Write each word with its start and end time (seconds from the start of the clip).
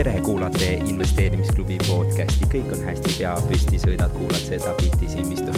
tere, 0.00 0.20
kuulate 0.24 0.68
investeerimisklubi 0.88 1.76
podcasti, 1.84 2.46
kõik 2.48 2.70
on 2.72 2.86
hästi, 2.86 3.10
pea 3.18 3.34
püsti, 3.44 3.76
sõidad, 3.82 4.12
kuulad 4.14 4.40
seda 4.40 4.72
bitti 4.78 5.08
silmistu 5.12 5.52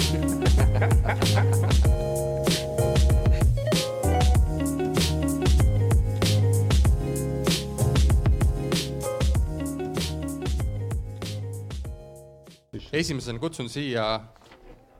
esimesena 12.93 13.38
kutsun 13.38 13.70
siia 13.70 14.09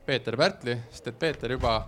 Peeter 0.07 0.37
Pärtli, 0.39 0.77
sest 0.91 1.11
et 1.11 1.19
Peeter 1.19 1.57
juba, 1.57 1.81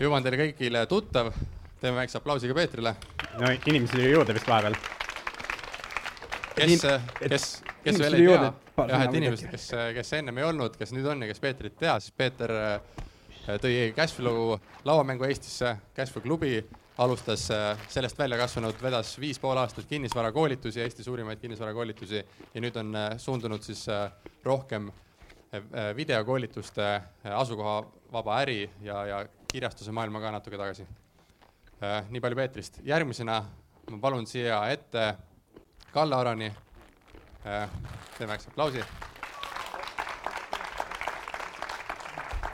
juba 0.00 0.18
on 0.18 0.26
teile 0.26 0.42
kõigile 0.42 0.82
tuttav. 0.90 1.30
teeme 1.78 2.02
väikse 2.02 2.18
aplausi 2.18 2.50
ka 2.50 2.54
Peetrile. 2.58 2.96
no 3.38 3.54
inimesi 3.66 3.94
tuli 3.94 4.10
juurde 4.10 4.34
vist 4.34 4.50
vahepeal. 4.50 4.91
Kes, 6.66 6.84
kes, 7.18 7.46
kes 7.84 7.98
veel 8.00 8.18
ei 8.18 8.26
tea, 8.26 8.50
jah, 8.88 9.04
et 9.06 9.16
inimesed, 9.18 9.48
kes, 9.52 9.66
kes 9.96 10.12
ennem 10.18 10.38
ei 10.40 10.46
olnud, 10.48 10.76
kes 10.78 10.92
nüüd 10.96 11.08
on 11.12 11.24
ja 11.24 11.28
kes 11.30 11.42
Peetrit 11.42 11.76
tea, 11.80 11.94
siis 12.02 12.14
Peeter 12.16 12.52
äh, 12.56 13.58
tõi 13.62 13.74
Cashflow 13.96 14.56
lauamängu 14.88 15.26
Eestisse, 15.28 15.74
Cashflow 15.96 16.24
klubi 16.24 16.56
alustas 17.02 17.48
äh, 17.54 17.86
sellest 17.92 18.18
välja 18.18 18.38
kasvanud, 18.40 18.76
vedas 18.82 19.14
viis 19.20 19.40
pool 19.42 19.60
aastat 19.60 19.88
kinnisvarakoolitusi, 19.90 20.82
Eesti 20.84 21.06
suurimaid 21.06 21.40
kinnisvarakoolitusi 21.42 22.20
ja 22.20 22.64
nüüd 22.64 22.76
on 22.80 22.94
äh, 22.98 23.08
suundunud 23.22 23.64
siis 23.66 23.86
rohkem 24.44 24.90
videokoolituste 25.96 26.84
asukohavaba 27.28 28.38
äri 28.40 28.62
ja, 28.80 29.02
ja 29.04 29.18
kirjastuse 29.52 29.92
maailma 29.92 30.22
ka 30.22 30.30
natuke 30.32 30.56
tagasi. 30.56 30.86
nii 32.08 32.22
palju 32.24 32.38
Peetrist, 32.38 32.78
järgmisena 32.88 33.36
ma 33.90 33.98
palun 34.00 34.24
siia 34.26 34.62
ette 34.72 35.10
Kalle 35.92 36.16
Arani. 36.16 36.52
teeme 37.42 38.32
väikse 38.32 38.48
aplausi. 38.48 38.84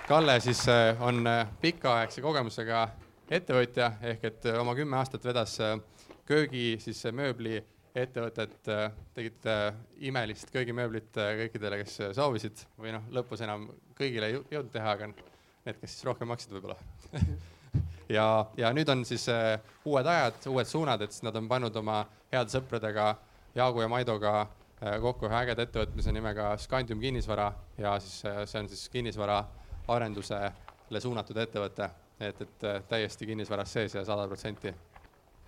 Kalle 0.08 0.41
siis 0.41 0.64
on 1.00 1.22
pikaaegse 1.61 2.22
kogemusega 2.25 2.80
ettevõtja 3.30 3.92
ehk 4.11 4.25
et 4.25 4.48
oma 4.58 4.75
kümme 4.75 4.98
aastat 4.98 5.28
vedas 5.28 5.55
köögi 6.27 6.80
siis 6.83 7.05
mööbli 7.14 7.61
ettevõtet, 7.95 8.58
tegid 9.14 9.47
imelist 10.11 10.50
köögimööblit 10.50 11.14
kõikidele, 11.14 11.78
kes 11.84 11.95
soovisid 12.19 12.64
või 12.75 12.97
noh, 12.97 13.06
lõpus 13.20 13.47
enam 13.47 13.69
kõigile 14.00 14.33
ei 14.33 14.41
jõudnud 14.41 14.75
teha, 14.75 14.97
aga 14.97 15.12
need, 15.12 15.78
kes 15.78 15.95
siis 15.95 16.08
rohkem 16.11 16.34
maksid 16.34 16.58
võib-olla 16.58 16.75
ja, 18.19 18.27
ja 18.58 18.75
nüüd 18.75 18.91
on 18.91 19.06
siis 19.06 19.30
uued 19.84 20.11
ajad, 20.11 20.42
uued 20.50 20.75
suunad, 20.75 21.06
et 21.06 21.23
nad 21.23 21.39
on 21.39 21.48
pannud 21.55 21.83
oma 21.84 22.02
heade 22.33 22.50
sõpradega 22.50 23.12
Jaagu 23.54 23.80
ja 23.80 23.88
Maidoga 23.88 24.46
kokku 25.02 25.27
ühe 25.27 25.38
ägeda 25.41 25.64
ettevõtmise 25.66 26.12
nimega 26.14 26.52
Scandium 26.58 27.00
kinnisvara 27.00 27.48
ja 27.78 27.96
siis 28.00 28.20
see 28.22 28.60
on 28.60 28.68
siis 28.68 28.88
kinnisvara 28.92 29.40
arendusele 29.88 31.00
suunatud 31.00 31.36
ettevõte, 31.36 31.88
et, 32.20 32.44
et 32.44 32.68
täiesti 32.88 33.27
kinnisvaras 33.27 33.72
sees 33.72 33.96
ja 33.98 34.05
sada 34.06 34.28
protsenti 34.28 34.74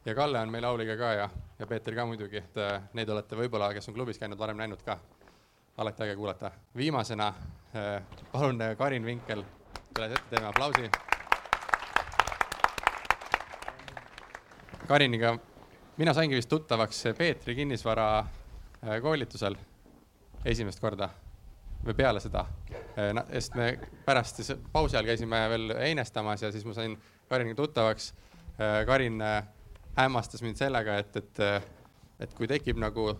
ja 0.04 0.14
Kalle 0.14 0.40
on 0.40 0.50
meil 0.50 0.64
auliga 0.64 0.96
ka 0.96 1.12
ja, 1.12 1.28
ja 1.58 1.66
Peeter 1.66 1.94
ka 1.94 2.06
muidugi, 2.06 2.36
et 2.36 2.56
äh, 2.58 2.82
neid 2.96 3.08
olete 3.08 3.36
võib-olla, 3.36 3.72
kes 3.74 3.88
on 3.88 3.94
klubis 3.94 4.18
käinud, 4.18 4.38
varem 4.38 4.56
näinud 4.56 4.82
ka. 4.84 4.98
alati 5.76 6.02
äge 6.02 6.16
kuulata. 6.16 6.50
viimasena 6.76 7.26
äh, 7.76 8.02
palun 8.32 8.60
äh, 8.62 8.76
Karin 8.76 9.04
Vinkel, 9.04 9.44
tule 9.94 10.06
ette, 10.06 10.22
teeme 10.30 10.46
aplausi. 10.46 10.90
Kariniga, 14.88 15.38
mina 15.96 16.14
saingi 16.14 16.36
vist 16.38 16.48
tuttavaks 16.48 17.02
Peetri 17.18 17.54
kinnisvara 17.54 18.26
koolitusel 19.02 19.56
esimest 20.44 20.80
korda 20.80 21.10
või 21.84 21.96
peale 21.96 22.20
seda. 22.20 22.44
sest 23.32 23.54
me 23.56 23.72
pärast 24.04 24.40
siis 24.40 24.52
pausi 24.72 24.96
ajal 24.96 25.08
käisime 25.08 25.40
veel 25.48 25.74
einestamas 25.78 26.42
ja 26.42 26.52
siis 26.52 26.64
ma 26.64 26.74
sain 26.76 26.96
Kariniga 27.28 27.56
tuttavaks. 27.56 28.12
Karin 28.86 29.22
hämmastas 29.96 30.42
mind 30.42 30.56
sellega, 30.56 30.98
et, 30.98 31.16
et, 31.16 31.38
et 32.20 32.34
kui 32.34 32.48
tekib 32.48 32.78
nagu 32.78 33.14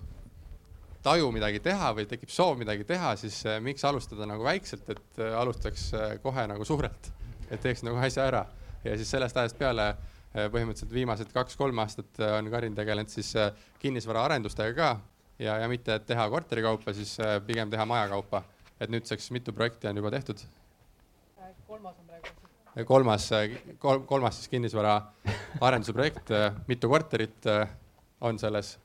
taju 1.03 1.31
midagi 1.33 1.63
teha 1.65 1.95
või 1.97 2.05
tekib 2.09 2.29
soov 2.29 2.59
midagi 2.61 2.85
teha, 2.85 3.15
siis 3.17 3.43
miks 3.65 3.85
alustada 3.89 4.29
nagu 4.29 4.45
väikselt, 4.45 4.89
et 4.93 5.23
alustaks 5.39 5.91
kohe 6.23 6.45
nagu 6.51 6.65
suurelt, 6.69 7.13
et 7.49 7.61
teeks 7.61 7.85
nagu 7.87 7.97
asja 7.97 8.27
ära. 8.29 8.45
ja 8.85 8.97
siis 8.97 9.11
sellest 9.11 9.37
ajast 9.37 9.59
peale 9.59 9.95
põhimõtteliselt 10.31 10.93
viimased 10.95 11.33
kaks-kolm 11.35 11.79
aastat 11.83 12.21
on 12.39 12.51
Karin 12.53 12.77
tegelenud 12.77 13.11
siis 13.11 13.33
kinnisvaraarendustega 13.83 14.77
ka 14.77 14.91
ja, 15.43 15.57
ja 15.65 15.69
mitte, 15.69 15.99
teha 16.07 16.29
korteri 16.31 16.63
kaupa, 16.63 16.95
siis 16.95 17.17
pigem 17.47 17.71
teha 17.71 17.87
maja 17.87 18.09
kaupa. 18.13 18.45
et 18.81 18.91
nüüdseks 18.91 19.31
mitu 19.31 19.53
projekti 19.53 19.89
on 19.91 19.97
juba 19.97 20.11
tehtud? 20.11 20.39
kolmas 21.67 21.99
on 21.99 22.07
praegu 22.07 22.41
kolmas, 22.87 23.31
kolm, 23.79 24.05
kolmas 24.07 24.37
siis 24.39 24.49
kinnisvara 24.49 24.95
arenduse 25.61 25.93
projekt, 25.93 26.31
mitu 26.69 26.89
korterit 26.89 27.47
äh, 27.47 27.69
on 28.21 28.39
selles? 28.39 28.79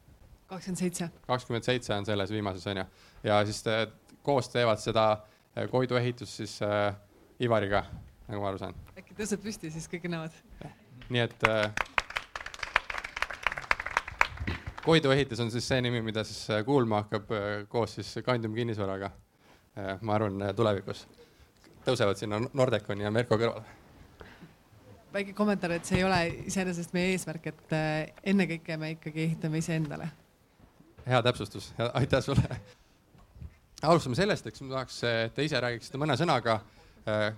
kakskümmend 0.48 0.80
seitse. 0.80 1.10
kakskümmend 1.28 1.66
seitse 1.66 1.94
on 1.94 2.06
selles 2.06 2.32
viimases 2.32 2.68
on 2.68 2.82
ju, 2.82 2.86
ja 3.24 3.40
siis 3.46 3.62
te, 3.66 3.78
koos 4.26 4.50
teevad 4.50 4.82
seda 4.82 5.06
äh, 5.12 5.70
Koidu 5.72 5.98
ehitust 6.02 6.42
siis 6.42 6.58
äh, 6.66 6.96
Ivariga, 7.40 7.84
nagu 8.28 8.42
ma 8.42 8.52
aru 8.54 8.62
saan. 8.62 8.76
äkki 8.98 9.18
tõused 9.18 9.42
püsti, 9.44 9.72
siis 9.74 9.90
kõik 9.92 10.10
näevad. 10.10 10.38
Nii 11.10 11.22
et 11.22 11.44
äh, 11.50 11.72
Koidu 14.86 15.10
ehitus 15.12 15.40
on 15.42 15.52
siis 15.52 15.68
see 15.68 15.82
nimi, 15.82 16.02
mida 16.06 16.24
siis 16.24 16.50
äh, 16.54 16.66
kuulma 16.66 17.04
hakkab 17.04 17.32
äh, 17.34 17.54
koos 17.70 17.96
siis 17.98 18.16
Kandium 18.26 18.54
kinnisvaraga 18.54 19.10
äh,, 19.10 20.02
ma 20.02 20.18
arvan, 20.20 20.44
tulevikus 20.56 21.08
tõusevad 21.86 22.20
sinna 22.20 22.40
Nordeconi 22.54 23.06
ja 23.06 23.12
Merko 23.14 23.38
kõrvale. 23.40 23.66
väike 25.14 25.34
kommentaar, 25.34 25.78
et 25.78 25.88
see 25.88 26.02
ei 26.02 26.04
ole 26.04 26.20
iseenesest 26.50 26.94
meie 26.94 27.14
eesmärk, 27.14 27.48
et 27.52 27.76
äh, 27.76 28.14
ennekõike 28.34 28.78
me 28.78 28.92
ikkagi 28.98 29.24
ehitame 29.30 29.62
iseendale. 29.62 30.10
hea 31.06 31.22
täpsustus, 31.24 31.74
aitäh 31.94 32.24
sulle. 32.24 32.60
alustame 33.82 34.16
sellest, 34.16 34.48
eks 34.48 34.62
ma 34.62 34.74
tahaks, 34.76 35.02
et 35.04 35.34
te 35.34 35.46
ise 35.46 35.62
räägiksite 35.62 36.02
mõne 36.02 36.18
sõnaga 36.18 36.60
äh, 37.08 37.32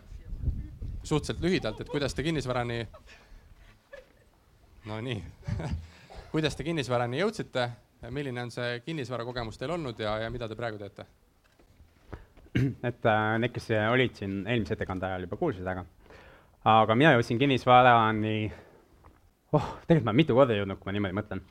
suhteliselt 1.03 1.44
lühidalt, 1.44 1.81
et 1.81 1.89
kuidas 1.89 2.16
te 2.16 2.23
kinnisvarani, 2.23 2.88
no 4.87 4.99
nii 5.03 5.19
kuidas 6.31 6.55
te 6.55 6.65
kinnisvarani 6.67 7.21
jõudsite, 7.21 7.67
milline 8.13 8.43
on 8.45 8.51
see 8.53 8.79
kinnisvarakogemus 8.85 9.59
teil 9.59 9.73
olnud 9.75 9.99
ja, 9.99 10.17
ja 10.23 10.29
mida 10.33 10.47
te 10.49 10.57
praegu 10.59 10.79
teete? 10.81 11.05
et 12.89 13.05
äh, 13.05 13.35
need, 13.41 13.53
kes 13.55 13.69
olid 13.91 14.15
siin 14.17 14.39
eelmise 14.45 14.75
ettekande 14.77 15.07
ajal 15.09 15.27
juba 15.27 15.39
kuulsid, 15.39 15.67
aga, 15.67 15.83
aga 16.71 16.97
mina 16.97 17.13
jõudsin 17.15 17.39
kinnisvarani, 17.41 18.37
oh, 19.53 19.69
tegelikult 19.85 20.07
ma 20.07 20.13
olen 20.13 20.21
mitu 20.21 20.37
korda 20.37 20.57
jõudnud, 20.57 20.79
kui 20.81 20.89
ma 20.89 20.97
niimoodi 20.97 21.19
mõtlen. 21.19 21.43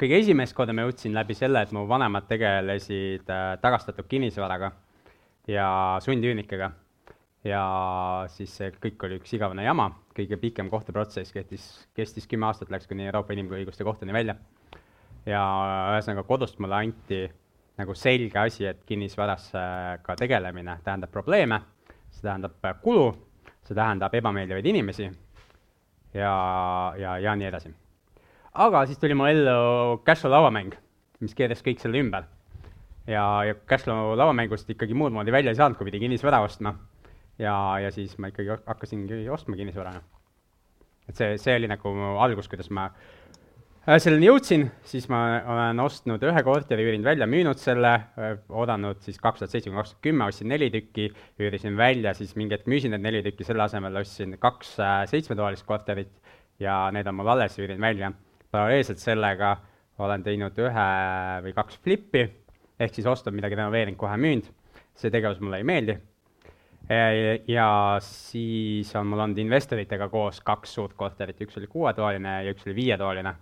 kõige 0.00 0.20
esimest 0.22 0.56
korda 0.56 0.74
ma 0.76 0.86
jõudsin 0.86 1.14
läbi 1.16 1.36
selle, 1.36 1.62
et 1.62 1.72
mu 1.76 1.86
vanemad 1.88 2.28
tegelesid 2.30 3.30
äh, 3.32 3.46
tagastatud 3.62 4.08
kinnisvaraga 4.08 4.72
ja 5.50 5.68
sundüürnikega. 6.04 6.70
Ja 7.46 7.62
siis 8.32 8.52
see 8.58 8.72
kõik 8.82 9.06
oli 9.06 9.18
üks 9.20 9.32
igavene 9.36 9.64
jama, 9.66 9.90
kõige 10.16 10.38
pikem 10.40 10.70
kohtuprotsess 10.72 11.34
kestis, 11.34 11.66
kestis 11.96 12.26
kümme 12.30 12.48
aastat, 12.48 12.72
läks 12.74 12.88
kuni 12.90 13.06
Euroopa 13.06 13.36
Inimõiguste 13.36 13.86
Kohtuni 13.86 14.14
välja. 14.16 14.36
ja 15.26 15.42
ühesõnaga 15.94 16.22
kodust 16.26 16.58
mulle 16.62 16.76
anti 16.78 17.24
nagu 17.76 17.94
selge 17.94 18.38
asi, 18.38 18.66
et 18.66 18.84
kinnisvaraga 18.86 20.16
tegelemine 20.16 20.78
tähendab 20.84 21.12
probleeme, 21.12 21.60
see 22.10 22.24
tähendab 22.24 22.82
kulu, 22.82 23.10
see 23.66 23.74
tähendab 23.74 24.14
ebameeldivaid 24.14 24.66
inimesi 24.66 25.10
ja, 26.14 26.32
ja, 26.98 27.18
ja 27.18 27.34
nii 27.36 27.48
edasi. 27.50 27.74
aga 28.54 28.86
siis 28.86 28.98
tuli 28.98 29.14
mu 29.14 29.26
ellu 29.28 30.00
Cashflow 30.06 30.32
lauamäng, 30.32 30.72
mis 31.20 31.34
keeras 31.36 31.62
kõik 31.64 31.82
selle 31.82 32.00
ümber. 32.00 32.24
ja, 33.06 33.24
ja 33.44 33.54
Cashflow 33.68 34.16
lauamängust 34.16 34.70
ikkagi 34.70 34.94
muud 34.94 35.12
moodi 35.12 35.32
välja 35.32 35.52
ei 35.52 35.60
saanud, 35.60 35.76
kui 35.76 35.90
pidi 35.90 36.00
kinnisvara 36.06 36.40
ostma. 36.44 36.74
Ja, 37.38 37.56
ja 37.82 37.92
siis 37.94 38.16
ma 38.18 38.32
ikkagi 38.32 38.56
hakkasingi 38.66 39.28
ostma 39.32 39.56
kinnisvara. 39.56 39.94
et 41.08 41.16
see, 41.16 41.36
see 41.38 41.56
oli 41.56 41.68
nagu 41.70 41.92
algus, 42.22 42.48
kuidas 42.50 42.70
ma 42.70 42.90
selleni 43.86 44.26
jõudsin, 44.26 44.64
siis 44.82 45.04
ma 45.12 45.20
olen 45.46 45.80
ostnud 45.84 46.22
ühe 46.26 46.40
korteri, 46.42 46.82
üürinud 46.88 47.06
välja, 47.06 47.28
müünud 47.30 47.60
selle, 47.62 47.92
oodanud 48.50 48.98
siis 49.04 49.20
kaks 49.22 49.44
tuhat 49.44 49.52
seitse 49.52 49.70
kuni 49.70 49.78
kaks 49.78 49.92
tuhat 49.92 50.02
kümme, 50.08 50.26
ostsin 50.26 50.50
neli 50.50 50.72
tükki, 50.74 51.06
üürisin 51.38 51.78
välja, 51.78 52.14
siis 52.18 52.34
mingi 52.34 52.56
hetk 52.56 52.66
müüsin 52.70 52.90
need 52.96 53.04
neli 53.04 53.22
tükki, 53.28 53.46
selle 53.46 53.62
asemel 53.62 54.00
ostsin 54.02 54.34
kaks 54.42 54.74
seitsmetoalist 55.12 55.66
korterit 55.68 56.10
ja 56.58 56.88
need 56.94 57.06
on 57.06 57.14
mul 57.20 57.30
alles, 57.36 57.54
üürin 57.62 57.80
välja. 57.80 58.10
paralleelselt 58.50 58.98
sellega 58.98 59.56
olen 60.02 60.22
teinud 60.22 60.58
ühe 60.58 60.88
või 61.46 61.54
kaks 61.54 61.78
flippi, 61.84 62.26
ehk 62.80 62.94
siis 62.94 63.06
ostnud 63.06 63.34
midagi, 63.38 63.54
renoveerinud, 63.54 63.98
kohe 64.00 64.18
müünud, 64.18 64.50
see 64.98 65.14
tegevus 65.14 65.38
mulle 65.40 65.62
ei 65.62 65.66
meeldi. 65.66 65.98
Ja 67.48 67.70
siis 68.00 68.92
on 68.96 69.08
mul 69.10 69.24
olnud 69.24 69.38
investoritega 69.42 70.08
koos 70.08 70.38
kaks 70.40 70.74
suurt 70.78 70.94
korterit, 70.94 71.40
üks 71.42 71.58
oli 71.58 71.66
kuuetoaline 71.66 72.36
ja 72.44 72.54
üks 72.54 72.66
oli 72.68 72.76
viietoaline 72.76 73.34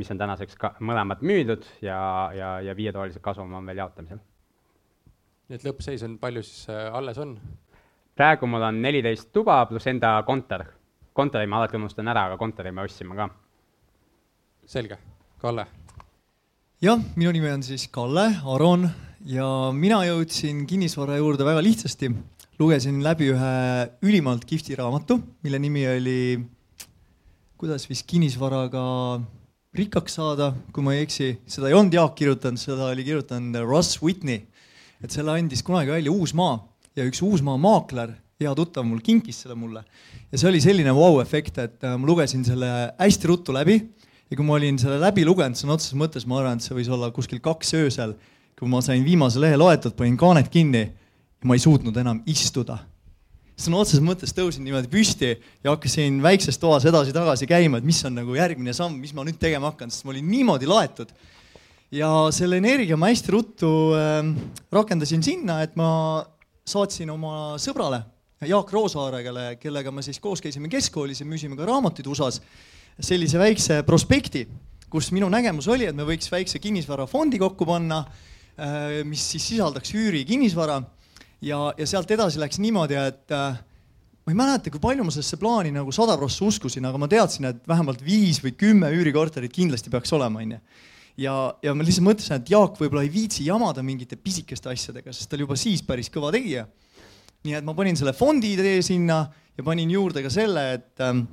mis 0.00 0.10
on 0.10 0.18
tänaseks 0.20 0.58
ka 0.60 0.74
mõlemad 0.86 1.22
müüdud 1.26 1.66
ja, 1.82 1.98
ja, 2.36 2.50
ja 2.64 2.74
viietoalised 2.76 3.22
kasum 3.24 3.52
on 3.54 3.66
veel 3.66 3.82
jaotamisel. 3.82 4.20
nii 5.50 5.58
et 5.58 5.66
lõppseis 5.66 6.04
on, 6.06 6.16
palju 6.22 6.42
siis 6.46 6.70
äh, 6.70 6.86
alles 6.94 7.18
on? 7.18 7.34
praegu 8.16 8.48
mul 8.50 8.64
on 8.68 8.80
neliteist 8.82 9.32
tuba 9.32 9.58
pluss 9.66 9.90
enda 9.90 10.14
kontor. 10.26 10.64
kontori 11.12 11.46
ma 11.46 11.60
alati 11.60 11.76
unustan 11.76 12.08
ära, 12.08 12.28
aga 12.30 12.38
kontori 12.38 12.72
me 12.72 12.86
ostsime 12.86 13.18
ka. 13.18 13.28
selge, 14.66 14.98
Kalle. 15.42 15.66
jah, 16.82 17.06
minu 17.16 17.32
nimi 17.36 17.50
on 17.50 17.66
siis 17.66 17.88
Kalle 17.88 18.28
Aron 18.54 18.88
ja 19.26 19.46
mina 19.72 20.04
jõudsin 20.06 20.66
kinnisvara 20.66 21.18
juurde 21.18 21.44
väga 21.44 21.62
lihtsasti. 21.66 22.14
Lugesin 22.60 22.98
läbi 23.00 23.30
ühe 23.32 23.52
ülimalt 24.04 24.42
kihvti 24.44 24.76
raamatu, 24.76 25.16
mille 25.40 25.58
nimi 25.62 25.86
oli 25.88 26.20
kuidas 27.60 27.86
vist 27.88 28.04
kinnisvaraga 28.08 28.82
rikkaks 29.76 30.18
saada, 30.18 30.50
kui 30.72 30.84
ma 30.84 30.92
ei 30.92 31.06
eksi, 31.06 31.30
seda 31.48 31.70
ei 31.70 31.76
olnud 31.76 31.94
Jaak 31.96 32.18
kirjutanud, 32.18 32.60
seda 32.60 32.90
oli 32.92 33.06
kirjutanud 33.06 33.62
Russ 33.64 34.00
Whitney. 34.02 34.46
et 35.00 35.08
selle 35.08 35.32
andis 35.32 35.62
kunagi 35.64 35.88
välja 35.88 36.12
Uusmaa 36.12 36.58
ja 36.96 37.06
üks 37.08 37.22
Uusmaa 37.24 37.56
maakler, 37.56 38.12
hea 38.40 38.52
tuttav 38.56 38.84
mul 38.84 39.00
kinkis 39.00 39.40
selle 39.40 39.56
mulle. 39.56 39.84
ja 40.32 40.38
see 40.38 40.48
oli 40.50 40.60
selline 40.60 40.92
vau-efekt, 40.92 41.58
et 41.58 41.84
äh, 41.84 41.96
ma 41.96 42.06
lugesin 42.06 42.44
selle 42.44 42.92
hästi 42.98 43.28
ruttu 43.30 43.56
läbi 43.56 43.78
ja 43.80 44.36
kui 44.36 44.44
ma 44.44 44.58
olin 44.60 44.76
selle 44.78 45.00
läbi 45.00 45.24
lugenud, 45.24 45.56
sõna 45.56 45.78
otseses 45.78 45.96
mõttes 45.96 46.28
ma 46.28 46.42
arvan, 46.42 46.60
et 46.60 46.68
see 46.68 46.76
võis 46.76 46.92
olla 46.92 47.08
kuskil 47.08 47.40
kaks 47.40 47.72
öösel, 47.80 48.18
kui 48.58 48.68
ma 48.68 48.84
sain 48.84 49.04
viimase 49.04 49.40
lehe 49.40 49.56
loetud, 49.56 49.96
panin 49.96 50.20
kaanet 50.20 50.52
kinni 50.52 50.90
ma 51.44 51.56
ei 51.56 51.62
suutnud 51.62 51.96
enam 51.96 52.22
istuda 52.28 52.78
sõna 53.60 53.80
otseses 53.82 54.02
mõttes 54.04 54.32
tõusin 54.32 54.64
niimoodi 54.64 54.88
püsti 54.90 55.34
ja 55.64 55.74
hakkasin 55.74 56.20
väikses 56.24 56.58
toas 56.60 56.86
edasi-tagasi 56.88 57.48
käima, 57.50 57.80
et 57.80 57.86
mis 57.86 57.98
on 58.08 58.16
nagu 58.16 58.36
järgmine 58.36 58.72
samm, 58.76 58.96
mis 59.00 59.12
ma 59.16 59.24
nüüd 59.26 59.40
tegema 59.40 59.70
hakkan, 59.72 59.92
sest 59.92 60.06
ma 60.06 60.14
olin 60.14 60.28
niimoodi 60.30 60.68
laetud. 60.70 61.12
ja 61.90 62.08
selle 62.32 62.60
energia 62.62 62.96
ma 62.96 63.10
hästi 63.10 63.32
ruttu 63.34 63.70
äh, 63.98 64.22
rakendasin 64.72 65.22
sinna, 65.22 65.60
et 65.62 65.76
ma 65.76 66.24
saatsin 66.64 67.10
oma 67.10 67.58
sõbrale 67.58 68.04
Jaak 68.46 68.72
Roosaare, 68.72 69.20
kelle, 69.22 69.46
kellega 69.60 69.90
me 69.92 70.02
siis 70.02 70.20
koos 70.20 70.40
käisime 70.40 70.70
keskkoolis 70.72 71.20
ja 71.20 71.26
müüsime 71.28 71.58
ka 71.58 71.66
raamatuid 71.68 72.06
USA-s, 72.08 72.40
sellise 72.96 73.36
väikse 73.36 73.82
prospekti, 73.84 74.46
kus 74.88 75.10
minu 75.12 75.28
nägemus 75.28 75.68
oli, 75.68 75.84
et 75.90 75.96
me 75.96 76.06
võiks 76.08 76.30
väikse 76.32 76.58
kinnisvarafondi 76.62 77.40
kokku 77.42 77.68
panna, 77.68 78.00
äh, 78.56 79.02
mis 79.04 79.26
siis 79.34 79.50
sisaldaks 79.52 79.92
üüri 79.92 80.24
kinnisvara 80.24 80.80
ja, 81.44 81.58
ja 81.76 81.88
sealt 81.88 82.10
edasi 82.10 82.40
läks 82.40 82.60
niimoodi, 82.62 82.96
et 83.00 83.34
äh, 83.34 83.58
ma 84.24 84.32
ei 84.32 84.38
mäleta, 84.38 84.72
kui 84.72 84.82
palju 84.82 85.06
ma 85.06 85.14
sellesse 85.14 85.38
plaani 85.40 85.72
nagu 85.74 85.92
sada 85.94 86.16
prossa 86.20 86.44
uskusin, 86.46 86.86
aga 86.86 87.00
ma 87.00 87.08
teadsin, 87.10 87.48
et 87.50 87.62
vähemalt 87.68 88.04
viis 88.04 88.40
või 88.44 88.54
kümme 88.58 88.90
üürikorterit 88.94 89.54
kindlasti 89.54 89.92
peaks 89.92 90.12
olema, 90.16 90.42
onju. 90.44 90.60
ja, 91.24 91.34
ja 91.64 91.74
ma 91.74 91.86
lihtsalt 91.86 92.06
mõtlesin, 92.06 92.36
et 92.38 92.52
Jaak 92.52 92.78
võib-olla 92.80 93.04
ei 93.06 93.12
viitsi 93.12 93.48
jamada 93.48 93.84
mingite 93.86 94.20
pisikeste 94.20 94.70
asjadega, 94.72 95.14
sest 95.16 95.30
ta 95.30 95.38
oli 95.38 95.48
juba 95.48 95.58
siis 95.60 95.82
päris 95.86 96.12
kõva 96.12 96.32
tegija. 96.36 96.66
nii 97.44 97.56
et 97.56 97.64
ma 97.64 97.74
panin 97.74 97.96
selle 97.96 98.12
fondi 98.12 98.52
idee 98.52 98.82
sinna 98.84 99.24
ja 99.56 99.64
panin 99.64 99.90
juurde 99.90 100.22
ka 100.22 100.30
selle, 100.32 100.72
et, 100.76 100.92
ähm, 101.00 101.24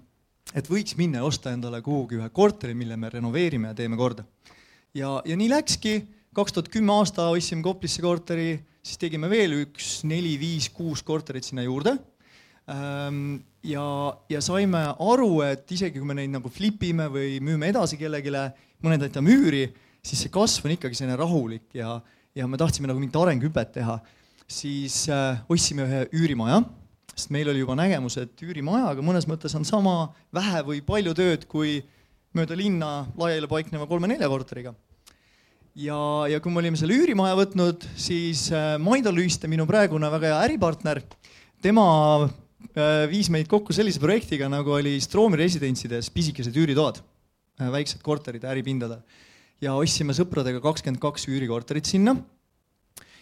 et 0.56 0.70
võiks 0.72 0.96
minna 0.98 1.20
ja 1.20 1.28
osta 1.28 1.52
endale 1.52 1.82
kuhugi 1.84 2.16
ühe 2.16 2.30
korteri, 2.30 2.74
mille 2.74 2.96
me 2.98 3.10
renoveerime 3.12 3.74
ja 3.74 3.76
teeme 3.76 4.00
korda. 4.00 4.24
ja, 4.94 5.22
ja 5.26 5.36
nii 5.36 5.50
läkski, 5.52 6.00
kaks 6.34 6.54
tuhat 6.54 6.72
kümme 6.72 6.94
aasta 6.94 7.28
ostsime 7.28 7.62
Koplisse 7.64 8.02
korteri 8.02 8.56
siis 8.88 9.00
tegime 9.02 9.30
veel 9.32 9.58
üks 9.66 10.02
neli-viis-kuus 10.08 11.04
korterit 11.06 11.48
sinna 11.48 11.66
juurde. 11.66 11.98
Ehm, 12.72 13.38
ja, 13.68 13.84
ja 14.32 14.42
saime 14.44 14.84
aru, 14.92 15.32
et 15.48 15.68
isegi 15.76 16.00
kui 16.00 16.08
me 16.08 16.18
neid 16.18 16.32
nagu 16.34 16.52
flip 16.52 16.84
ime 16.88 17.08
või 17.12 17.38
müüme 17.44 17.72
edasi 17.72 18.00
kellelegi, 18.00 18.34
mõned 18.84 19.08
aitame 19.08 19.36
üüri, 19.36 19.66
siis 20.06 20.24
see 20.24 20.32
kasv 20.34 20.68
on 20.68 20.76
ikkagi 20.76 20.98
selline 21.00 21.18
rahulik 21.20 21.76
ja, 21.76 21.98
ja 22.36 22.48
me 22.48 22.60
tahtsime 22.60 22.90
nagu 22.90 23.02
mingit 23.02 23.20
arenguhüpet 23.20 23.74
teha. 23.80 24.00
siis 24.48 25.10
äh, 25.12 25.40
ostsime 25.52 25.84
ühe 25.84 26.06
üürimaja, 26.16 26.62
sest 27.12 27.32
meil 27.36 27.50
oli 27.52 27.60
juba 27.60 27.76
nägemus, 27.76 28.16
et 28.22 28.44
üürimajaga 28.44 29.04
mõnes 29.04 29.28
mõttes 29.28 29.56
on 29.60 29.66
sama 29.68 30.14
vähe 30.32 30.62
või 30.64 30.80
palju 30.86 31.14
tööd 31.18 31.44
kui 31.52 31.82
mööda 32.32 32.56
linna 32.56 33.08
laiali 33.20 33.50
paikneva 33.52 33.88
kolme-nelja 33.90 34.30
korteriga 34.32 34.72
ja, 35.78 36.00
ja 36.32 36.40
kui 36.42 36.54
me 36.54 36.62
olime 36.62 36.80
selle 36.80 36.98
üürimaja 36.98 37.38
võtnud, 37.38 37.86
siis 38.00 38.48
äh, 38.54 38.76
Maido 38.82 39.14
Lüüste, 39.14 39.50
minu 39.52 39.68
praegune 39.70 40.10
väga 40.14 40.32
hea 40.32 40.40
äripartner, 40.48 41.02
tema 41.64 41.86
äh, 42.26 43.06
viis 43.12 43.30
meid 43.34 43.50
kokku 43.52 43.76
sellise 43.76 44.02
projektiga, 44.04 44.50
nagu 44.52 44.78
oli 44.78 44.98
Stroomi 45.04 45.40
residentsides 45.40 46.10
pisikesed 46.14 46.58
üüritoad, 46.58 47.02
äh, 47.62 47.70
väiksed 47.74 48.02
korterid 48.06 48.48
äripindadel. 48.48 49.04
ja 49.62 49.74
ostsime 49.74 50.14
sõpradega 50.14 50.60
kakskümmend 50.62 51.02
kaks 51.02 51.26
üürikorterit 51.30 51.86
sinna. 51.90 52.16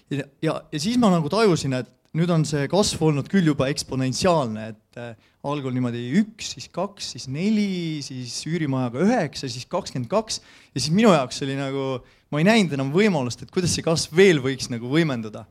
ja, 0.10 0.26
ja, 0.42 0.62
ja 0.72 0.80
siis 0.80 0.98
ma 1.00 1.12
nagu 1.12 1.32
tajusin, 1.32 1.74
et 1.80 1.92
nüüd 2.16 2.32
on 2.32 2.46
see 2.48 2.68
kasv 2.72 3.02
olnud 3.04 3.28
küll 3.32 3.48
juba 3.50 3.68
eksponentsiaalne, 3.72 4.70
et 4.72 5.00
äh, 5.00 5.16
algul 5.46 5.74
niimoodi 5.76 6.04
üks, 6.22 6.54
siis 6.56 6.70
kaks, 6.74 7.12
siis 7.16 7.28
neli, 7.32 8.00
siis 8.06 8.38
üürimajaga 8.48 9.04
üheksa, 9.04 9.50
siis 9.52 9.68
kakskümmend 9.70 10.10
kaks 10.12 10.40
ja 10.40 10.80
siis 10.80 10.94
minu 10.96 11.12
jaoks 11.12 11.42
oli 11.46 11.58
nagu, 11.60 11.88
ma 12.36 12.42
ei 12.44 12.48
näinud 12.48 12.76
enam 12.76 12.92
võimalust, 12.94 13.46
et 13.46 13.54
kuidas 13.54 13.74
see 13.76 13.86
kasv 13.86 14.16
veel 14.16 14.42
võiks 14.44 14.68
nagu 14.74 14.92
võimenduda 14.92 15.46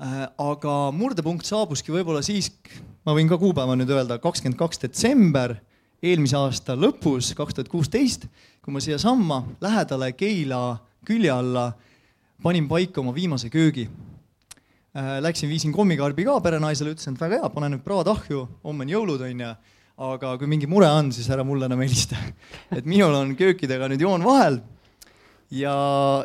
äh,. 0.00 0.26
aga 0.28 0.76
murdepunkt 0.92 1.48
saabuski 1.48 1.94
võib-olla 1.94 2.20
siis, 2.26 2.52
ma 3.08 3.16
võin 3.16 3.30
ka 3.30 3.40
kuupäeva 3.40 3.78
nüüd 3.78 3.90
öelda, 3.90 4.20
kakskümmend 4.22 4.60
kaks 4.60 4.84
detsember 4.84 5.56
eelmise 6.04 6.36
aasta 6.36 6.76
lõpus, 6.76 7.32
kaks 7.34 7.56
tuhat 7.56 7.72
kuusteist, 7.72 8.28
kui 8.60 8.74
ma 8.74 8.82
siiasamma 8.84 9.40
lähedale 9.64 10.12
Keila 10.12 10.76
külje 11.06 11.32
alla 11.32 11.70
panin 12.44 12.68
paika 12.68 13.00
oma 13.00 13.14
viimase 13.16 13.48
köögi 13.50 13.88
Äh, 14.96 15.18
läksin, 15.20 15.50
viisin 15.52 15.72
kommikarbi 15.76 16.24
ka 16.24 16.38
perenaisele, 16.40 16.94
ütlesin, 16.94 17.12
et 17.18 17.20
väga 17.20 17.42
hea, 17.42 17.48
pane 17.52 17.68
nüüd 17.68 17.82
praad 17.84 18.08
ahju, 18.08 18.46
homme 18.64 18.86
on 18.86 18.92
jõulud, 18.94 19.24
onju. 19.26 19.50
aga 20.06 20.30
kui 20.40 20.48
mingi 20.48 20.68
mure 20.68 20.88
on, 20.88 21.10
siis 21.12 21.28
ära 21.32 21.44
mulle 21.44 21.68
enam 21.68 21.82
helista. 21.84 22.16
et 22.78 22.88
minul 22.88 23.12
on 23.18 23.34
köökidega 23.36 23.90
nüüd 23.92 24.00
joon 24.00 24.24
vahel. 24.24 24.56
Ja, 25.50 25.76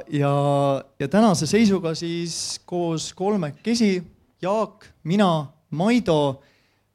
ja, 0.10 0.34
ja 1.00 1.08
tänase 1.08 1.48
seisuga 1.48 1.94
siis 1.96 2.62
koos 2.66 3.12
kolmekesi, 3.14 4.02
Jaak, 4.42 4.88
mina, 5.04 5.48
Maido, 5.78 6.42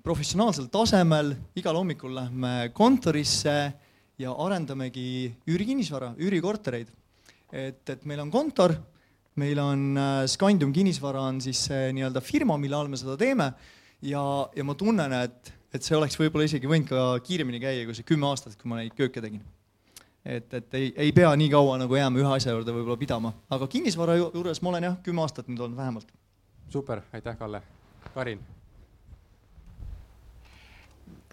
professionaalsel 0.02 0.66
tasemel 0.70 1.32
igal 1.56 1.76
hommikul 1.78 2.14
lähme 2.14 2.70
kontorisse 2.74 3.72
ja 4.18 4.32
arendamegi 4.32 5.32
üürikinnisvara, 5.46 6.14
üürikortereid. 6.18 6.88
et, 7.52 7.88
et 7.88 8.04
meil 8.04 8.20
on 8.20 8.30
kontor 8.30 8.74
meil 9.36 9.58
on 9.60 9.96
äh, 9.96 10.26
Scandium 10.26 10.72
kinnisvara 10.72 11.26
on 11.28 11.40
siis 11.44 11.66
see 11.68 11.90
nii-öelda 11.96 12.22
firma, 12.24 12.56
mille 12.60 12.76
all 12.76 12.88
me 12.88 12.98
seda 13.00 13.16
teeme 13.20 13.50
ja, 14.02 14.22
ja 14.56 14.64
ma 14.64 14.74
tunnen, 14.78 15.12
et, 15.12 15.52
et 15.74 15.84
see 15.84 15.96
oleks 15.96 16.16
võib-olla 16.20 16.46
isegi 16.48 16.68
võinud 16.70 16.88
ka 16.88 17.04
kiiremini 17.24 17.60
käia 17.60 17.84
kui 17.86 17.96
see 17.96 18.08
kümme 18.08 18.30
aastat, 18.30 18.56
kui 18.56 18.70
ma 18.72 18.80
neid 18.80 18.96
kööke 18.96 19.22
tegin. 19.24 19.44
Et, 20.26 20.54
et 20.54 20.74
ei, 20.74 20.92
ei 21.06 21.14
pea 21.14 21.30
nii 21.38 21.48
kaua 21.52 21.78
nagu 21.78 21.96
jääma 21.96 22.20
ühe 22.22 22.34
asja 22.36 22.54
juurde 22.54 22.74
võib-olla 22.74 22.98
pidama, 23.00 23.32
aga 23.50 23.68
kinnisvara 23.70 24.18
juures 24.18 24.62
ma 24.62 24.74
olen 24.74 24.90
jah, 24.90 24.98
kümme 25.06 25.24
aastat 25.24 25.48
nüüd 25.50 25.62
olnud 25.62 25.78
vähemalt. 25.78 26.12
super, 26.68 27.02
aitäh, 27.14 27.38
Kalle. 27.38 27.62
Karin. 28.14 28.40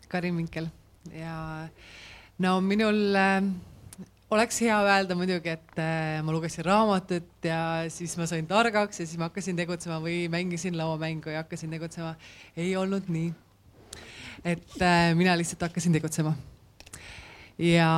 Karin 0.08 0.36
Minkel 0.38 0.70
ja 1.12 1.68
no 2.40 2.60
minul 2.62 3.16
äh 3.18 3.54
oleks 4.34 4.60
hea 4.64 4.78
öelda 4.88 5.16
muidugi, 5.18 5.54
et 5.54 5.80
äh, 5.82 6.22
ma 6.26 6.34
lugesin 6.34 6.66
raamatut 6.66 7.46
ja 7.46 7.60
siis 7.94 8.16
ma 8.18 8.28
sain 8.30 8.48
targaks 8.50 9.02
ja 9.02 9.06
siis 9.06 9.20
ma 9.20 9.30
hakkasin 9.30 9.58
tegutsema 9.60 10.00
või 10.04 10.26
mängisin 10.32 10.78
lauamängu 10.78 11.34
ja 11.34 11.44
hakkasin 11.44 11.74
tegutsema. 11.74 12.16
ei 12.58 12.76
olnud 12.78 13.10
nii. 13.14 13.34
et 14.44 14.82
äh, 14.82 15.14
mina 15.16 15.38
lihtsalt 15.38 15.62
hakkasin 15.68 15.94
tegutsema. 15.94 16.34
Ja, 17.58 17.90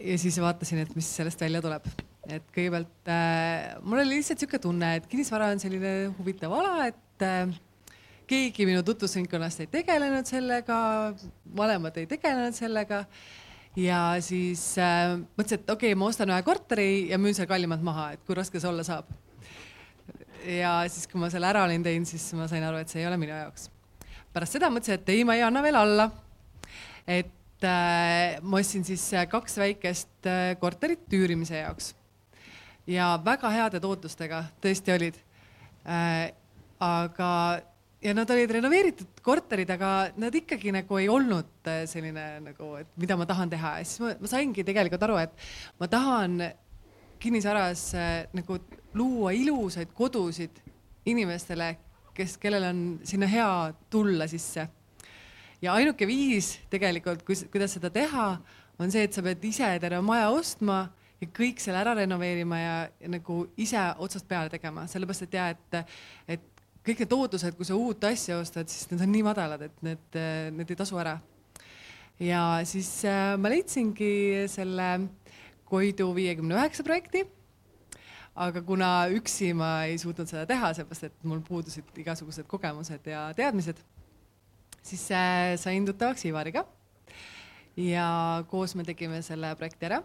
ja 0.00 0.18
siis 0.18 0.38
vaatasin, 0.42 0.84
et 0.84 0.94
mis 0.96 1.08
sellest 1.16 1.40
välja 1.40 1.62
tuleb. 1.62 1.86
et 2.30 2.46
kõigepealt 2.54 3.10
äh, 3.10 3.80
mul 3.82 4.02
oli 4.02 4.18
lihtsalt 4.18 4.38
niisugune 4.38 4.62
tunne, 4.62 4.94
et 5.00 5.06
kinnisvara 5.10 5.50
on 5.54 5.60
selline 5.62 5.92
huvitav 6.18 6.52
ala, 6.54 6.86
et 6.90 7.24
äh, 7.26 7.54
keegi 8.30 8.66
minu 8.68 8.82
tutvusringkonnast 8.86 9.64
ei 9.64 9.70
tegelenud 9.72 10.28
sellega, 10.28 10.76
vanemad 11.56 11.96
ei 11.98 12.06
tegelenud 12.10 12.54
sellega 12.54 13.04
ja 13.78 14.02
siis 14.24 14.62
äh, 14.78 15.16
mõtlesin, 15.38 15.62
et 15.62 15.74
okei 15.74 15.90
okay,, 15.92 15.98
ma 15.98 16.10
ostan 16.10 16.30
ühe 16.30 16.42
korteri 16.46 16.90
ja 17.10 17.18
müün 17.18 17.34
selle 17.34 17.50
kallimalt 17.50 17.82
maha, 17.86 18.12
et 18.14 18.22
kui 18.26 18.38
raske 18.38 18.62
see 18.62 18.70
olla 18.70 18.86
saab. 18.86 19.10
ja 20.46 20.76
siis, 20.88 21.06
kui 21.10 21.20
ma 21.20 21.30
selle 21.32 21.50
ära 21.50 21.64
olin 21.66 21.82
teinud, 21.84 22.08
siis 22.08 22.30
ma 22.38 22.48
sain 22.50 22.64
aru, 22.66 22.80
et 22.82 22.92
see 22.92 23.02
ei 23.02 23.10
ole 23.10 23.18
minu 23.20 23.34
jaoks. 23.34 23.70
pärast 24.34 24.58
seda 24.58 24.70
mõtlesin, 24.70 25.00
et 25.00 25.14
ei, 25.14 25.24
ma 25.24 25.38
ei 25.38 25.44
anna 25.46 25.62
veel 25.66 25.78
alla. 25.82 26.10
et 27.06 27.34
äh, 27.66 28.38
ma 28.42 28.60
ostsin 28.60 28.84
siis 28.86 29.02
äh, 29.14 29.26
kaks 29.28 29.58
väikest 29.60 30.28
äh, 30.28 30.54
korterit 30.60 31.10
üürimise 31.12 31.62
jaoks. 31.62 31.94
Ja 32.90 33.12
väga 33.24 33.50
heade 33.54 33.80
tootlustega 33.82 34.44
tõesti 34.62 34.94
olid. 34.94 35.18
Aga 36.80 37.28
ja 38.02 38.14
nad 38.16 38.30
olid 38.32 38.50
renoveeritud 38.56 39.20
korterid, 39.22 39.70
aga 39.70 40.10
nad 40.18 40.34
ikkagi 40.34 40.72
nagu 40.74 40.98
ei 40.98 41.06
olnud 41.12 41.70
selline 41.88 42.24
nagu, 42.44 42.72
et 42.80 42.90
mida 43.00 43.16
ma 43.20 43.28
tahan 43.28 43.52
teha. 43.52 43.76
Ja 43.78 43.86
siis 43.86 44.02
ma, 44.02 44.14
ma 44.18 44.32
saingi 44.32 44.64
tegelikult 44.66 45.06
aru, 45.06 45.20
et 45.22 45.46
ma 45.80 45.88
tahan 45.92 46.40
kinnisvaras 47.22 47.84
nagu 48.34 48.58
luua 48.96 49.36
ilusaid 49.36 49.94
kodusid 49.94 50.58
inimestele, 51.06 51.74
kes, 52.16 52.36
kellel 52.40 52.66
on 52.72 52.84
sinna 53.06 53.28
hea 53.30 53.50
tulla 53.92 54.26
sisse. 54.28 54.66
Ja 55.62 55.74
ainuke 55.76 56.06
viis 56.08 56.54
tegelikult, 56.72 57.24
kuidas 57.24 57.76
seda 57.76 57.90
teha, 57.92 58.30
on 58.80 58.92
see, 58.92 59.04
et 59.04 59.16
sa 59.16 59.22
pead 59.24 59.44
ise 59.44 59.68
terve 59.82 60.00
maja 60.04 60.30
ostma 60.32 60.86
ja 61.20 61.28
kõik 61.36 61.60
selle 61.60 61.80
ära 61.82 61.94
renoveerima 61.98 62.60
ja, 62.60 62.76
ja 63.00 63.10
nagu 63.12 63.42
ise 63.60 63.80
otsast 64.00 64.28
peale 64.28 64.52
tegema, 64.52 64.86
sellepärast 64.88 65.26
et 65.26 65.36
ja 65.36 65.48
et, 65.52 65.80
et 66.36 66.46
kõik 66.86 67.02
need 67.04 67.12
ootused, 67.16 67.56
kui 67.58 67.68
sa 67.68 67.76
uut 67.76 68.06
asja 68.08 68.38
ostad, 68.40 68.70
siis 68.72 68.88
need 68.90 69.04
on 69.04 69.12
nii 69.12 69.26
madalad, 69.26 69.66
et 69.68 69.82
need, 69.84 70.20
need 70.56 70.72
ei 70.72 70.80
tasu 70.80 71.00
ära. 71.00 71.18
ja 72.20 72.60
siis 72.68 72.88
äh, 73.08 73.36
ma 73.40 73.52
leidsingi 73.52 74.46
selle 74.48 74.88
Koidu 75.70 76.08
viiekümne 76.16 76.56
üheksa 76.56 76.82
projekti. 76.82 77.26
aga 78.40 78.62
kuna 78.64 78.88
üksi 79.12 79.52
ma 79.54 79.84
ei 79.84 79.98
suutnud 80.00 80.28
seda 80.30 80.46
teha, 80.48 80.72
sellepärast 80.74 81.10
et 81.10 81.24
mul 81.28 81.42
puudusid 81.44 81.98
igasugused 82.00 82.48
kogemused 82.48 83.06
ja 83.06 83.28
teadmised, 83.36 83.76
siis 84.82 85.06
äh, 85.14 85.56
sain 85.60 85.86
tuttavaks 85.86 86.24
Ivariga. 86.28 86.64
ja 87.76 88.44
koos 88.50 88.74
me 88.76 88.84
tegime 88.84 89.22
selle 89.22 89.54
projekti 89.56 89.86
ära 89.88 90.02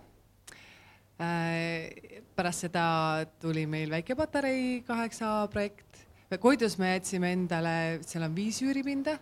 äh,. 1.20 2.22
pärast 2.36 2.68
seda 2.68 3.26
tuli 3.42 3.66
meil 3.68 3.92
väikepatarei 3.92 4.84
kaheksa 4.88 5.48
projekt 5.52 6.04
Koidus 6.42 6.80
me 6.82 6.96
jätsime 6.96 7.30
endale, 7.32 8.02
seal 8.04 8.26
on 8.26 8.34
viis 8.36 8.58
üüripinda, 8.66 9.14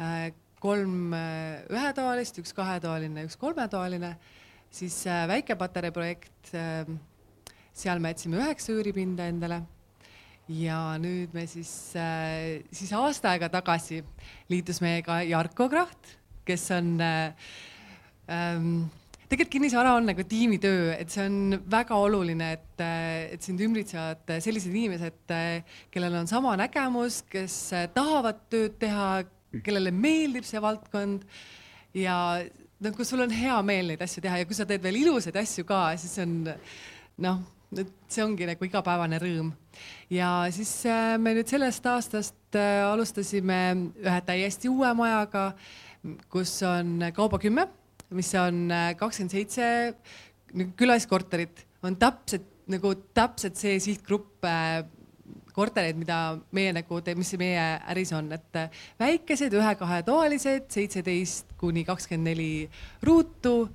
äh, 0.00 0.30
kolm 0.62 1.10
ühetoalist, 1.12 2.38
üks 2.40 2.54
kahetoaline, 2.56 3.24
üks 3.26 3.36
kolmetoaline, 3.36 4.14
siis 4.72 5.02
äh, 5.10 5.26
väikepatarei 5.28 5.90
projekt, 5.92 6.54
seal 7.74 8.00
me 8.00 8.14
jätsime 8.14 8.38
üheksa 8.40 8.72
üüripinda 8.72 9.26
endale 9.28 9.60
ja 10.50 10.78
nüüd 10.98 11.34
me 11.36 11.44
siis, 11.46 11.70
siis 12.74 12.94
aasta 12.96 13.34
aega 13.34 13.50
tagasi 13.52 14.00
liitus 14.50 14.80
meiega 14.82 15.20
Jarko 15.28 15.68
Kraht, 15.70 16.16
kes 16.46 16.64
on 16.74 16.96
ähm, 17.00 18.72
tegelikult 19.30 19.52
kinnisvara 19.52 19.92
on 19.94 20.08
nagu 20.10 20.24
tiimitöö, 20.26 20.94
et 20.98 21.12
see 21.12 21.26
on 21.28 21.58
väga 21.70 21.98
oluline, 22.02 22.48
et, 22.56 22.82
et 23.36 23.46
sind 23.46 23.60
ümbritsevad 23.62 24.32
sellised 24.42 24.74
inimesed, 24.74 25.34
kellel 25.94 26.16
on 26.18 26.30
sama 26.30 26.56
nägemus, 26.58 27.20
kes 27.30 27.60
tahavad 27.94 28.42
tööd 28.50 28.74
teha, 28.82 29.22
kellele 29.62 29.92
meeldib 29.94 30.46
see 30.46 30.62
valdkond. 30.62 31.22
Ja 31.94 32.16
noh, 32.82 32.96
kui 32.96 33.06
sul 33.06 33.22
on 33.22 33.32
hea 33.34 33.54
meel 33.66 33.92
neid 33.92 34.02
asju 34.02 34.22
teha 34.24 34.42
ja 34.42 34.48
kui 34.50 34.58
sa 34.58 34.66
teed 34.66 34.82
veel 34.82 34.98
ilusaid 35.04 35.38
asju 35.38 35.66
ka, 35.68 35.84
siis 36.00 36.18
on 36.22 36.36
noh, 37.22 37.40
see 37.70 38.24
ongi 38.24 38.48
nagu 38.48 38.66
igapäevane 38.66 39.20
rõõm. 39.22 39.52
ja 40.10 40.30
siis 40.54 40.72
äh, 40.90 41.16
me 41.18 41.34
nüüd 41.36 41.50
sellest 41.50 41.86
aastast 41.86 42.58
äh, 42.58 42.82
alustasime 42.86 43.60
ühe 44.02 44.20
täiesti 44.26 44.70
uue 44.70 44.90
majaga, 44.98 45.52
kus 46.32 46.56
on 46.66 47.10
Kauba 47.14 47.38
kümme 47.38 47.68
mis 48.10 48.32
on 48.34 48.70
äh, 48.74 48.94
kakskümmend 48.98 49.30
seitse 49.30 49.66
külaliskorterit, 50.76 51.66
on 51.86 51.94
täpselt 51.96 52.48
nagu 52.70 52.92
täpselt 53.14 53.58
see 53.58 53.78
sihtgrupp 53.82 54.44
kortereid, 55.54 55.98
mida 55.98 56.38
meie 56.54 56.72
nagu, 56.74 57.00
mis 57.18 57.32
meie 57.38 57.64
äris 57.90 58.12
on, 58.14 58.30
et 58.34 58.58
väikesed 59.00 59.54
ühe-kahetoalised, 59.58 60.68
seitseteist 60.70 61.56
kuni 61.60 61.84
kakskümmend 61.86 62.30
neli 62.30 62.52
ruutu. 63.02 63.68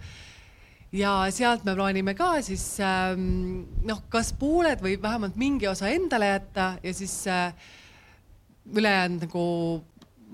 Ja 0.96 1.16
sealt 1.34 1.66
me 1.68 1.76
plaanime 1.76 2.14
ka 2.18 2.36
siis 2.46 2.64
ähm, 2.84 3.66
noh, 3.88 4.04
kas 4.12 4.32
pooled 4.40 4.84
või 4.84 4.96
vähemalt 5.02 5.36
mingi 5.40 5.68
osa 5.70 5.90
endale 5.92 6.32
jätta 6.32 6.76
ja 6.84 6.94
siis 6.96 7.18
äh, 7.32 7.52
ülejäänud 8.74 9.28
nagu 9.28 9.46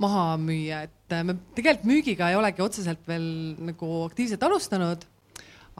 maha 0.01 0.37
müüa, 0.41 0.85
et 0.87 1.15
äh, 1.15 1.23
me 1.27 1.35
tegelikult 1.55 1.89
müügiga 1.89 2.29
ei 2.31 2.39
olegi 2.39 2.63
otseselt 2.63 3.03
veel 3.07 3.27
nagu 3.71 3.91
aktiivselt 4.05 4.43
alustanud. 4.47 5.05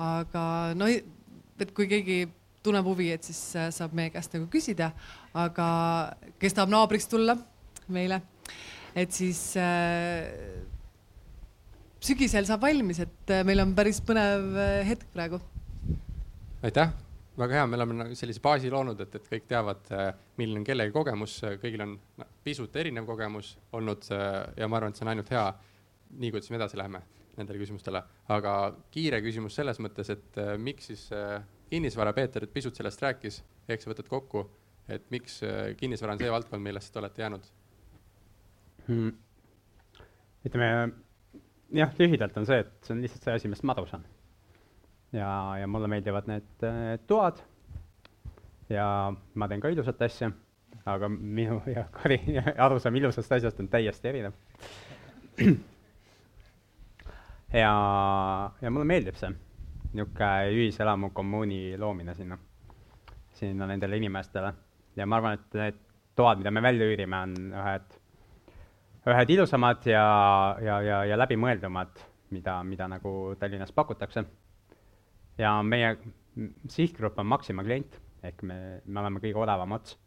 aga 0.01 0.43
no, 0.75 0.87
et 0.87 1.73
kui 1.75 1.87
keegi 1.89 2.23
tunneb 2.63 2.85
huvi, 2.85 3.11
et 3.13 3.25
siis 3.25 3.39
äh, 3.59 3.69
saab 3.73 3.93
meie 3.97 4.11
käest 4.13 4.33
nagu 4.35 4.47
küsida, 4.51 4.91
aga 5.37 5.67
kes 6.39 6.57
tahab 6.57 6.73
naabriks 6.73 7.09
tulla 7.11 7.35
meile, 7.91 8.21
et 8.95 9.11
siis 9.13 9.41
äh, 9.59 10.70
sügisel 12.01 12.49
saab 12.49 12.65
valmis, 12.65 12.99
et 13.05 13.33
äh, 13.33 13.45
meil 13.47 13.63
on 13.63 13.75
päris 13.77 14.01
põnev 14.05 14.51
hetk 14.87 15.07
praegu. 15.13 15.41
aitäh 16.61 16.91
väga 17.37 17.55
hea, 17.55 17.67
me 17.67 17.77
oleme 17.77 17.95
nagu 17.95 18.15
sellise 18.17 18.41
baasi 18.43 18.71
loonud, 18.71 18.99
et, 19.03 19.15
et 19.15 19.29
kõik 19.33 19.47
teavad, 19.49 19.87
äh, 19.95 20.11
milline 20.39 20.61
on 20.61 20.67
kellegi 20.67 20.93
kogemus, 20.95 21.37
kõigil 21.61 21.83
on 21.85 21.95
pisut 22.45 22.75
erinev 22.81 23.07
kogemus 23.07 23.53
olnud 23.77 24.07
äh, 24.15 24.37
ja 24.59 24.67
ma 24.69 24.79
arvan, 24.79 24.93
et 24.93 24.99
see 24.99 25.07
on 25.07 25.13
ainult 25.13 25.31
hea, 25.31 25.45
nii 26.21 26.31
kuidas 26.33 26.51
me 26.51 26.59
edasi 26.59 26.79
läheme 26.79 27.03
nendele 27.37 27.61
küsimustele. 27.61 28.01
aga 28.35 28.55
kiire 28.91 29.21
küsimus 29.23 29.55
selles 29.55 29.79
mõttes, 29.79 30.11
et 30.11 30.41
äh, 30.41 30.53
miks 30.59 30.91
siis 30.91 31.07
kinnisvara, 31.71 32.13
Peeter 32.13 32.45
pisut 32.51 32.75
sellest 32.75 33.01
rääkis, 33.01 33.39
ehk 33.71 33.83
sa 33.83 33.93
võtad 33.93 34.09
kokku, 34.11 34.43
et 34.91 35.05
miks 35.13 35.39
kinnisvara 35.79 36.17
on 36.17 36.19
see 36.19 36.33
valdkond, 36.33 36.63
millesse 36.65 36.91
te 36.91 36.99
olete 36.99 37.23
jäänud 37.23 37.47
hmm.? 38.89 39.13
ütleme 40.49 40.67
jah, 41.75 41.93
lühidalt 41.99 42.37
on 42.37 42.47
see, 42.49 42.63
et 42.65 42.73
see 42.81 42.95
on 42.95 43.05
lihtsalt 43.05 43.27
see 43.27 43.37
asi, 43.37 43.51
millest 43.51 43.67
ma 43.67 43.77
aru 43.77 43.87
saan 43.89 44.03
ja, 45.13 45.57
ja 45.59 45.67
mulle 45.67 45.87
meeldivad 45.87 46.27
need 46.27 46.63
äh, 46.63 46.99
toad. 47.07 47.41
Ja 48.71 48.85
ma 49.35 49.47
teen 49.51 49.61
ka 49.61 49.69
ilusat 49.71 50.01
asja, 50.07 50.31
aga 50.87 51.09
minu 51.11 51.61
ja 51.75 51.85
Kari 51.91 52.21
arusaam 52.65 52.95
ilusast 52.95 53.31
asjast 53.37 53.59
on 53.59 53.67
täiesti 53.71 54.11
erinev. 54.11 54.33
ja, 57.61 57.73
ja 58.61 58.71
mulle 58.71 58.87
meeldib 58.87 59.19
see, 59.19 59.31
niisugune 59.91 60.33
ühiselamu 60.55 61.11
kommuuni 61.15 61.77
loomine 61.79 62.15
sinna, 62.15 62.37
sinna 63.35 63.67
nendele 63.67 63.99
inimestele. 63.99 64.53
Ja 64.95 65.07
ma 65.07 65.19
arvan, 65.19 65.39
et 65.39 65.59
need 65.59 65.81
toad, 66.19 66.39
mida 66.41 66.51
me 66.51 66.63
välja 66.63 66.87
üürime, 66.87 67.19
on 67.27 67.53
ühed, 67.55 67.99
ühed 69.09 69.33
ilusamad 69.33 69.85
ja, 69.89 70.05
ja, 70.61 70.81
ja, 70.85 71.03
ja 71.09 71.17
läbimõeldumad, 71.17 72.01
mida, 72.35 72.59
mida 72.63 72.87
nagu 72.91 73.33
Tallinnas 73.39 73.73
pakutakse 73.73 74.25
ja 75.41 75.53
meie 75.63 75.95
sihtgrupp 76.69 77.19
on 77.19 77.29
Maxima 77.31 77.63
klient, 77.65 77.97
ehk 78.23 78.43
me, 78.47 78.57
me 78.85 79.01
oleme 79.01 79.21
kõige 79.23 79.41
odavam 79.41 79.77
ots. 79.77 79.97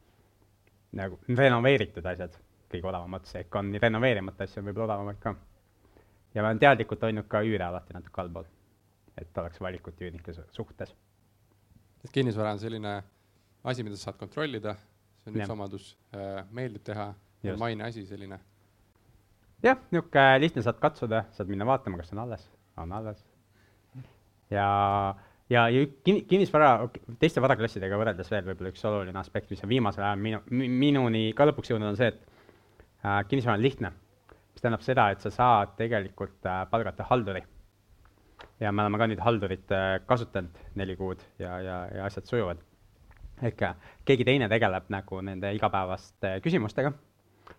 nagu 0.94 1.18
renoveeritud 1.26 2.06
asjad, 2.06 2.36
kõige 2.70 2.86
odavam 2.86 3.16
ots, 3.18 3.34
ehk 3.34 3.56
on 3.58 3.72
renoveerimata 3.82 4.46
asju 4.46 4.62
võib-olla 4.62 4.92
odavamaid 4.92 5.18
ka. 5.20 5.34
ja 6.34 6.42
ma 6.42 6.52
olen 6.52 6.62
teadlikult 6.62 7.02
hoidnud 7.02 7.26
ka 7.28 7.42
üüre 7.42 7.66
alati 7.66 7.96
natuke 7.96 8.22
allpool, 8.22 8.46
et 9.18 9.42
oleks 9.42 9.60
valikut 9.60 10.00
üürnike 10.00 10.36
suhtes. 10.52 10.94
et 12.04 12.10
kinnisvara 12.12 12.52
on 12.52 12.62
selline 12.62 13.02
asi, 13.64 13.82
mida 13.82 13.96
sa 13.96 14.10
saad 14.10 14.20
kontrollida, 14.20 14.76
see 15.22 15.32
on 15.32 15.40
üks 15.40 15.50
omadus 15.50 15.96
äh,, 16.14 16.44
meeldib 16.52 16.84
teha, 16.84 17.12
maine 17.58 17.84
asi 17.84 18.06
selline. 18.06 18.38
Jah, 19.64 19.78
niisugune 19.90 20.40
lihtne, 20.40 20.64
saad 20.64 20.80
katsuda, 20.82 21.24
saad 21.36 21.48
minna 21.52 21.66
vaatama, 21.68 22.00
kas 22.00 22.12
on 22.12 22.24
alles, 22.26 22.44
on 22.80 22.92
alles 22.92 23.22
ja, 24.50 24.66
ja, 25.50 25.68
ja 25.68 25.86
kin-, 26.06 26.22
kinnisvara, 26.28 26.88
teiste 27.20 27.42
varaklassidega 27.44 27.98
võrreldes 28.00 28.30
veel 28.32 28.46
võib-olla 28.48 28.72
üks 28.74 28.84
oluline 28.88 29.20
aspekt, 29.20 29.50
mis 29.52 29.64
on 29.64 29.72
viimasel 29.72 30.06
ajal 30.06 30.20
minu, 30.20 30.42
minuni 30.50 31.26
ka 31.36 31.48
lõpuks 31.48 31.72
jõudnud, 31.72 31.92
on 31.92 32.00
see, 32.00 32.10
et 32.12 32.20
äh, 33.04 33.22
kinnisvara 33.30 33.58
on 33.58 33.64
lihtne. 33.64 33.92
mis 34.54 34.62
tähendab 34.62 34.84
seda, 34.86 35.08
et 35.10 35.24
sa 35.24 35.32
saad 35.34 35.74
tegelikult 35.78 36.46
äh, 36.46 36.62
palgata 36.70 37.06
halduri. 37.10 37.42
ja 38.60 38.72
me 38.72 38.82
oleme 38.82 38.98
ka 38.98 39.08
nüüd 39.10 39.24
haldurit 39.24 39.72
äh, 39.72 39.98
kasutanud 40.06 40.60
neli 40.74 40.96
kuud 40.96 41.22
ja, 41.38 41.58
ja, 41.60 41.78
ja 41.94 42.04
asjad 42.04 42.26
sujuvad. 42.26 42.60
ehk 43.42 43.62
äh, 43.62 43.74
keegi 44.04 44.24
teine 44.24 44.48
tegeleb 44.48 44.84
nagu 44.88 45.20
nende 45.20 45.54
igapäevaste 45.54 46.38
küsimustega 46.44 46.92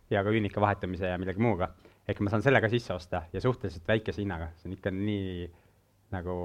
ja 0.09 0.23
ka 0.23 0.29
üürnike 0.29 0.61
vahetamise 0.61 1.07
ja 1.07 1.17
millegi 1.17 1.41
muuga. 1.41 1.73
Ehk 2.07 2.21
ma 2.21 2.31
saan 2.33 2.43
sellega 2.45 2.69
sisse 2.69 2.93
osta 2.93 3.23
ja 3.33 3.41
suhteliselt 3.41 3.87
väikese 3.87 4.21
hinnaga, 4.21 4.51
see 4.59 4.69
on 4.69 4.77
ikka 4.77 4.93
nii 4.93 5.47
nagu 6.13 6.35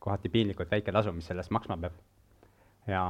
kohati 0.00 0.32
piinlikult 0.32 0.70
väike 0.72 0.92
tasu, 0.92 1.12
mis 1.12 1.26
selle 1.28 1.44
eest 1.44 1.52
maksma 1.52 1.76
peab. 1.80 1.98
ja, 2.88 3.02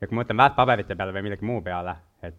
ja 0.00 0.06
kui 0.06 0.14
ma 0.14 0.22
mõtlen 0.22 0.38
väärtpaberite 0.42 0.96
peale 0.98 1.14
või 1.16 1.26
millegi 1.26 1.48
muu 1.48 1.62
peale, 1.66 1.96
et 2.22 2.38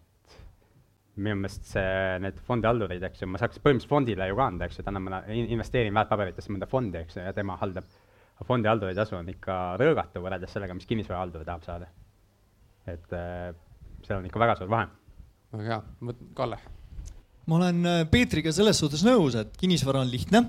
minu 1.20 1.36
meelest 1.42 1.68
see, 1.74 2.18
need 2.24 2.40
fondihaldurid, 2.46 3.04
eks 3.10 3.24
ju, 3.24 3.28
ma 3.28 3.40
saaks 3.40 3.60
põhimõtteliselt 3.60 3.92
fondile 3.92 4.30
ju 4.30 4.38
ka 4.38 4.46
anda, 4.48 4.68
eks 4.68 4.80
ju, 4.80 4.86
täna 4.86 5.02
ma 5.04 5.22
investeerin 5.28 5.96
väärtpaberitesse 6.00 6.54
mõnda 6.54 6.70
fondi, 6.70 7.02
eks 7.04 7.18
ju, 7.18 7.26
ja 7.26 7.36
tema 7.36 7.58
haldab. 7.60 7.88
aga 8.40 8.48
fondihalduri 8.48 8.96
tasu 8.96 9.18
on 9.18 9.28
ikka 9.28 9.60
röögatu 9.82 10.24
võrreldes 10.24 10.56
sellega, 10.56 10.74
mis 10.74 10.88
kinnisvarahaldur 10.88 11.44
tahab 11.44 11.66
saada. 11.68 11.92
et 12.88 13.12
äh, 13.12 13.52
seal 14.02 14.18
on 14.18 14.26
ikka 14.26 14.40
väga 14.40 14.56
suur 14.56 14.72
vahe. 14.72 14.88
väga 15.52 15.74
hea, 15.74 16.14
Kalle. 16.34 16.79
Ma 17.48 17.58
olen 17.60 17.86
äh, 17.86 18.02
Peetriga 18.10 18.52
selles 18.54 18.80
suhtes 18.80 19.04
nõus, 19.06 19.36
et 19.38 19.52
kinnisvara 19.60 20.02
on 20.04 20.10
lihtne 20.10 20.44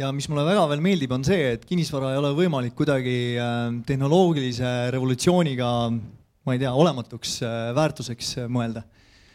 ja 0.00 0.08
mis 0.14 0.28
mulle 0.30 0.44
väga 0.46 0.64
veel 0.70 0.82
meeldib, 0.84 1.12
on 1.14 1.24
see, 1.26 1.52
et 1.56 1.66
kinnisvara 1.68 2.12
ei 2.14 2.20
ole 2.20 2.32
võimalik 2.38 2.76
kuidagi 2.78 3.16
äh, 3.40 3.60
tehnoloogilise 3.88 4.72
revolutsiooniga, 4.94 5.68
ma 6.46 6.56
ei 6.56 6.62
tea, 6.62 6.72
olematuks 6.72 7.38
äh, 7.46 7.70
väärtuseks 7.76 8.34
mõelda. 8.52 8.84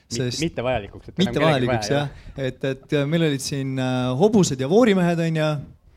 Sest 0.07 0.39
mitte 0.39 0.63
vajalikuks. 0.63 1.11
mitte 1.19 1.41
vajalikuks 1.43 1.89
jah, 1.91 2.11
et, 2.39 2.61
et 2.63 2.93
meil 3.11 3.25
olid 3.27 3.43
siin 3.43 3.73
hobused 4.15 4.61
ja 4.63 4.69
voorimehed 4.71 5.19
onju, 5.19 5.47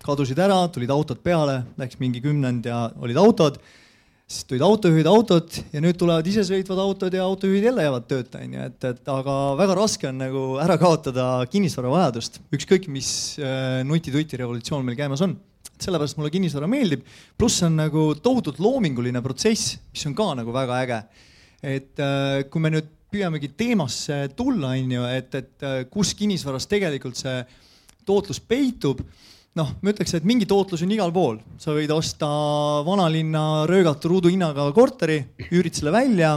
kadusid 0.03 0.41
ära, 0.43 0.57
tulid 0.75 0.91
autod 0.91 1.21
peale, 1.23 1.61
läks 1.79 2.01
mingi 2.01 2.19
kümnend 2.25 2.67
ja 2.67 2.89
olid 2.99 3.21
autod 3.23 3.61
siis 4.31 4.47
tulid 4.47 4.63
autojuhid, 4.63 5.09
autod 5.11 5.57
ja 5.73 5.81
nüüd 5.83 5.97
tulevad 5.99 6.27
isesõitvad 6.31 6.79
autod 6.85 7.15
ja 7.17 7.25
autojuhid 7.27 7.65
jälle 7.67 7.87
jäävad 7.87 8.07
tööta, 8.11 8.43
onju, 8.45 8.67
et, 8.69 8.85
et 8.93 9.11
aga 9.11 9.37
väga 9.59 9.77
raske 9.79 10.07
on 10.11 10.21
nagu 10.23 10.43
ära 10.63 10.77
kaotada 10.79 11.25
kinnisvara 11.51 11.91
vajadust, 11.91 12.39
ükskõik 12.55 12.87
mis 12.95 13.11
äh, 13.43 13.81
nuti-tuti 13.87 14.39
revolutsioon 14.39 14.87
meil 14.87 14.99
käimas 14.99 15.25
on. 15.27 15.35
sellepärast 15.81 16.19
mulle 16.19 16.31
kinnisvara 16.31 16.69
meeldib, 16.71 17.03
pluss 17.41 17.63
on 17.67 17.79
nagu 17.81 18.11
tohutult 18.23 18.61
loominguline 18.61 19.23
protsess, 19.25 19.79
mis 19.91 20.07
on 20.07 20.15
ka 20.15 20.29
nagu 20.39 20.53
väga 20.55 20.79
äge. 20.85 21.03
et 21.63 21.99
äh, 21.99 22.45
kui 22.51 22.63
me 22.63 22.71
nüüd 22.71 22.87
püüamegi 23.11 23.51
teemasse 23.59 24.29
tulla, 24.37 24.77
onju, 24.79 25.09
et, 25.11 25.35
et 25.35 25.67
äh, 25.67 25.83
kus 25.91 26.15
kinnisvaras 26.15 26.71
tegelikult 26.71 27.19
see 27.19 27.43
tootlus 28.07 28.39
peitub 28.39 29.03
noh, 29.59 29.71
ma 29.83 29.93
ütleks, 29.93 30.15
et 30.15 30.27
mingi 30.29 30.47
tootlus 30.49 30.85
on 30.87 30.93
igal 30.95 31.13
pool, 31.15 31.41
sa 31.61 31.75
võid 31.75 31.91
osta 31.95 32.29
vanalinna 32.87 33.67
röögatu 33.71 34.13
ruuduhinnaga 34.13 34.69
korteri, 34.77 35.19
üürid 35.51 35.77
selle 35.77 35.95
välja, 35.95 36.37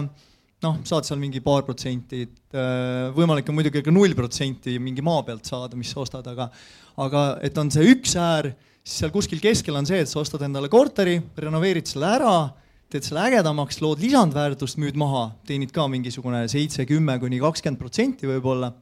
noh, 0.64 0.80
saad 0.88 1.06
seal 1.08 1.22
mingi 1.22 1.44
paar 1.44 1.66
protsenti, 1.68 2.24
äh, 2.56 3.12
võimalik 3.16 3.50
on 3.52 3.60
muidugi 3.60 3.84
ka 3.86 3.94
null 3.94 4.16
protsenti 4.18 4.80
mingi 4.82 5.06
maa 5.06 5.22
pealt 5.28 5.50
saada, 5.50 5.78
mis 5.78 5.94
sa 5.94 6.02
ostad, 6.04 6.28
aga, 6.32 6.50
aga 7.04 7.26
et 7.46 7.58
on 7.62 7.70
see 7.74 7.86
üks 7.94 8.16
äär, 8.20 8.54
siis 8.82 9.04
seal 9.04 9.14
kuskil 9.14 9.44
keskel 9.44 9.78
on 9.78 9.88
see, 9.90 10.02
et 10.04 10.10
sa 10.10 10.22
ostad 10.24 10.46
endale 10.48 10.72
korteri, 10.72 11.20
renoveerid 11.38 11.90
selle 11.90 12.10
ära, 12.18 12.36
teed 12.94 13.06
selle 13.06 13.28
ägedamaks, 13.30 13.80
lood 13.82 14.02
lisandväärtust, 14.02 14.80
müüd 14.82 14.98
maha, 15.02 15.28
teenid 15.48 15.74
ka 15.74 15.86
mingisugune 15.90 16.46
seitse, 16.52 16.86
kümme 16.90 17.18
kuni 17.22 17.42
kakskümmend 17.42 17.82
protsenti 17.82 18.30
võib-olla 18.30 18.74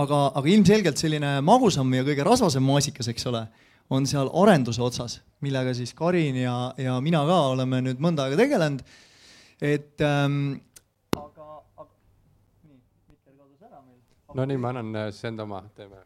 aga, 0.00 0.20
aga 0.32 0.48
ilmselgelt 0.48 1.00
selline 1.00 1.36
magusam 1.44 1.90
ja 1.96 2.04
kõige 2.06 2.24
rasvasem 2.26 2.64
maasikas, 2.64 3.10
eks 3.12 3.28
ole, 3.30 3.44
on 3.92 4.06
seal 4.08 4.30
arenduse 4.42 4.82
otsas, 4.84 5.18
millega 5.44 5.74
siis 5.76 5.92
Karin 5.96 6.38
ja, 6.40 6.56
ja 6.80 6.98
mina 7.04 7.24
ka 7.28 7.40
oleme 7.52 7.82
nüüd 7.84 8.00
mõnda 8.02 8.26
aega 8.26 8.38
tegelenud. 8.40 8.84
et 9.62 10.00
ähm, 10.06 10.38
aga, 11.16 11.48
aga 11.76 11.90
nii, 12.68 12.78
Mikker 13.10 13.36
kadus 13.36 13.68
ära 13.68 13.82
meil. 13.82 14.00
no 14.38 14.48
nii, 14.48 14.62
ma 14.62 14.72
annan 14.72 15.02
äh, 15.04 15.12
enda 15.28 15.44
oma, 15.48 15.62
teeme. 15.76 16.00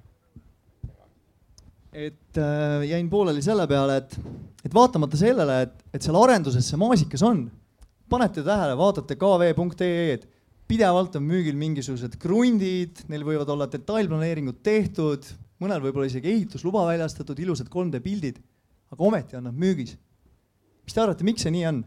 et 1.93 2.43
äh, 2.43 2.88
jäin 2.90 3.11
pooleli 3.11 3.43
selle 3.43 3.69
peale, 3.71 4.00
et, 4.02 4.19
et 4.64 4.75
vaatamata 4.75 5.21
sellele, 5.21 5.61
et, 5.69 5.85
et 5.95 6.02
seal 6.02 6.19
arenduses 6.25 6.66
see 6.66 6.81
maasikas 6.81 7.23
on, 7.23 7.47
panete 8.11 8.43
tähele, 8.43 8.75
vaatate 8.78 9.14
kv.ee-d 9.21 10.36
pidevalt 10.68 11.16
on 11.18 11.26
müügil 11.26 11.56
mingisugused 11.58 12.16
krundid, 12.23 13.04
neil 13.11 13.25
võivad 13.26 13.50
olla 13.52 13.68
detailplaneeringud 13.70 14.62
tehtud, 14.66 15.26
mõnel 15.62 15.82
võib-olla 15.85 16.08
isegi 16.11 16.32
ehitusluba 16.32 16.85
väljastatud, 16.88 17.38
ilusad 17.42 17.70
3D 17.73 18.02
pildid, 18.04 18.40
aga 18.92 19.06
ometi 19.06 19.38
on 19.38 19.46
nad 19.49 19.56
müügis. 19.56 19.96
mis 20.87 20.94
te 20.94 21.02
arvate, 21.02 21.25
miks 21.26 21.42
see 21.42 21.54
nii 21.54 21.66
on? 21.66 21.85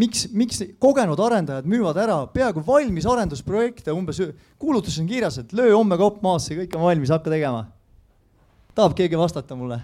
miks, 0.00 0.26
miks 0.36 0.62
kogenud 0.82 1.20
arendajad 1.22 1.68
müüvad 1.68 1.98
ära 2.00 2.18
peaaegu 2.32 2.62
valmis 2.66 3.06
arendusprojekte, 3.08 3.94
umbes 3.96 4.20
kuulutuses 4.60 5.00
on 5.02 5.08
kirjas, 5.10 5.40
et 5.40 5.52
löö 5.56 5.74
homme 5.74 5.98
kopp 6.00 6.22
maasse, 6.24 6.56
kõik 6.58 6.76
on 6.76 6.86
valmis, 6.86 7.12
hakka 7.12 7.32
tegema. 7.32 7.66
tahab 8.74 8.96
keegi 8.96 9.18
vastata 9.18 9.56
mulle? 9.56 9.80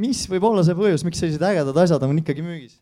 mis 0.00 0.22
võib 0.30 0.44
olla 0.48 0.64
see 0.64 0.76
põhjus, 0.76 1.04
miks 1.04 1.20
sellised 1.20 1.42
ägedad 1.44 1.76
asjad 1.76 2.02
on 2.06 2.18
ikkagi 2.18 2.44
müügis? 2.44 2.78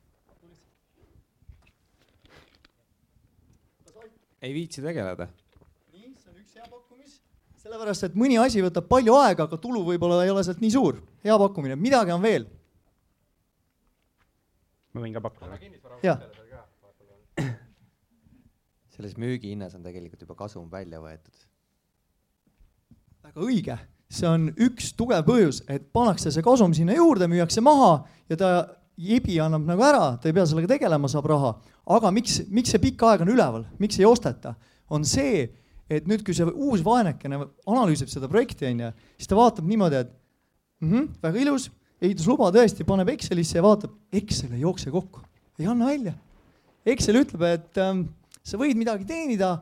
Ei 4.43 4.55
viitsi 4.55 4.83
tegeleda. 4.83 5.29
nii, 5.93 6.13
see 6.15 6.31
on 6.31 6.39
üks 6.43 6.55
hea 6.59 6.69
pakkumis, 6.69 7.19
sellepärast 7.63 8.07
et 8.09 8.19
mõni 8.19 8.39
asi 8.41 8.63
võtab 8.65 8.89
palju 8.91 9.17
aega, 9.19 9.49
aga 9.49 9.59
tulu 9.61 9.85
võib-olla 9.87 10.23
ei 10.25 10.33
ole 10.33 10.45
sealt 10.47 10.63
nii 10.63 10.73
suur. 10.75 11.01
hea 11.25 11.39
pakkumine, 11.43 11.77
midagi 11.77 12.15
on 12.15 12.23
veel. 12.23 12.47
ma 14.95 15.05
võin 15.05 15.17
ka 15.17 15.25
pakkuda. 15.27 15.59
jah. 16.07 16.25
selles 18.95 19.15
müügihinnas 19.19 19.77
on 19.79 19.85
tegelikult 19.87 20.23
juba 20.27 20.39
kasum 20.39 20.71
välja 20.71 21.03
võetud. 21.03 21.47
väga 23.29 23.47
õige, 23.47 23.79
see 24.09 24.31
on 24.31 24.51
üks 24.55 24.95
tugev 24.97 25.27
põhjus, 25.27 25.63
et 25.69 25.91
pannakse 25.93 26.33
see 26.35 26.47
kasum 26.47 26.75
sinna 26.75 26.95
juurde, 26.97 27.27
müüakse 27.31 27.65
maha 27.65 28.05
ja 28.31 28.39
ta 28.39 28.51
jebi 28.99 29.39
annab 29.43 29.67
nagu 29.69 29.85
ära, 29.87 30.11
ta 30.19 30.29
ei 30.29 30.35
pea 30.35 30.45
sellega 30.49 30.73
tegelema, 30.75 31.09
saab 31.11 31.29
raha. 31.31 31.55
aga 31.89 32.11
miks, 32.13 32.43
miks 32.53 32.75
see 32.75 32.83
pikka 32.83 33.13
aega 33.13 33.25
on 33.25 33.33
üleval, 33.33 33.65
miks 33.81 33.99
ei 34.01 34.07
osteta, 34.09 34.55
on 34.93 35.07
see, 35.09 35.47
et 35.89 36.09
nüüd, 36.11 36.25
kui 36.27 36.35
see 36.37 36.45
uus 36.51 36.83
vaenekene 36.85 37.39
analüüsib 37.41 38.11
seda 38.13 38.29
projekti, 38.29 38.67
onju, 38.69 38.91
siis 39.17 39.31
ta 39.31 39.39
vaatab 39.39 39.69
niimoodi, 39.69 40.03
et 40.03 40.11
mm 40.83 40.93
-hmm, 40.93 41.09
väga 41.23 41.41
ilus, 41.47 41.71
ehitusluba 42.03 42.51
tõesti, 42.55 42.85
paneb 42.87 43.09
Excelisse 43.15 43.59
ja 43.59 43.63
vaatab, 43.63 43.95
Excel 44.13 44.53
ei 44.53 44.61
jookse 44.67 44.91
kokku, 44.91 45.23
ei 45.59 45.67
anna 45.67 45.87
välja. 45.87 46.15
Excel 46.87 47.23
ütleb, 47.23 47.43
et 47.43 47.79
ähm, 47.79 48.07
sa 48.43 48.59
võid 48.59 48.77
midagi 48.77 49.05
teenida, 49.05 49.59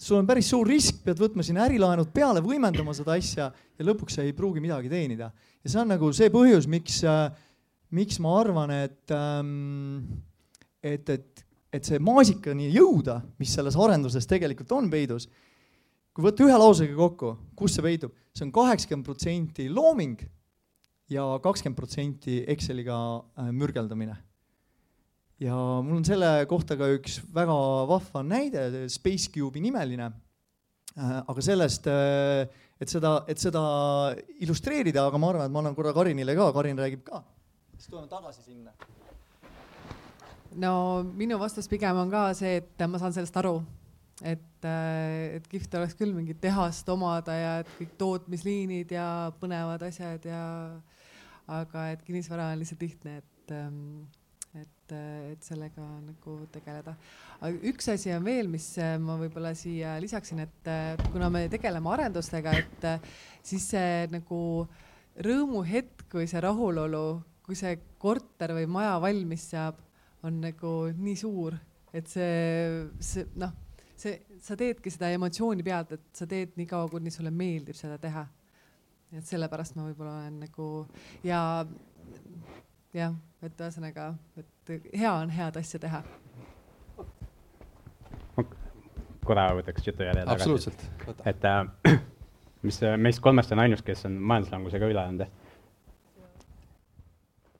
sul 0.00 0.18
on 0.18 0.26
päris 0.26 0.48
suur 0.48 0.66
risk, 0.66 1.02
pead 1.04 1.18
võtma 1.20 1.44
sinna 1.44 1.66
ärilaenud 1.66 2.12
peale, 2.12 2.40
võimendama 2.40 2.94
seda 2.96 3.12
asja 3.12 3.50
ja 3.52 3.84
lõpuks 3.84 4.16
sa 4.16 4.22
ei 4.22 4.32
pruugi 4.32 4.60
midagi 4.60 4.88
teenida. 4.88 5.30
ja 5.64 5.70
see 5.70 5.80
on 5.80 5.88
nagu 5.88 6.12
see 6.12 6.30
põhjus, 6.32 6.66
miks 6.66 7.02
äh, 7.04 7.30
miks 7.96 8.20
ma 8.22 8.34
arvan, 8.40 8.72
et 8.86 9.14
ähm,, 9.14 10.02
et, 10.82 11.08
et, 11.10 11.44
et 11.72 11.86
see 11.86 12.00
maasikani 12.02 12.70
jõuda, 12.72 13.20
mis 13.40 13.52
selles 13.54 13.76
arenduses 13.78 14.26
tegelikult 14.30 14.72
on 14.76 14.88
peidus, 14.92 15.28
kui 16.14 16.24
võtta 16.24 16.46
ühe 16.46 16.56
lausega 16.58 16.96
kokku, 16.96 17.34
kus 17.58 17.76
see 17.76 17.84
peidub, 17.84 18.14
see 18.34 18.46
on 18.46 18.54
kaheksakümmend 18.54 19.06
protsenti 19.06 19.68
looming 19.70 20.22
ja 21.10 21.26
kakskümmend 21.42 21.78
protsenti 21.78 22.40
Exceliga 22.50 22.96
äh, 23.18 23.50
mürgeldamine. 23.54 24.16
ja 25.40 25.56
mul 25.56 25.96
on 25.96 26.04
selle 26.04 26.44
kohta 26.46 26.76
ka 26.76 26.90
üks 26.94 27.20
väga 27.34 27.54
vahva 27.88 28.22
näide, 28.22 28.86
Space 28.92 29.30
Cube'i 29.32 29.62
nimeline 29.64 30.10
äh,, 30.10 31.20
aga 31.26 31.42
sellest 31.42 31.88
äh,, 31.90 32.46
et 32.80 32.88
seda, 32.88 33.24
et 33.28 33.38
seda 33.40 33.62
illustreerida, 34.40 35.06
aga 35.06 35.18
ma 35.18 35.32
arvan, 35.32 35.46
et 35.48 35.52
ma 35.52 35.62
annan 35.64 35.76
korra 35.76 35.92
Karinile 35.96 36.36
ka, 36.38 36.50
Karin 36.56 36.78
räägib 36.78 37.04
ka 37.08 37.22
siis 37.80 37.88
tuleme 37.88 38.08
tagasi 38.08 38.42
sinna. 38.44 38.72
no 40.60 41.02
minu 41.16 41.38
vastus 41.40 41.68
pigem 41.70 41.96
on 41.96 42.10
ka 42.12 42.26
see, 42.36 42.58
et 42.60 42.82
ma 42.90 43.00
saan 43.00 43.14
sellest 43.16 43.36
aru, 43.40 43.54
et, 44.20 44.64
äh, 44.68 45.36
et 45.38 45.46
kihvt 45.48 45.78
oleks 45.78 45.96
küll 45.96 46.12
mingit 46.12 46.40
tehast 46.42 46.88
omada 46.92 47.36
ja 47.38 47.52
et 47.62 47.70
kõik 47.78 47.94
tootmisliinid 48.00 48.92
ja 48.92 49.06
põnevad 49.40 49.86
asjad 49.88 50.26
ja 50.28 50.42
aga 51.50 51.86
et 51.94 52.02
kinnisvara 52.04 52.50
on 52.52 52.60
lihtsalt 52.60 52.84
lihtne, 52.84 53.16
et 53.22 53.54
ähm, 53.56 53.78
et, 54.50 54.92
et 55.30 55.46
sellega 55.46 55.86
nagu 56.02 56.36
tegeleda. 56.52 56.96
aga 57.38 57.70
üks 57.70 57.88
asi 57.94 58.12
on 58.12 58.26
veel, 58.26 58.50
mis 58.50 58.66
äh, 58.82 58.98
ma 59.00 59.16
võib-olla 59.16 59.54
siia 59.56 59.94
lisaksin, 60.02 60.44
et 60.44 60.68
äh, 60.68 61.00
kuna 61.14 61.32
me 61.32 61.46
tegeleme 61.48 61.94
arendustega, 61.96 62.58
et 62.60 62.86
siis 63.40 63.70
see 63.72 64.06
nagu 64.12 64.42
rõõmuhetk 65.24 66.18
või 66.20 66.28
see 66.28 66.44
rahulolu 66.44 67.06
kui 67.50 67.58
see 67.58 67.72
korter 67.98 68.52
või 68.54 68.68
maja 68.70 68.94
valmis 69.02 69.48
saab, 69.50 69.80
on 70.22 70.36
nagu 70.38 70.70
nii 70.94 71.16
suur, 71.18 71.56
et 71.96 72.06
see, 72.06 72.84
see 73.02 73.24
noh, 73.42 73.50
see, 73.98 74.20
sa 74.38 74.54
teedki 74.58 74.92
seda 74.94 75.08
emotsiooni 75.16 75.64
pealt, 75.66 75.96
et 75.96 76.04
sa 76.14 76.28
teed 76.30 76.54
nii 76.60 76.68
kaua, 76.70 76.86
kuni 76.92 77.10
sulle 77.10 77.32
meeldib 77.34 77.74
seda 77.74 77.98
teha. 77.98 78.22
et 79.10 79.26
sellepärast 79.26 79.74
ma 79.74 79.88
võib-olla 79.88 80.12
olen 80.20 80.36
nagu 80.44 80.68
ja 81.26 81.40
jah, 82.94 83.18
et 83.42 83.58
ühesõnaga, 83.66 84.12
et 84.38 84.74
hea 84.94 85.10
on 85.10 85.34
head 85.34 85.58
asja 85.58 85.82
teha. 85.82 86.04
korra 89.26 89.50
võtaks 89.58 89.90
jutujalje 89.90 90.22
tagasi. 90.22 90.36
absoluutselt. 90.36 91.26
et 91.26 91.50
äh, 91.50 91.98
mis 92.66 92.80
meist 92.96 93.26
kolmest 93.26 93.50
on 93.58 93.66
ainus, 93.66 93.82
kes 93.82 94.06
on 94.06 94.22
majanduslangusega 94.22 94.86
üle 94.86 95.00
elanud 95.00 95.26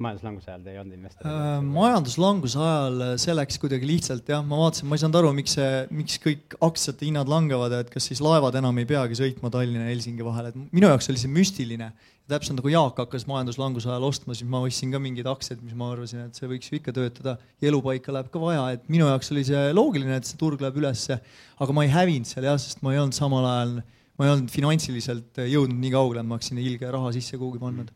majanduslanguse 0.04 0.48
ajal 0.50 0.62
te 0.64 0.72
ei 0.72 0.78
olnud 0.80 0.96
investor 0.96 1.26
äh,? 1.28 1.48
majanduslanguse 1.64 2.60
ajal 2.60 3.02
äh, 3.04 3.12
see 3.20 3.34
läks 3.36 3.58
kuidagi 3.62 3.88
lihtsalt 3.88 4.30
jah, 4.32 4.42
ma 4.46 4.58
vaatasin, 4.62 4.88
ma 4.88 4.96
ei 4.96 5.02
saanud 5.02 5.18
aru, 5.20 5.32
miks 5.36 5.56
see, 5.58 5.68
miks 5.94 6.16
kõik 6.24 6.56
aktsiate 6.66 7.06
hinnad 7.08 7.30
langevad, 7.30 7.74
et 7.80 7.92
kas 7.92 8.08
siis 8.10 8.22
laevad 8.24 8.56
enam 8.60 8.80
ei 8.80 8.88
peagi 8.88 9.18
sõitma 9.18 9.52
Tallinna 9.52 9.84
ja 9.84 9.92
Helsingi 9.92 10.26
vahel, 10.26 10.50
et 10.50 10.58
minu 10.72 10.88
jaoks 10.88 11.10
oli 11.12 11.20
see 11.20 11.32
müstiline. 11.32 11.92
täpselt 12.30 12.60
nagu 12.60 12.70
Jaak 12.70 13.00
hakkas 13.02 13.26
majanduslanguse 13.26 13.90
ajal 13.90 14.06
ostma, 14.06 14.36
siis 14.38 14.48
ma 14.48 14.60
ostsin 14.62 14.92
ka 14.94 15.00
mingeid 15.02 15.26
aktsiaid, 15.26 15.62
mis 15.66 15.74
ma 15.74 15.90
arvasin, 15.90 16.28
et 16.28 16.38
see 16.38 16.46
võiks 16.50 16.70
ju 16.70 16.78
ikka 16.78 16.94
töötada 16.94 17.36
ja 17.60 17.70
elupaika 17.72 18.14
läheb 18.14 18.30
ka 18.30 18.42
vaja, 18.42 18.68
et 18.76 18.84
minu 18.88 19.08
jaoks 19.10 19.32
oli 19.34 19.42
see 19.48 19.64
loogiline, 19.74 20.14
et 20.16 20.28
see 20.28 20.38
turg 20.38 20.62
läheb 20.62 20.78
ülesse. 20.78 21.18
aga 21.58 21.74
ma 21.74 21.84
ei 21.84 21.90
hävinud 21.90 22.30
seal 22.30 22.46
jah, 22.46 22.60
sest 22.60 22.84
ma 22.86 22.94
ei 22.94 23.02
olnud 23.02 23.18
samal 23.18 23.48
ajal, 23.50 23.80
ma 24.14 24.28
ei 24.28 24.36
olnud 24.36 24.52
finantsiliselt 24.54 25.42
jõudnud 25.42 25.82
nii 25.82 25.96
kaugele, 25.96 26.22
et 26.22 26.30
ma 26.30 26.38
oleks 26.38 26.52
sinna 26.52 26.62
ilge 26.62 26.94
raha 26.94 27.10
sisse 27.18 27.34
kuhugi 27.40 27.58
pannud 27.58 27.90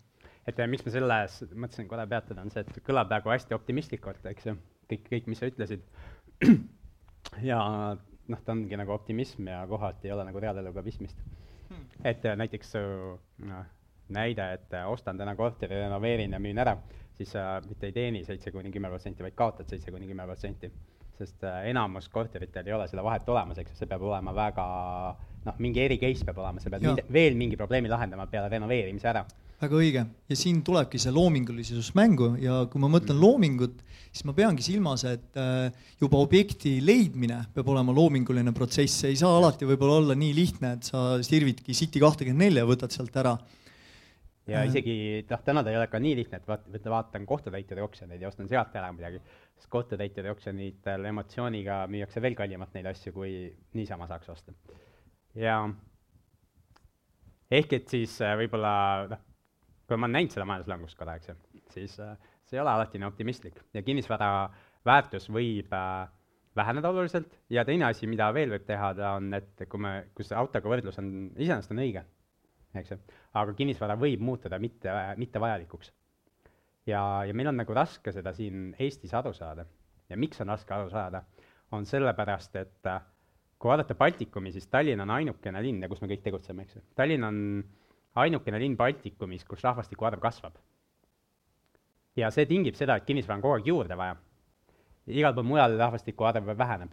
et 0.49 0.65
miks 0.69 0.85
ma 0.87 0.93
selles 0.93 1.37
mõtlesin 1.53 1.89
korra 1.91 2.07
peatuda, 2.09 2.45
on 2.45 2.53
see, 2.53 2.65
et 2.65 2.81
kõlab 2.87 3.11
praegu 3.11 3.33
hästi 3.33 3.57
optimistlikult, 3.57 4.25
eks 4.31 4.51
ju, 4.51 4.57
kõik, 4.91 5.07
kõik, 5.11 5.31
mis 5.33 5.41
sa 5.41 5.49
ütlesid. 5.51 5.87
ja 7.51 7.61
noh, 8.29 8.43
ta 8.45 8.53
ongi 8.53 8.79
nagu 8.81 8.93
optimism 8.95 9.49
ja 9.49 9.63
kohati 9.69 10.09
ei 10.09 10.15
ole 10.15 10.27
nagu 10.29 10.41
reaaleluga 10.41 10.83
pistmist 10.85 11.19
hmm.. 11.69 11.87
et 12.05 12.25
äh, 12.25 12.37
näiteks 12.41 12.75
noh, 13.49 13.69
näide, 14.15 14.49
et 14.59 14.75
äh, 14.77 14.89
ostan 14.91 15.21
täna 15.21 15.37
korteri, 15.37 15.79
renoveerin 15.85 16.37
ja 16.37 16.41
müün 16.43 16.61
ära, 16.61 16.77
siis 17.17 17.33
sa 17.33 17.61
mitte 17.65 17.89
ei 17.89 17.97
teeni 17.97 18.25
seitse 18.25 18.53
kuni 18.53 18.73
kümme 18.73 18.91
protsenti, 18.93 19.25
vaid 19.25 19.37
kaotad 19.39 19.71
seitse 19.71 19.93
kuni 19.95 20.09
kümme 20.11 20.27
protsenti. 20.29 20.73
sest 21.15 21.45
äh, 21.47 21.69
enamus 21.71 22.09
korteritel 22.11 22.67
ei 22.67 22.73
ole 22.75 22.89
seda 22.91 23.03
vahet 23.07 23.29
olemas, 23.31 23.59
eks 23.63 23.71
ju, 23.71 23.77
see 23.79 23.87
peab 23.87 24.03
olema 24.03 24.33
väga 24.35 24.65
noh, 25.45 25.59
mingi 25.63 25.81
eri 25.85 25.99
case 26.03 26.27
peab 26.27 26.41
olema, 26.43 26.61
sa 26.61 26.73
pead 26.75 27.05
veel 27.13 27.37
mingi 27.39 27.57
probleemi 27.57 27.93
lahendama 27.93 28.27
peale 28.27 28.49
renoveerimise 28.51 29.09
ära 29.13 29.23
väga 29.63 29.79
õige 29.79 30.05
ja 30.31 30.37
siin 30.39 30.63
tulebki 30.67 30.99
see 31.01 31.13
loomingulisus 31.15 31.93
mängu 31.99 32.33
ja 32.43 32.65
kui 32.71 32.83
ma 32.83 32.91
mõtlen 32.93 33.19
loomingut, 33.21 33.83
siis 34.11 34.25
ma 34.29 34.35
peangi 34.37 34.65
silmas, 34.67 35.05
et 35.09 35.39
äh, 35.41 35.69
juba 36.01 36.21
objekti 36.23 36.77
leidmine 36.85 37.41
peab 37.55 37.71
olema 37.73 37.95
loominguline 37.95 38.55
protsess, 38.57 39.03
see 39.03 39.15
ei 39.15 39.21
saa 39.21 39.37
alati 39.39 39.69
võib-olla 39.69 40.01
olla 40.03 40.19
nii 40.19 40.33
lihtne, 40.37 40.75
et 40.79 40.91
sa 40.91 41.05
sirvidki 41.25 41.77
City 41.77 42.03
kahtekümmend 42.03 42.49
nelja, 42.49 42.67
võtad 42.69 42.95
sealt 42.95 43.17
ära. 43.21 43.37
ja 44.51 44.61
äh. 44.61 44.69
isegi 44.71 44.97
noh, 45.31 45.43
täna 45.47 45.65
ta 45.65 45.73
ei 45.73 45.81
ole 45.81 45.89
ka 45.93 46.03
nii 46.03 46.19
lihtne, 46.21 46.43
et 46.43 46.51
vaat-, 46.51 46.69
vaata, 46.73 46.95
vaatan 46.99 47.27
kohtutäituri 47.27 47.85
oksjoneid 47.85 48.23
ja 48.23 48.31
ostan 48.31 48.51
sealt 48.51 48.75
ära 48.77 48.93
midagi, 48.93 49.23
sest 49.55 49.71
kohtutäituri 49.73 50.35
oksjonitel 50.35 51.11
emotsiooniga 51.11 51.85
müüakse 51.91 52.23
veel 52.23 52.39
kallimalt 52.39 52.75
neid 52.75 52.91
asju, 52.91 53.15
kui 53.17 53.37
niisama 53.79 54.11
saaks 54.11 54.35
osta. 54.35 54.57
ja 55.39 55.63
ehk 57.55 57.79
et 57.79 57.89
siis 57.89 58.19
äh, 58.23 58.35
võib-olla 58.43 58.75
noh 59.15 59.31
kui 59.89 59.97
ma 59.99 60.07
olen 60.07 60.19
näinud 60.19 60.35
seda 60.35 60.47
majanduslangust 60.49 60.99
korra, 60.99 61.17
eks 61.21 61.31
ju, 61.31 61.37
siis 61.75 61.97
äh, 62.03 62.15
see 62.49 62.59
ei 62.59 62.63
ole 62.63 62.73
alati 62.73 63.01
nii 63.01 63.09
optimistlik. 63.09 63.59
Ja 63.75 63.83
kinnisvara 63.85 64.29
väärtus 64.87 65.29
võib 65.33 65.73
äh, 65.75 66.09
väheneda 66.57 66.91
oluliselt. 66.91 67.39
Ja 67.51 67.65
teine 67.65 67.89
asi, 67.89 68.09
mida 68.11 68.31
veel 68.35 68.53
võib 68.55 68.67
teha, 68.69 68.93
ta 68.97 69.15
on, 69.19 69.33
et 69.37 69.65
kui 69.69 69.81
me, 69.81 69.95
kus 70.17 70.33
autoga 70.33 70.71
võrdlus 70.71 71.01
on, 71.03 71.11
iseenesest 71.37 71.75
on 71.75 71.83
õige, 71.85 72.05
eks 72.81 72.95
ju, 72.95 73.01
aga 73.41 73.57
kinnisvara 73.59 73.97
võib 74.01 74.23
muutuda 74.25 74.59
mitte, 74.63 74.93
mittevajalikuks. 75.21 75.93
ja, 76.87 77.01
ja 77.27 77.35
meil 77.35 77.49
on 77.49 77.59
nagu 77.63 77.75
raske 77.75 78.13
seda 78.13 78.35
siin 78.35 78.75
Eestis 78.79 79.15
aru 79.15 79.33
saada. 79.33 79.67
ja 80.09 80.17
miks 80.17 80.41
on 80.41 80.49
raske 80.53 80.75
aru 80.75 80.91
saada, 80.91 81.25
on 81.73 81.87
sellepärast, 81.87 82.57
et 82.57 82.87
äh, 82.87 83.01
kui 83.59 83.71
vaadata 83.71 83.95
Baltikumi, 83.95 84.53
siis 84.53 84.67
Tallinn 84.67 85.01
on 85.01 85.11
ainukene 85.11 85.63
linn 85.63 85.83
ja 85.83 85.89
kus 85.89 86.03
me 86.03 86.09
kõik 86.09 86.23
tegutseme, 86.23 86.63
eks 86.63 86.77
ju, 86.77 86.83
Tallinn 86.95 87.25
on 87.25 87.39
ainukene 88.15 88.59
linn 88.63 88.77
Baltikumis, 88.77 89.45
kus 89.45 89.63
rahvastiku 89.65 90.07
arv 90.07 90.21
kasvab. 90.21 90.59
ja 92.17 92.31
see 92.31 92.47
tingib 92.47 92.77
seda, 92.79 92.97
et 92.97 93.07
kinnisvara 93.07 93.37
on 93.37 93.43
kogu 93.43 93.55
aeg 93.55 93.67
juurde 93.67 93.97
vaja. 93.99 94.17
igal 95.07 95.35
pool 95.35 95.49
mujal 95.49 95.79
rahvastiku 95.79 96.25
arv 96.25 96.53
väheneb. 96.59 96.93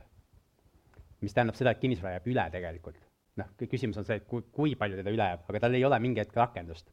mis 1.21 1.33
tähendab 1.33 1.55
seda, 1.55 1.71
et 1.71 1.79
kinnisvara 1.79 2.13
jääb 2.15 2.27
üle 2.33 2.47
tegelikult. 2.51 2.97
noh, 3.37 3.53
küsimus 3.59 3.97
on 3.97 4.05
see, 4.05 4.15
et 4.15 4.27
kui, 4.27 4.41
kui 4.51 4.75
palju 4.75 4.97
teda 4.97 5.13
üle 5.13 5.29
jääb, 5.33 5.45
aga 5.49 5.59
tal 5.59 5.77
ei 5.77 5.85
ole 5.85 5.99
mingi 5.99 6.19
hetk 6.19 6.35
rakendust. 6.35 6.89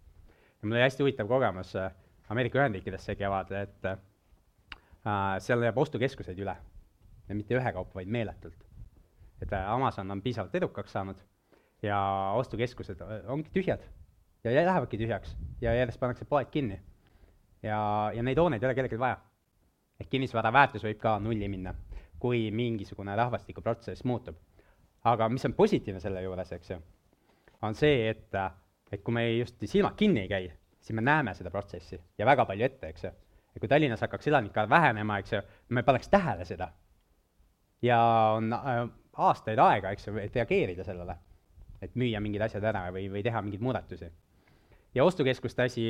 ja 0.62 0.68
mul 0.68 0.76
oli 0.76 0.84
hästi 0.84 1.02
huvitav 1.02 1.28
kogemus 1.28 1.74
äh, 1.76 1.92
Ameerika 2.28 2.60
Ühendriikides 2.60 3.04
see 3.08 3.16
kevad, 3.16 3.52
et 3.56 3.84
äh, 3.88 3.98
seal 5.40 5.64
jääb 5.64 5.78
ostukeskuseid 5.78 6.38
üle. 6.38 6.56
ja 7.28 7.34
mitte 7.34 7.54
ühekaupa, 7.54 7.94
vaid 7.94 8.08
meeletult. 8.08 8.64
et 9.40 9.52
äh, 9.52 9.70
Amazon 9.72 10.10
on 10.10 10.22
piisavalt 10.22 10.54
edukaks 10.54 10.92
saanud 10.92 11.16
ja 11.82 11.98
ostukeskused 12.36 13.00
äh, 13.00 13.30
ongi 13.30 13.50
tühjad 13.54 13.80
ja 14.44 14.54
lähevadki 14.54 14.98
tühjaks 14.98 15.36
ja 15.60 15.74
järjest 15.74 16.00
pannakse 16.00 16.24
poed 16.24 16.46
kinni. 16.50 16.80
ja, 17.62 18.10
ja 18.14 18.22
neid 18.22 18.38
hooneid 18.38 18.62
ei 18.62 18.68
ole 18.68 18.74
kellelgi 18.74 18.98
vaja. 18.98 19.18
ehk 20.00 20.10
kinnisvara 20.10 20.52
väärtus 20.52 20.84
võib 20.84 21.00
ka 21.02 21.18
nulli 21.18 21.48
minna, 21.48 21.74
kui 22.18 22.50
mingisugune 22.50 23.16
rahvastikuprotsess 23.16 24.04
muutub. 24.04 24.36
aga 25.04 25.28
mis 25.28 25.44
on 25.44 25.54
positiivne 25.54 26.00
selle 26.00 26.22
juures, 26.22 26.52
eks 26.52 26.70
ju, 26.70 26.78
on 27.62 27.74
see, 27.74 28.10
et, 28.10 28.34
et 28.92 29.02
kui 29.02 29.14
me 29.14 29.24
just 29.30 29.64
silmad 29.64 29.96
kinni 29.96 30.20
ei 30.20 30.28
käi, 30.28 30.50
siis 30.80 30.94
me 30.94 31.02
näeme 31.02 31.34
seda 31.34 31.50
protsessi 31.50 32.00
ja 32.18 32.26
väga 32.26 32.44
palju 32.46 32.64
ette, 32.64 32.88
eks 32.88 33.04
ju. 33.04 33.10
ja 33.54 33.60
kui 33.60 33.68
Tallinnas 33.68 34.06
hakkaks 34.06 34.30
elanike 34.30 34.60
arv 34.60 34.70
vähenema, 34.70 35.18
eks 35.18 35.32
ju, 35.32 35.42
me 35.68 35.82
paneks 35.82 36.08
tähele 36.08 36.44
seda. 36.44 36.70
ja 37.82 37.98
on 38.36 38.52
äh, 38.52 38.86
aastaid 39.12 39.58
aega, 39.58 39.90
eks 39.90 40.06
ju, 40.06 40.16
et 40.22 40.34
reageerida 40.34 40.84
sellele, 40.84 41.18
et 41.82 41.94
müüa 41.94 42.20
mingid 42.22 42.42
asjad 42.46 42.64
ära 42.64 42.86
või, 42.94 43.08
või 43.10 43.22
teha 43.26 43.42
mingeid 43.42 43.62
muudatusi 43.62 44.12
ja 44.94 45.04
ostukeskuste 45.04 45.62
asi, 45.68 45.84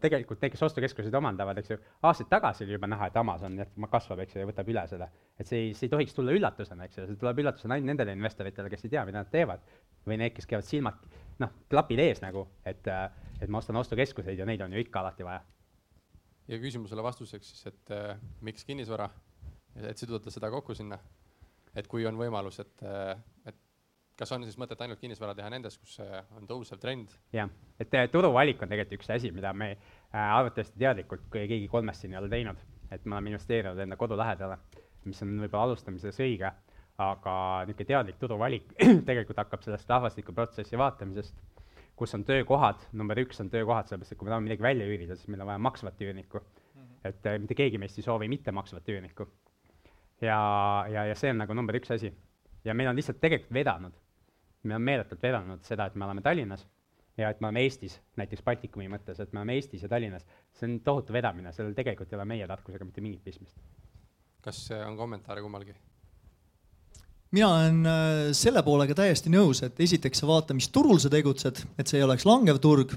tegelikult 0.00 0.42
need, 0.42 0.52
kes 0.54 0.62
ostukeskuseid 0.66 1.14
omandavad, 1.18 1.58
eks 1.60 1.72
ju, 1.72 1.78
aastaid 2.06 2.30
tagasi 2.30 2.64
oli 2.64 2.76
juba 2.76 2.88
näha, 2.90 3.08
et 3.10 3.16
Amazon 3.18 3.58
kasvab, 3.90 4.22
eks 4.24 4.36
ju, 4.36 4.42
ja 4.44 4.48
võtab 4.48 4.70
üle 4.70 4.84
seda. 4.90 5.08
et 5.38 5.48
see 5.48 5.60
ei, 5.64 5.72
see 5.74 5.88
ei 5.88 5.94
tohiks 5.94 6.14
tulla 6.14 6.34
üllatusena, 6.36 6.86
eks 6.86 7.00
ju, 7.00 7.08
see 7.08 7.18
tuleb 7.20 7.42
üllatusena 7.42 7.76
ainult 7.76 7.92
nendele 7.92 8.14
investoritele, 8.16 8.70
kes 8.72 8.86
ei 8.86 8.94
tea, 8.94 9.04
mida 9.08 9.24
nad 9.24 9.32
teevad. 9.32 9.66
või 10.06 10.18
need, 10.20 10.34
kes 10.36 10.46
käivad 10.46 10.68
silmad, 10.68 11.02
noh, 11.40 11.52
klapid 11.72 12.02
ees 12.04 12.22
nagu, 12.22 12.46
et, 12.68 12.86
et 13.40 13.50
ma 13.50 13.58
ostan 13.58 13.80
ostukeskuseid 13.80 14.38
ja 14.38 14.46
neid 14.46 14.62
on 14.62 14.72
ju 14.72 14.84
ikka 14.84 15.00
alati 15.00 15.26
vaja. 15.26 15.42
ja 16.48 16.60
küsimusele 16.62 17.02
vastuseks 17.02 17.50
siis, 17.50 17.66
et 17.72 17.94
äh, 17.96 18.16
miks 18.40 18.64
kinnisvara, 18.64 19.10
et 19.82 19.98
siduda 19.98 20.30
seda 20.30 20.50
kokku 20.52 20.76
sinna, 20.78 21.00
et 21.74 21.88
kui 21.90 22.06
on 22.06 22.14
võimalus, 22.16 22.60
et, 22.62 22.86
et 23.50 23.62
kas 24.18 24.32
on 24.34 24.44
siis 24.46 24.58
mõtet 24.60 24.80
ainult 24.84 25.00
kinnisvara 25.02 25.34
teha 25.34 25.50
nendes, 25.52 25.76
kus 25.80 25.98
on 26.36 26.46
tõusev 26.48 26.80
trend? 26.82 27.14
jah, 27.34 27.50
et 27.80 27.94
turuvalik 28.12 28.62
on 28.62 28.70
tegelikult 28.70 29.00
üks 29.00 29.10
asi, 29.16 29.32
mida 29.34 29.52
me 29.52 29.72
äh, 29.74 30.18
arvatavasti 30.22 30.78
teadlikult 30.78 31.26
keegi 31.32 31.66
kolmest 31.70 32.04
siin 32.04 32.14
ei 32.14 32.20
ole 32.20 32.30
teinud, 32.30 32.60
et 32.94 33.04
me 33.04 33.16
oleme 33.16 33.34
investeerinud 33.34 33.80
enda 33.84 33.98
kodu 33.98 34.18
lähedale, 34.18 34.58
mis 35.08 35.22
on 35.24 35.34
võib-olla 35.42 35.70
alustamises 35.70 36.20
õige, 36.22 36.52
aga 37.04 37.34
niisugune 37.66 37.88
teadlik 37.88 38.20
turuvalik 38.20 38.70
tegelikult 39.08 39.40
hakkab 39.42 39.64
sellest 39.66 39.90
rahvastikuprotsessi 39.90 40.78
vaatamisest, 40.78 41.42
kus 41.98 42.14
on 42.14 42.22
töökohad, 42.26 42.86
number 42.94 43.18
üks 43.22 43.42
on 43.42 43.50
töökohad, 43.50 43.90
sellepärast 43.90 44.14
et 44.14 44.18
kui 44.18 44.28
me 44.28 44.34
tahame 44.34 44.48
midagi 44.48 44.66
välja 44.66 44.86
üürida, 44.86 45.18
siis 45.18 45.30
meil 45.30 45.42
on 45.42 45.50
vaja 45.50 45.62
maksvat 45.62 46.06
üürnikku 46.06 46.38
mm. 46.38 46.78
-hmm. 46.78 46.94
et 47.10 47.26
äh, 47.26 47.40
mitte 47.42 47.58
keegi 47.58 47.82
meist 47.82 47.98
ei 47.98 48.06
soovi 48.06 48.28
mitte 48.28 48.52
maksvat 48.52 48.88
üürnikku. 48.94 49.26
ja, 50.20 50.38
ja, 50.90 51.04
ja 51.10 51.14
see 51.14 51.30
on 51.30 51.38
nagu 51.42 51.54
number 51.54 51.74
üks 51.74 51.90
asi. 51.90 52.14
ja 52.64 52.74
meil 52.74 52.88
on 52.88 52.96
lihtsalt 52.96 53.20
tegelikult 53.20 53.52
vedanud 53.54 54.03
me 54.64 54.74
oleme 54.74 54.90
meeletult 54.90 55.22
vedanud 55.22 55.64
seda, 55.66 55.86
et 55.86 55.94
me 55.94 56.06
oleme 56.06 56.22
Tallinnas 56.24 56.66
ja 57.18 57.30
et 57.30 57.40
me 57.40 57.48
oleme 57.48 57.64
Eestis, 57.64 57.96
näiteks 58.18 58.42
Baltikumi 58.42 58.88
mõttes, 58.90 59.20
et 59.22 59.32
me 59.32 59.42
oleme 59.42 59.56
Eestis 59.58 59.84
ja 59.84 59.90
Tallinnas, 59.90 60.26
see 60.56 60.68
on 60.68 60.78
tohutu 60.84 61.14
vedamine, 61.14 61.52
sellel 61.54 61.74
tegelikult 61.76 62.12
ei 62.12 62.18
ole 62.18 62.28
meie 62.28 62.46
tarkusega 62.50 62.86
mitte 62.86 63.04
mingit 63.04 63.24
pistmist. 63.24 63.58
kas 64.44 64.68
on 64.76 64.96
kommentaare 64.96 65.42
kummalgi? 65.42 65.74
mina 67.34 67.48
olen 67.50 67.86
äh, 67.86 68.32
selle 68.36 68.62
poolega 68.62 68.94
täiesti 68.94 69.30
nõus, 69.32 69.62
et 69.66 69.80
esiteks 69.80 70.22
sa 70.22 70.26
vaata, 70.30 70.54
mis 70.54 70.68
turul 70.74 71.00
sa 71.02 71.10
tegutsed, 71.10 71.64
et 71.78 71.90
see 71.90 71.98
ei 71.98 72.06
oleks 72.06 72.26
langev 72.28 72.60
turg 72.62 72.94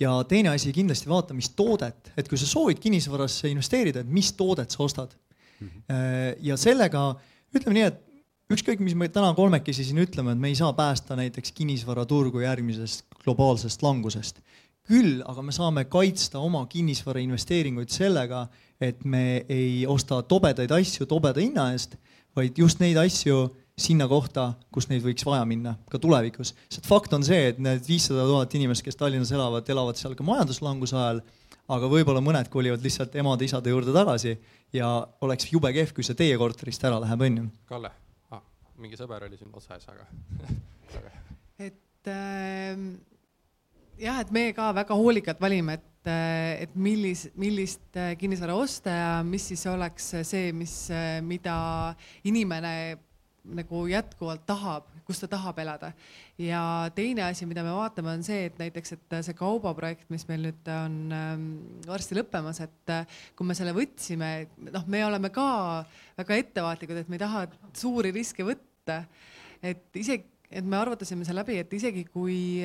ja 0.00 0.18
teine 0.28 0.52
asi 0.52 0.72
kindlasti 0.72 1.08
vaata, 1.08 1.36
mis 1.36 1.52
toodet, 1.56 2.12
et 2.16 2.28
kui 2.28 2.40
sa 2.40 2.48
soovid 2.48 2.80
kinnisvarasse 2.82 3.48
investeerida, 3.52 4.04
et 4.04 4.12
mis 4.12 4.32
toodet 4.36 4.70
sa 4.70 4.82
ostad 4.84 5.14
mm. 5.60 5.68
-hmm. 5.68 6.36
ja 6.40 6.56
sellega 6.56 7.14
ütleme 7.54 7.74
nii, 7.78 7.88
et 7.88 8.09
ükskõik, 8.50 8.80
mis 8.82 8.96
me 8.98 9.08
täna 9.12 9.30
kolmekesi 9.36 9.84
siin 9.86 10.00
ütleme, 10.02 10.34
et 10.34 10.40
me 10.42 10.50
ei 10.50 10.56
saa 10.58 10.72
päästa 10.74 11.16
näiteks 11.18 11.52
kinnisvaraturgu 11.54 12.42
järgmisest 12.42 13.06
globaalsest 13.22 13.82
langusest. 13.82 14.42
küll 14.90 15.20
aga 15.28 15.42
me 15.42 15.52
saame 15.54 15.84
kaitsta 15.86 16.40
oma 16.42 16.64
kinnisvara 16.66 17.20
investeeringuid 17.22 17.92
sellega, 17.94 18.48
et 18.80 19.04
me 19.04 19.44
ei 19.48 19.84
osta 19.86 20.22
tobedaid 20.26 20.72
asju 20.74 21.06
tobeda 21.06 21.38
hinna 21.40 21.68
eest, 21.72 21.94
vaid 22.34 22.58
just 22.58 22.80
neid 22.80 22.96
asju 22.98 23.54
sinna 23.78 24.08
kohta, 24.10 24.54
kus 24.72 24.88
neid 24.90 25.04
võiks 25.04 25.22
vaja 25.24 25.44
minna 25.46 25.76
ka 25.90 25.98
tulevikus. 25.98 26.54
sest 26.68 26.86
fakt 26.90 27.12
on 27.12 27.22
see, 27.22 27.52
et 27.52 27.58
need 27.58 27.86
viissada 27.86 28.26
tuhat 28.26 28.54
inimest, 28.54 28.82
kes 28.82 28.96
Tallinnas 28.96 29.30
elavad, 29.30 29.68
elavad 29.68 29.96
seal 29.96 30.18
ka 30.18 30.26
majanduslanguse 30.26 30.96
ajal, 30.96 31.22
aga 31.68 31.86
võib-olla 31.86 32.20
mõned 32.20 32.50
kolivad 32.50 32.82
lihtsalt 32.82 33.14
emade-isade 33.14 33.70
juurde 33.70 33.94
tagasi 33.94 34.38
ja 34.72 35.06
oleks 35.20 35.52
jube 35.52 35.70
kehv, 35.72 35.94
kui 35.94 36.02
see 36.02 36.18
teie 36.18 36.36
korterist 36.40 36.84
ära 36.84 36.98
läheb, 36.98 37.28
onju. 37.30 37.50
Kalle 37.70 37.94
mingi 38.80 38.98
sõber 38.98 39.28
oli 39.28 39.38
siin 39.40 39.52
otsas, 39.54 39.86
aga 39.92 40.08
et 41.68 42.10
äh, 42.10 42.82
jah, 44.00 44.20
et 44.20 44.34
meie 44.34 44.56
ka 44.56 44.72
väga 44.76 44.96
hoolikalt 44.98 45.40
valime, 45.42 45.78
et 45.78 45.86
et, 46.00 46.64
et 46.64 46.76
millis, 46.80 47.26
millist 47.36 48.00
kinnisvara 48.18 48.56
osta 48.56 48.94
ja 48.94 49.12
mis 49.26 49.50
siis 49.52 49.66
oleks 49.68 50.14
see, 50.24 50.50
mis, 50.56 50.88
mida 51.26 51.94
inimene 52.24 52.72
nagu 53.56 53.86
jätkuvalt 53.88 54.42
tahab, 54.46 54.88
kus 55.08 55.22
ta 55.22 55.28
tahab 55.32 55.58
elada. 55.62 55.92
ja 56.38 56.90
teine 56.94 57.24
asi, 57.24 57.46
mida 57.48 57.62
me 57.64 57.72
vaatame, 57.72 58.12
on 58.12 58.24
see, 58.24 58.46
et 58.50 58.58
näiteks, 58.60 58.92
et 58.96 59.16
see 59.24 59.36
kaubaprojekt, 59.36 60.06
mis 60.12 60.26
meil 60.28 60.44
nüüd 60.44 60.70
on 60.72 60.96
ähm, 61.16 61.46
varsti 61.88 62.18
lõppemas, 62.18 62.60
et 62.64 62.92
äh, 62.92 63.20
kui 63.36 63.48
me 63.48 63.56
selle 63.56 63.74
võtsime, 63.76 64.30
noh, 64.70 64.84
me 64.86 65.04
oleme 65.04 65.32
ka 65.32 65.48
väga 66.20 66.40
ettevaatlikud, 66.44 67.00
et 67.00 67.08
me 67.12 67.16
ei 67.16 67.24
taha 67.24 67.46
suuri 67.76 68.12
riske 68.16 68.46
võtta. 68.46 68.69
Et 68.88 69.96
isegi, 70.00 70.24
et 70.50 70.64
me 70.64 70.78
arvutasime 70.80 71.24
selle 71.24 71.42
läbi, 71.42 71.58
et 71.60 71.72
isegi 71.72 72.06
kui 72.08 72.64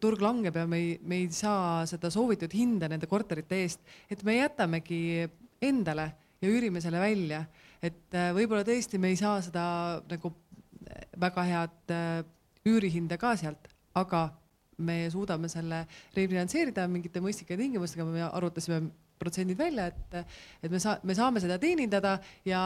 turg 0.00 0.22
langeb 0.24 0.56
ja 0.56 0.66
me 0.66 0.78
ei, 0.80 0.92
me 1.02 1.20
ei 1.22 1.30
saa 1.32 1.84
seda 1.88 2.10
soovitud 2.12 2.52
hinda 2.54 2.88
nende 2.90 3.08
korterite 3.10 3.60
eest, 3.62 3.82
et 4.10 4.22
me 4.24 4.38
jätamegi 4.38 5.26
endale 5.64 6.08
ja 6.40 6.50
üürime 6.50 6.82
selle 6.84 7.02
välja. 7.02 7.44
Et 7.84 8.16
äh, 8.16 8.30
võib-olla 8.36 8.64
tõesti 8.66 9.00
me 9.00 9.12
ei 9.12 9.18
saa 9.20 9.40
seda 9.44 9.64
nagu 10.08 10.32
äh, 10.32 11.04
väga 11.20 11.44
head 11.50 11.94
äh, 11.94 12.24
üürihinda 12.64 13.18
ka 13.20 13.34
sealt, 13.40 13.68
aga 13.94 14.26
me 14.84 15.04
suudame 15.12 15.50
selle 15.52 15.84
refinantseerida 16.16 16.86
mingite 16.90 17.22
mõistlike 17.22 17.58
tingimustega, 17.60 18.06
me 18.08 18.24
arutasime 18.26 18.80
protsendid 19.20 19.58
välja, 19.58 19.90
et, 19.92 20.32
et 20.64 20.72
me 20.72 20.80
saa-, 20.82 20.98
me 21.06 21.14
saame 21.16 21.42
seda 21.44 21.58
teenindada 21.62 22.16
ja, 22.48 22.62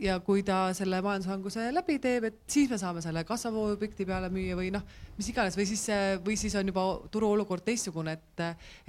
ja 0.00 0.16
kui 0.24 0.42
ta 0.46 0.70
selle 0.76 1.00
majanduslanguse 1.04 1.68
läbi 1.74 1.98
teeb, 2.02 2.26
et 2.30 2.38
siis 2.50 2.70
me 2.70 2.78
saame 2.80 3.02
selle 3.04 3.24
kassavuobjekti 3.28 4.06
peale 4.08 4.30
müüa 4.32 4.56
või 4.58 4.70
noh, 4.74 4.84
mis 5.18 5.28
iganes 5.32 5.58
või 5.58 5.66
siis, 5.68 5.84
või 6.24 6.38
siis 6.40 6.56
on 6.60 6.72
juba 6.72 6.86
turuolukord 7.12 7.64
teistsugune, 7.66 8.16
et, 8.16 8.44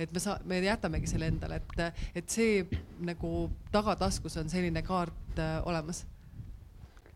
et 0.06 0.14
me 0.14 0.24
saa-, 0.24 0.40
me 0.48 0.62
jätamegi 0.64 1.12
selle 1.12 1.32
endale, 1.32 1.62
et, 1.62 2.08
et 2.22 2.32
see 2.32 2.64
nagu 3.08 3.50
tagataskus 3.74 4.40
on 4.42 4.52
selline 4.52 4.84
kaart 4.88 5.40
äh, 5.42 5.60
olemas 5.68 6.06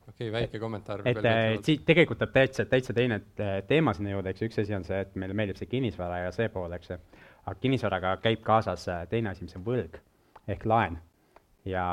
okei 0.07 0.29
okay,, 0.29 0.31
väike 0.31 0.59
kommentaar. 0.59 1.01
et 1.05 1.65
siit 1.65 1.85
tegelikult 1.85 2.19
tuleb 2.21 2.33
täitsa, 2.33 2.65
täitsa 2.69 2.93
teine 2.93 3.21
äh, 3.39 3.57
teema 3.67 3.93
sinna 3.93 4.13
juurde, 4.13 4.31
eks 4.31 4.43
ju, 4.43 4.49
üks 4.51 4.61
asi 4.63 4.75
on 4.77 4.85
see, 4.87 4.99
et 5.05 5.15
meile 5.19 5.37
meeldib 5.37 5.59
see 5.59 5.69
kinnisvara 5.71 6.25
ja 6.25 6.35
see 6.35 6.49
pool, 6.53 6.71
eks 6.77 6.93
ju. 6.93 6.99
aga 7.45 7.55
kinnisvaraga 7.61 8.17
käib 8.23 8.43
kaasas 8.45 8.87
äh, 8.91 9.07
teine 9.11 9.31
asi, 9.33 9.47
mis 9.47 9.57
on 9.57 9.65
võlg 9.65 9.97
ehk 10.51 10.65
laen. 10.69 10.99
ja, 11.65 11.87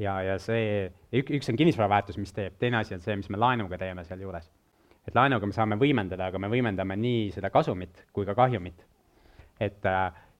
ja, 0.00 0.16
ja 0.24 0.38
see, 0.42 0.88
ük, 1.20 1.32
üks 1.38 1.50
on 1.52 1.58
kinnisvara 1.60 1.90
väärtus, 1.92 2.18
mis 2.20 2.32
teeb, 2.36 2.56
teine 2.60 2.80
asi 2.80 2.96
on 2.96 3.04
see, 3.04 3.16
mis 3.20 3.30
me 3.32 3.40
laenuga 3.40 3.78
teeme 3.80 4.04
sealjuures. 4.06 4.50
et 5.08 5.14
laenuga 5.16 5.46
me 5.48 5.56
saame 5.56 5.76
võimendada, 5.80 6.28
aga 6.28 6.38
me 6.38 6.48
võimendame 6.52 6.96
nii 6.96 7.30
seda 7.34 7.50
kasumit 7.50 8.06
kui 8.12 8.26
ka 8.28 8.34
kahjumit. 8.34 8.86
et 9.60 9.92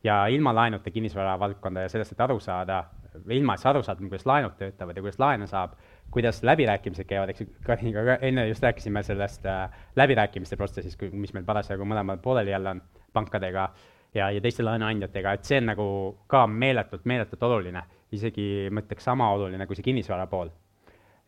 ja 0.05 0.27
ilma 0.33 0.55
laenuta 0.57 0.91
kinnisvara 0.91 1.39
valdkonda 1.39 1.85
ja 1.85 1.93
sellest, 1.93 2.13
et 2.13 2.21
aru 2.21 2.41
saada, 2.41 2.85
ilma, 3.29 3.55
et 3.55 3.61
sa 3.61 3.71
aru 3.71 3.83
saad, 3.83 4.01
kuidas 4.01 4.27
laenud 4.27 4.57
töötavad 4.59 4.97
ja 4.97 5.03
kuidas 5.03 5.19
laene 5.19 5.47
saab 5.47 5.77
kuidas 6.11 6.43
läbirääkimised 6.43 7.07
käivad, 7.07 7.31
eks 7.31 7.41
ju, 7.41 7.47
Kariniga 7.67 8.05
ka 8.05 8.17
enne 8.27 8.49
just 8.49 8.63
rääkisime 8.63 9.03
sellest 9.03 9.47
äh, 9.47 9.71
läbirääkimiste 9.97 10.57
protsessist, 10.57 11.03
mis 11.13 11.33
meil 11.35 11.47
parasjagu 11.47 11.87
mõlemal 11.87 12.19
pooleli 12.23 12.51
jälle 12.51 12.71
on 12.71 12.83
pankadega 13.13 13.69
ja, 14.15 14.31
ja 14.31 14.41
teiste 14.41 14.67
laenuandjatega, 14.67 15.33
et 15.33 15.47
see 15.47 15.61
on 15.63 15.71
nagu 15.71 15.87
ka 16.31 16.47
meeletult, 16.47 17.05
meeletult 17.07 17.43
oluline, 17.47 17.85
isegi 18.17 18.69
ma 18.73 18.83
ütleks 18.85 19.07
sama 19.07 19.29
oluline 19.35 19.67
kui 19.67 19.79
see 19.79 19.87
kinnisvara 19.87 20.27
pool. 20.31 20.51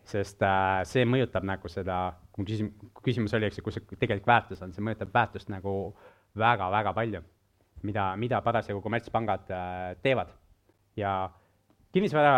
sest 0.02 0.42
äh, 0.42 0.80
see 0.88 1.04
mõjutab 1.06 1.44
nagu 1.46 1.68
seda, 1.70 2.16
kui 2.34 2.42
küsimus, 2.48 2.88
küsimus 3.06 3.34
oli, 3.38 3.46
eks 3.46 3.60
ju, 3.60 3.62
kus 3.62 3.76
see 3.78 3.98
tegelik 4.00 4.26
väärtus 4.26 4.62
on, 4.64 4.72
see 4.74 4.82
mõjutab 4.82 5.12
väärtust 5.14 5.52
nagu 5.52 5.92
väga-väga 6.34 6.90
palju, 6.96 7.20
mida, 7.86 8.08
mida 8.18 8.40
parasjagu 8.42 8.82
kommertspangad 8.82 9.52
äh, 9.54 9.92
teevad. 10.02 10.34
ja 10.96 11.30
kinnisvara 11.94 12.34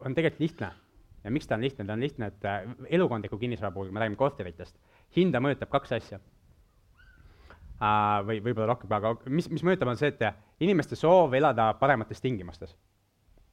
on 0.00 0.14
tegelikult 0.14 0.42
lihtne 0.42 0.72
ja 1.24 1.30
miks 1.30 1.46
ta 1.46 1.54
on 1.54 1.62
lihtne, 1.62 1.86
ta 1.86 1.92
on 1.92 2.02
lihtne, 2.02 2.26
et 2.26 2.44
äh, 2.44 2.66
elukondliku 2.98 3.38
kinnisvara 3.38 3.70
puhul, 3.70 3.86
kui 3.86 3.94
me 3.94 4.02
räägime 4.02 4.18
korteritest, 4.18 4.76
hinda 5.16 5.38
mõjutab 5.38 5.70
kaks 5.70 5.92
asja 6.00 6.18
või 8.26 8.42
võib-olla 8.44 8.74
rohkem, 8.74 8.92
aga 8.92 9.14
mis, 9.32 9.48
mis 9.48 9.62
mõjutab, 9.64 9.88
on 9.88 9.96
see, 9.96 10.12
et 10.12 10.60
inimeste 10.60 10.98
soov 10.98 11.34
elada 11.34 11.70
paremates 11.80 12.20
tingimustes. 12.20 12.74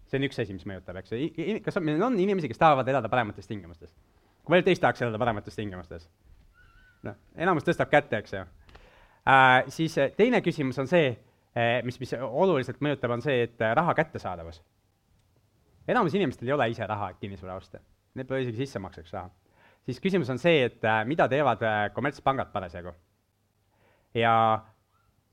See 0.07 0.19
on 0.19 0.27
üks 0.27 0.39
asi, 0.43 0.55
mis 0.55 0.67
mõjutab, 0.69 1.01
eks 1.01 1.13
ju, 1.13 1.57
kas 1.65 1.79
on, 1.79 1.85
meil 1.87 2.03
on 2.03 2.17
inimesi, 2.19 2.49
kes 2.51 2.61
tahavad 2.61 2.87
elada 2.87 3.11
paremates 3.11 3.49
tingimustes? 3.49 3.93
kui 4.43 4.55
palju 4.55 4.67
teist 4.69 4.83
tahaks 4.83 5.03
elada 5.03 5.19
paremates 5.21 5.55
tingimustes? 5.55 6.07
noh, 7.07 7.19
enamus 7.35 7.67
tõstab 7.67 7.91
kätte, 7.91 8.23
eks 8.23 8.37
ju 8.37 8.43
uh,. 8.43 9.67
siis 9.73 9.99
teine 10.17 10.41
küsimus 10.45 10.79
on 10.81 10.89
see, 10.89 11.11
mis, 11.83 11.99
mis 11.99 12.15
oluliselt 12.21 12.81
mõjutab, 12.83 13.17
on 13.17 13.23
see, 13.25 13.43
et 13.49 13.69
raha 13.75 13.95
kättesaadavus 13.97 14.61
enamus 15.87 16.15
inimestel 16.15 16.47
ei 16.47 16.53
ole 16.53 16.69
ise 16.69 16.87
raha, 16.87 17.11
et 17.11 17.19
kinnisvara 17.21 17.55
osta. 17.57 17.79
Need 18.17 18.27
pole 18.27 18.41
isegi 18.43 18.65
sissemakseks 18.65 19.13
raha. 19.13 19.29
siis 19.87 20.01
küsimus 20.03 20.29
on 20.29 20.39
see, 20.39 20.65
et 20.65 20.83
äh, 20.83 21.05
mida 21.07 21.29
teevad 21.31 21.61
äh, 21.63 21.93
kommertspangad 21.93 22.51
parasjagu. 22.51 22.91
ja, 24.13 24.33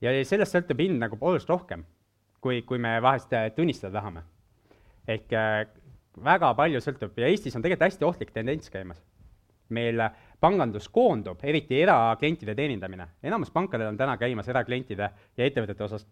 ja 0.01 0.13
sellest 0.25 0.55
sõltub 0.55 0.79
hind 0.79 1.01
nagu 1.01 1.17
oluliselt 1.21 1.49
rohkem, 1.49 1.83
kui, 2.41 2.61
kui 2.61 2.77
me 2.77 3.01
vahest 3.01 3.33
äh, 3.33 3.49
tunnistada 3.55 3.99
tahame. 3.99 4.23
Ehk 5.07 5.33
väga 6.23 6.53
palju 6.55 6.81
sõltub 6.81 7.17
ja 7.19 7.27
Eestis 7.27 7.55
on 7.55 7.63
tegelikult 7.65 7.89
hästi 7.89 8.07
ohtlik 8.07 8.31
tendents 8.31 8.69
käimas. 8.69 9.01
meil 9.69 9.97
pangandus 10.39 10.85
koondub, 10.93 11.39
eriti 11.43 11.81
eraklientide 11.81 12.55
teenindamine. 12.55 13.07
enamus 13.23 13.51
pankadel 13.51 13.87
on 13.87 13.97
täna 13.97 14.17
käimas 14.17 14.47
eraklientide 14.47 15.09
ja 15.37 15.45
ettevõtete 15.45 15.83
osas 15.83 16.05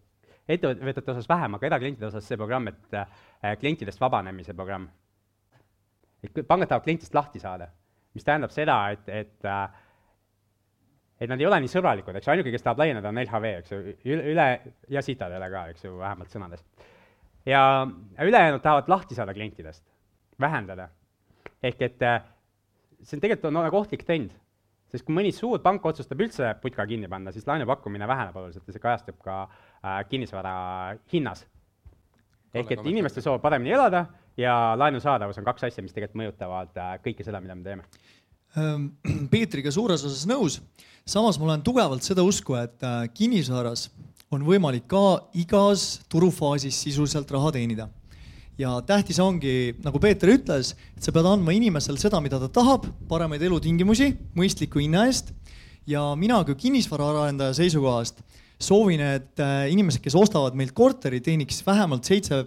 ettevõtete 0.48 1.10
osas 1.10 1.28
vähem, 1.28 1.54
aga 1.54 1.66
eraklientide 1.66 2.06
osas 2.06 2.26
see 2.28 2.36
programm, 2.36 2.68
et 2.68 2.94
äh, 2.94 3.56
klientidest 3.60 4.00
vabanemise 4.00 4.54
programm. 4.54 4.88
et 6.24 6.46
pangad 6.48 6.68
tahavad 6.68 6.84
klientist 6.84 7.14
lahti 7.14 7.40
saada, 7.40 7.68
mis 8.14 8.24
tähendab 8.24 8.50
seda, 8.50 8.90
et, 8.90 9.08
et 9.08 9.44
äh, 9.44 9.68
et 11.20 11.30
nad 11.30 11.40
ei 11.40 11.46
ole 11.46 11.60
nii 11.62 11.70
sõbralikud, 11.70 12.16
eks 12.16 12.26
ju, 12.26 12.32
ainuke, 12.32 12.50
kes 12.52 12.64
tahab 12.64 12.80
laieneda, 12.82 13.08
on 13.08 13.20
LHV, 13.22 13.50
eks 13.60 13.72
ju, 13.72 13.94
üle, 14.32 14.46
ja 14.90 15.02
Citadele 15.02 15.48
ka, 15.50 15.68
eks 15.72 15.86
ju, 15.86 15.94
vähemalt 16.00 16.32
sõnades. 16.32 16.64
Ja 17.46 17.86
ülejäänud 18.20 18.62
tahavad 18.62 18.88
lahti 18.88 19.14
saada 19.14 19.34
klientidest, 19.34 19.84
vähendada. 20.40 20.88
ehk 21.62 21.82
et 21.82 22.02
äh, 22.02 22.22
see 23.02 23.16
on 23.16 23.20
tegelikult 23.20 23.50
on 23.50 23.62
nagu 23.64 23.76
ohtlik 23.76 24.04
trend 24.04 24.32
sest 24.94 25.06
kui 25.06 25.16
mõni 25.16 25.32
suur 25.34 25.58
pank 25.62 25.84
otsustab 25.90 26.20
üldse 26.22 26.52
putka 26.62 26.86
kinni 26.86 27.10
panna, 27.10 27.32
siis 27.34 27.46
laenupakkumine 27.48 28.06
väheneb 28.06 28.36
oluliselt 28.38 28.68
ja 28.68 28.76
see 28.76 28.82
kajastub 28.82 29.18
ka 29.24 29.40
äh, 29.44 30.02
kinnisvara 30.10 30.54
hinnas. 31.12 31.44
ehk 32.54 32.70
et 32.70 32.84
inimeste 32.86 33.22
soov 33.22 33.40
paremini 33.42 33.74
elada 33.74 34.04
ja 34.38 34.74
laenu 34.78 35.00
saadavus 35.02 35.38
on 35.38 35.46
kaks 35.48 35.66
asja, 35.66 35.82
mis 35.82 35.94
tegelikult 35.94 36.20
mõjutavad 36.22 36.78
äh, 36.78 36.92
kõike 37.02 37.26
seda, 37.26 37.40
mida 37.42 37.56
me 37.58 37.66
teeme. 37.66 37.88
Ehm, 38.54 38.86
Peetriga 39.32 39.72
suures 39.74 40.04
osas 40.06 40.22
nõus, 40.30 40.60
samas 41.06 41.40
ma 41.40 41.50
olen 41.50 41.66
tugevalt 41.66 42.06
seda 42.06 42.22
usku, 42.22 42.54
et 42.60 42.86
kinnisvaras 43.18 43.88
on 44.34 44.46
võimalik 44.46 44.88
ka 44.90 45.24
igas 45.38 46.00
turufaasis 46.12 46.82
sisuliselt 46.86 47.30
raha 47.34 47.52
teenida 47.54 47.88
ja 48.58 48.76
tähtis 48.86 49.18
ongi, 49.22 49.74
nagu 49.84 49.98
Peeter 50.02 50.30
ütles, 50.30 50.74
et 50.94 51.02
sa 51.02 51.12
pead 51.14 51.26
andma 51.26 51.54
inimesele 51.56 51.98
seda, 52.00 52.20
mida 52.22 52.38
ta 52.42 52.48
tahab, 52.60 52.86
paremaid 53.10 53.42
elutingimusi 53.42 54.12
mõistliku 54.38 54.82
hinna 54.82 55.08
eest. 55.08 55.32
ja 55.86 56.00
mina 56.16 56.38
kui 56.48 56.54
kinnisvaraarendaja 56.56 57.52
seisukohast 57.58 58.22
soovin, 58.62 59.00
et 59.00 59.40
äh, 59.42 59.66
inimesed, 59.72 60.00
kes 60.00 60.14
ostavad 60.16 60.54
meilt 60.56 60.72
korteri, 60.72 61.20
teeniks 61.20 61.60
vähemalt 61.66 62.04
seitse 62.08 62.44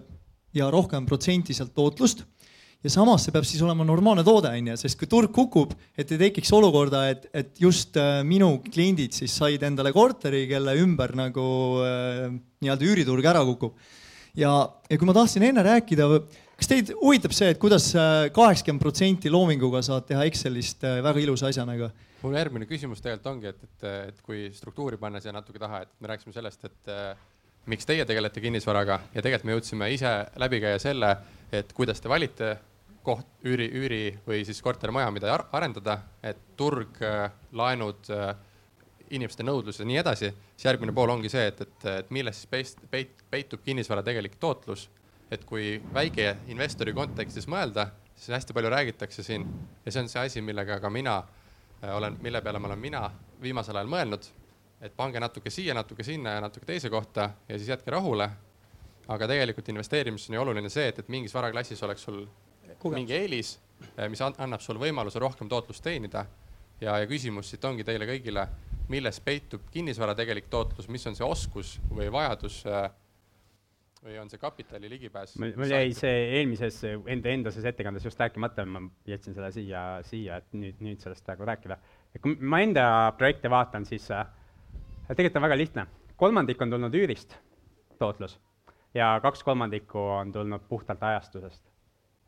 ja 0.56 0.72
rohkem 0.72 1.06
protsenti 1.06 1.54
sealt 1.54 1.76
tootlust 1.76 2.24
ja 2.86 2.94
samas 2.94 3.26
see 3.26 3.34
peab 3.36 3.46
siis 3.50 3.62
olema 3.66 3.86
normaalne 3.88 4.24
toode, 4.28 4.52
on 4.54 4.72
ju, 4.72 4.80
sest 4.80 5.00
kui 5.00 5.10
turg 5.10 5.34
kukub, 5.34 5.74
et 5.98 6.12
ei 6.14 6.22
tekiks 6.28 6.52
olukorda, 6.54 7.08
et, 7.14 7.30
et 7.34 7.54
just 7.62 7.98
äh, 7.98 8.22
minu 8.28 8.58
kliendid 8.66 9.18
siis 9.18 9.34
said 9.38 9.64
endale 9.66 9.94
korteri, 9.96 10.46
kelle 10.50 10.78
ümber 10.82 11.16
nagu 11.18 11.48
äh, 11.84 12.28
nii-öelda 12.62 12.92
üüriturg 12.92 13.32
ära 13.34 13.46
kukub 13.48 13.78
ja, 14.38 14.52
ja 14.90 15.00
kui 15.00 15.10
ma 15.10 15.16
tahtsin 15.18 15.46
enne 15.50 15.64
rääkida, 15.66 16.08
kas 16.58 16.70
teid 16.70 16.92
huvitab 17.00 17.34
see, 17.36 17.52
et 17.54 17.62
kuidas 17.62 17.90
äh, 17.98 18.28
kaheksakümmend 18.36 18.84
protsenti 18.84 19.32
loominguga 19.34 19.82
saad 19.86 20.08
teha 20.10 20.26
Excelist 20.30 20.86
äh, 20.88 21.00
väga 21.06 21.24
ilusa 21.24 21.52
asja 21.52 21.66
nagu? 21.68 21.90
mul 22.24 22.34
järgmine 22.34 22.66
küsimus 22.66 23.02
tegelikult 23.04 23.30
ongi, 23.36 23.52
et, 23.52 23.66
et, 23.68 23.90
et 24.10 24.22
kui 24.26 24.48
struktuuri 24.56 24.98
panna 25.02 25.22
siia 25.22 25.34
natuke 25.36 25.62
taha, 25.62 25.84
et 25.86 25.92
me 26.02 26.10
rääkisime 26.10 26.34
sellest, 26.36 26.66
et 26.66 26.90
äh, 26.92 27.12
miks 27.70 27.86
teie 27.86 28.06
tegelete 28.10 28.42
kinnisvaraga 28.42 29.02
ja 29.14 29.22
tegelikult 29.22 29.48
me 29.48 29.58
jõudsime 29.58 29.90
ise 29.94 30.14
läbi 30.42 30.62
käia 30.64 30.80
selle, 30.82 31.14
et 31.52 31.74
kuidas 31.74 32.02
te 32.02 32.10
valite 32.10 32.58
koht, 33.04 33.28
üüri, 33.48 33.70
üüri 33.72 34.02
või 34.28 34.44
siis 34.46 34.60
kortermaja, 34.62 35.12
mida 35.16 35.32
arendada, 35.56 36.02
et 36.24 36.40
turg, 36.60 37.00
laenud 37.56 38.10
inimeste 39.14 39.46
nõudlus 39.46 39.80
ja 39.80 39.88
nii 39.88 40.00
edasi, 40.02 40.32
siis 40.56 40.68
järgmine 40.68 40.94
pool 40.96 41.12
ongi 41.14 41.32
see, 41.32 41.46
et, 41.52 41.62
et, 41.64 41.86
et 42.02 42.10
milles 42.14 42.42
siis 42.42 42.50
peit, 42.52 42.82
peit, 42.92 43.24
peitub 43.32 43.64
kinnisvara 43.64 44.04
tegelik 44.04 44.36
tootlus. 44.40 44.90
et 45.32 45.42
kui 45.44 45.82
väikeinvestori 45.94 46.94
kontekstis 46.96 47.50
mõelda, 47.52 47.90
siis 48.16 48.32
hästi 48.32 48.54
palju 48.56 48.70
räägitakse 48.72 49.24
siin 49.24 49.44
ja 49.86 49.92
see 49.92 50.02
on 50.02 50.08
see 50.10 50.22
asi, 50.22 50.42
millega 50.42 50.80
ka 50.80 50.90
mina 50.90 51.18
äh, 51.18 51.92
olen, 51.96 52.16
mille 52.24 52.42
peale 52.42 52.60
ma 52.60 52.70
olen 52.70 52.80
mina 52.80 53.02
viimasel 53.42 53.76
ajal 53.76 53.92
mõelnud. 53.92 54.30
et 54.82 54.94
pange 54.96 55.20
natuke 55.20 55.50
siia, 55.50 55.74
natuke 55.74 56.04
sinna 56.04 56.38
ja 56.38 56.42
natuke 56.42 56.66
teise 56.66 56.90
kohta 56.90 57.32
ja 57.50 57.58
siis 57.58 57.70
jätke 57.70 57.92
rahule. 57.92 58.30
Aga 59.08 59.28
tegelikult 59.28 59.70
investeerimises 59.72 60.30
on 60.30 60.36
ju 60.36 60.42
oluline 60.42 60.70
see, 60.70 60.90
et, 60.92 61.00
et 61.00 61.10
mingis 61.12 61.36
varaklassis 61.36 61.84
oleks 61.88 62.04
sul 62.08 62.26
Kugemus. 62.78 63.00
mingi 63.00 63.16
eelis, 63.18 63.56
mis 64.12 64.22
annab 64.28 64.62
sulle 64.62 64.82
võimaluse 64.82 65.20
rohkem 65.24 65.50
tootlust 65.50 65.84
teenida. 65.84 66.26
ja, 66.82 67.00
ja 67.00 67.08
küsimus 67.10 67.50
siit 67.50 67.66
ongi 67.66 67.84
teile 67.84 68.06
kõigile, 68.06 68.48
milles 68.92 69.20
peitub 69.24 69.64
kinnisvara 69.72 70.16
tegelik 70.16 70.50
tootlus, 70.50 70.88
mis 70.88 71.08
on 71.08 71.16
see 71.18 71.26
oskus 71.26 71.78
või 71.90 72.12
vajadus 72.14 72.60
äh, 72.70 72.90
või 74.04 74.18
on 74.22 74.30
see 74.30 74.40
kapitali 74.42 74.90
ligipääs? 74.92 75.36
mul 75.42 75.72
jäi 75.72 75.94
see 75.98 76.18
eelmises 76.40 76.82
enda 76.86 77.32
endases 77.34 77.66
ettekandes 77.66 78.06
just 78.06 78.20
rääkimata, 78.20 78.66
ma 78.70 78.84
jätsin 79.10 79.36
selle 79.36 79.52
siia, 79.56 79.84
siia, 80.08 80.42
et 80.42 80.54
nüüd, 80.54 80.84
nüüd 80.84 81.02
sellest 81.04 81.26
praegu 81.26 81.48
rääkida. 81.48 81.80
et 82.14 82.22
kui 82.22 82.38
ma 82.40 82.62
enda 82.64 82.88
projekte 83.18 83.50
vaatan, 83.50 83.88
siis 83.90 84.10
äh, 84.12 84.28
tegelikult 85.08 85.42
on 85.42 85.48
väga 85.48 85.58
lihtne. 85.58 85.88
kolmandik 86.16 86.62
on 86.62 86.76
tulnud 86.76 86.96
üürist, 86.98 87.36
tootlus, 88.00 88.38
ja 88.94 89.20
kaks 89.24 89.44
kolmandikku 89.44 90.00
on 90.00 90.32
tulnud 90.32 90.68
puhtalt 90.70 91.04
ajastusest. 91.04 91.64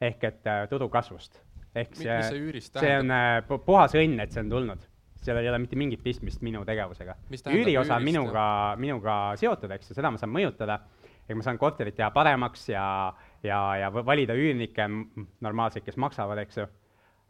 ehk 0.02 0.24
et 0.24 0.48
äh, 0.48 0.68
turu 0.70 0.90
kasvust. 0.90 1.42
ehk 1.76 1.96
see, 1.96 2.22
see, 2.62 2.96
on 3.00 3.12
äh, 3.12 3.44
puhas 3.66 3.96
õnn, 3.96 4.20
et 4.24 4.32
see 4.32 4.46
on 4.46 4.50
tulnud 4.50 4.88
seal 5.20 5.38
ei 5.38 5.50
ole 5.50 5.60
mitte 5.60 5.76
mingit 5.76 6.00
pistmist 6.04 6.42
minu 6.42 6.64
tegevusega. 6.66 7.16
üüriosa 7.52 7.98
on 7.98 8.04
minuga, 8.04 8.44
minuga 8.80 9.16
seotud, 9.36 9.72
eks 9.76 9.92
ju, 9.92 9.98
seda 9.98 10.12
ma 10.12 10.18
saan 10.18 10.32
mõjutada 10.32 10.80
et 11.30 11.38
ma 11.38 11.46
saan 11.46 11.60
korterit 11.62 11.98
teha 11.98 12.10
paremaks 12.14 12.70
ja, 12.72 12.86
ja, 13.46 13.60
ja 13.78 13.92
valida 13.94 14.36
üürnikke 14.38 14.88
normaalseid, 15.46 15.86
kes 15.86 16.00
maksavad, 16.02 16.42
eks 16.42 16.58
ju. 16.62 16.66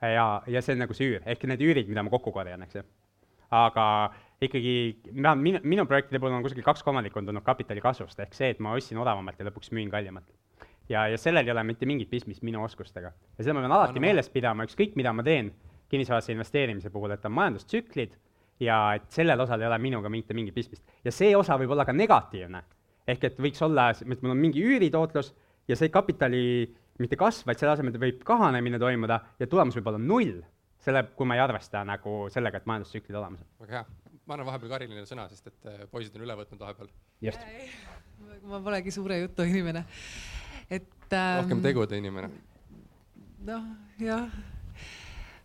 ja, 0.02 0.28
ja 0.48 0.64
see 0.64 0.78
on 0.78 0.84
nagu 0.86 0.96
see 0.96 1.12
üür, 1.12 1.26
ehk 1.28 1.44
need 1.52 1.64
üürid, 1.66 1.92
mida 1.92 2.04
ma 2.06 2.14
kokku 2.14 2.32
korjan, 2.36 2.64
eks 2.64 2.80
ju. 2.80 2.86
aga 3.52 3.86
ikkagi, 4.42 4.74
minu, 5.12 5.60
minu 5.64 5.86
projektide 5.88 6.22
puhul 6.22 6.38
on 6.38 6.46
kuskil 6.46 6.64
kaks 6.64 6.84
kolmandikku 6.88 7.20
on 7.20 7.30
tulnud 7.30 7.46
kapitali 7.46 7.82
kasvust, 7.84 8.20
ehk 8.24 8.38
see, 8.38 8.54
et 8.54 8.62
ma 8.64 8.76
ostsin 8.78 9.02
odavamalt 9.02 9.40
ja 9.40 9.48
lõpuks 9.50 9.74
müün 9.76 9.92
kallimalt. 9.92 10.30
ja, 10.90 11.08
ja 11.08 11.18
sellel 11.18 11.46
ei 11.46 11.52
ole 11.52 11.64
mitte 11.64 11.86
mingit 11.86 12.10
pistmist 12.10 12.44
minu 12.44 12.64
oskustega. 12.64 13.12
ja 13.12 13.44
seda 13.44 13.58
ma 13.58 13.66
pean 13.66 13.76
alati 13.76 14.00
meeles 14.00 14.30
pidama, 14.30 14.66
ükskõik 14.70 14.96
mida 14.96 15.14
ma 15.14 15.24
teen 15.24 15.54
kinnisvarasse 15.90 16.32
investeerimise 16.32 16.90
puhul, 16.90 17.12
et 17.12 17.26
on 17.26 17.36
majandustsüklid 17.36 18.16
ja 18.64 18.80
et 18.96 19.08
sellel 19.12 19.40
osal 19.42 19.62
ei 19.62 19.68
ole 19.68 19.78
minuga 19.80 20.10
mitte 20.10 20.34
mingit 20.34 20.56
pistmist. 20.56 20.84
ja 21.04 21.12
see 21.12 21.36
osa 21.36 21.58
võib 21.60 21.76
olla 21.76 21.86
ka 21.86 21.94
negatiivne 21.94 22.64
ehk 23.10 23.26
et 23.30 23.42
võiks 23.42 23.62
olla, 23.66 23.90
et 23.94 24.22
mul 24.22 24.36
on 24.36 24.40
mingi 24.40 24.64
üüritootlus 24.64 25.34
ja 25.70 25.78
see 25.80 25.92
kapitali 25.94 26.44
mitte 27.00 27.18
kasv, 27.20 27.48
vaid 27.48 27.62
selle 27.62 27.76
asemel 27.76 28.00
võib 28.02 28.24
kahanemine 28.28 28.80
toimuda 28.82 29.22
ja 29.40 29.48
tulemus 29.48 29.78
võib 29.80 29.92
olla 29.92 30.02
null, 30.02 30.40
selle, 30.84 31.06
kui 31.16 31.28
ma 31.28 31.38
ei 31.38 31.44
arvesta 31.44 31.84
nagu 31.88 32.22
sellega, 32.34 32.60
et 32.60 32.68
majandustsüklid 32.70 33.16
olemas 33.16 33.44
on. 33.44 33.50
väga 33.66 33.80
hea, 33.80 34.09
ma 34.30 34.38
annan 34.38 34.50
vahepeal 34.52 34.74
Karilile 34.76 35.06
sõna, 35.10 35.26
sest 35.32 35.50
et 35.50 35.70
äh, 35.70 35.84
poisid 35.90 36.16
on 36.18 36.26
üle 36.28 36.38
võtnud 36.38 36.62
vahepeal. 36.62 36.92
just. 37.26 37.46
ma 38.46 38.62
polegi 38.64 38.94
suure 38.94 39.18
jutu 39.24 39.48
inimene, 39.50 39.86
et 40.70 40.90
ähm,. 41.10 41.42
rohkem 41.42 41.64
tegude 41.66 41.98
inimene. 41.98 42.30
noh, 43.48 43.70
jah 44.04 44.28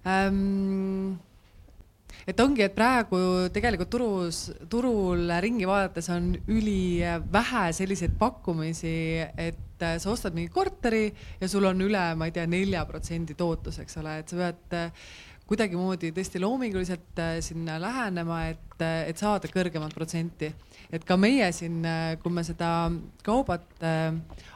ähm, 0.05 1.17
et 2.29 2.41
ongi, 2.41 2.65
et 2.65 2.77
praegu 2.77 3.19
tegelikult 3.55 3.93
turus, 3.93 4.45
turul 4.73 5.33
ringi 5.45 5.69
vaadates 5.69 6.11
on 6.13 6.33
ülivähe 6.45 7.67
selliseid 7.77 8.17
pakkumisi, 8.21 8.97
et 9.41 9.61
sa 9.81 10.13
ostad 10.13 10.37
mingi 10.37 10.53
korteri 10.53 11.07
ja 11.41 11.49
sul 11.51 11.67
on 11.69 11.81
üle, 11.85 12.05
ma 12.17 12.29
ei 12.29 12.37
tea, 12.37 12.47
nelja 12.49 12.85
protsendi 12.89 13.37
tootlus, 13.37 13.81
eks 13.83 14.01
ole, 14.01 14.19
et 14.23 14.33
sa 14.33 14.41
pead 14.41 14.77
kuidagimoodi 15.49 16.13
tõesti 16.17 16.41
loominguliselt 16.41 17.21
sinna 17.45 17.77
lähenema, 17.83 18.39
et, 18.53 18.81
et 18.81 19.21
saada 19.21 19.51
kõrgemat 19.53 19.93
protsenti. 19.95 20.49
et 20.95 21.05
ka 21.05 21.17
meie 21.17 21.51
siin, 21.53 21.83
kui 22.23 22.33
me 22.33 22.45
seda 22.47 22.91
kaubat 23.27 23.85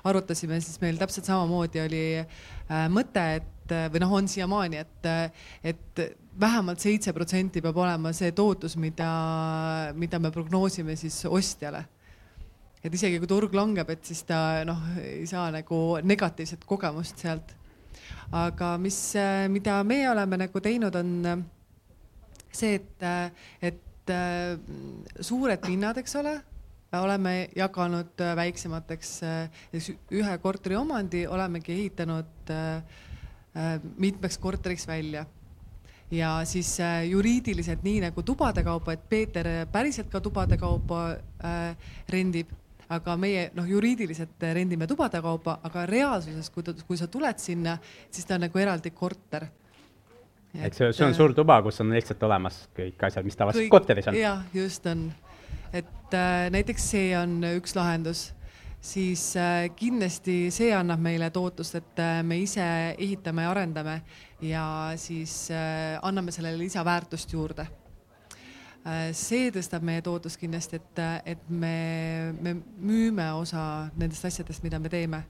arutasime, 0.04 0.60
siis 0.64 0.80
meil 0.80 0.96
täpselt 1.00 1.28
samamoodi 1.28 1.84
oli 1.84 2.04
mõte, 2.94 3.26
et 3.36 3.76
või 3.92 4.00
noh, 4.00 4.14
on 4.16 4.28
siiamaani, 4.28 4.80
et, 4.80 5.08
et 5.62 6.02
vähemalt 6.40 6.80
seitse 6.80 7.12
protsenti 7.12 7.62
peab 7.64 7.76
olema 7.82 8.12
see 8.16 8.32
tootlus, 8.36 8.76
mida, 8.80 9.10
mida 9.98 10.20
me 10.22 10.30
prognoosime 10.34 10.96
siis 10.96 11.24
ostjale. 11.26 11.84
et 12.78 12.94
isegi 12.94 13.18
kui 13.18 13.26
turg 13.26 13.54
langeb, 13.54 13.88
et 13.90 14.04
siis 14.06 14.22
ta 14.22 14.62
noh, 14.64 14.78
ei 15.02 15.26
saa 15.26 15.50
nagu 15.50 15.98
negatiivset 16.02 16.62
kogemust 16.64 17.18
sealt. 17.18 17.57
Aga 18.32 18.74
mis, 18.82 18.98
mida 19.52 19.78
meie 19.84 20.10
oleme 20.10 20.40
nagu 20.44 20.60
teinud, 20.64 20.94
on 20.98 21.42
see, 22.52 22.78
et, 22.78 23.08
et 23.62 24.12
suured 25.20 25.64
pinnad, 25.64 25.98
eks 26.00 26.16
ole, 26.20 26.34
oleme 26.98 27.34
jaganud 27.56 28.24
väiksemateks, 28.38 29.10
ühe 30.16 30.38
korteri 30.42 30.78
omandi 30.80 31.26
olemegi 31.28 31.74
ehitanud 31.76 32.54
mitmeks 33.98 34.38
korteriks 34.40 34.88
välja. 34.88 35.26
Ja 36.10 36.40
siis 36.44 36.80
äh, 36.80 37.04
juriidiliselt 37.04 37.82
nii 37.84 38.00
nagu 38.00 38.22
tubade 38.24 38.62
kaupa, 38.64 38.94
et 38.96 39.02
Peeter 39.08 39.48
päriselt 39.72 40.08
ka 40.08 40.20
tubade 40.24 40.56
kaupa 40.56 41.02
äh, 41.44 41.90
rendib, 42.08 42.52
aga 42.88 43.16
meie 43.20 43.48
noh, 43.56 43.66
juriidiliselt 43.68 44.44
rendime 44.56 44.86
tubade 44.88 45.20
kaupa, 45.24 45.58
aga 45.68 45.84
reaalsuses, 45.88 46.50
kui 46.50 46.64
ta, 46.66 46.74
kui 46.86 46.96
sa 47.00 47.08
tuled 47.12 47.40
sinna, 47.42 47.76
siis 48.10 48.28
ta 48.28 48.38
on 48.38 48.46
nagu 48.46 48.62
eraldi 48.62 48.90
korter. 48.96 49.48
et 50.54 50.74
see, 50.74 50.92
see 50.92 51.06
on 51.06 51.14
suur 51.14 51.34
tuba, 51.36 51.60
kus 51.62 51.80
on 51.84 51.92
lihtsalt 51.92 52.22
olemas 52.24 52.64
kõik 52.76 53.04
asjad, 53.10 53.26
mis 53.26 53.36
tavaliselt 53.36 53.70
korteris 53.72 54.08
on. 54.08 54.16
jah, 54.16 54.42
just 54.54 54.86
on, 54.88 55.10
et 55.72 56.16
äh, 56.16 56.48
näiteks 56.54 56.90
see 56.94 57.12
on 57.18 57.40
üks 57.58 57.76
lahendus 57.76 58.30
siis 58.80 59.36
äh, 59.36 59.68
kindlasti 59.76 60.48
see 60.54 60.70
annab 60.74 61.02
meile 61.02 61.30
tootust, 61.34 61.78
et 61.80 62.02
äh, 62.02 62.22
me 62.22 62.38
ise 62.42 62.64
ehitame 62.96 63.44
ja 63.44 63.50
arendame 63.52 64.00
ja 64.44 64.64
siis 64.96 65.50
äh, 65.50 65.98
anname 66.02 66.32
sellele 66.32 66.58
lisaväärtust 66.58 67.32
juurde. 67.32 67.66
See 69.16 69.52
tõstab 69.54 69.84
meie 69.84 70.02
tootlust 70.04 70.40
kindlasti, 70.40 70.80
et, 70.80 71.00
et 71.34 71.46
me, 71.48 72.32
me 72.40 72.54
müüme 72.78 73.26
osa 73.38 73.62
nendest 73.98 74.28
asjadest, 74.28 74.62
mida 74.64 74.78
me 74.78 74.92
teeme. 74.92 75.22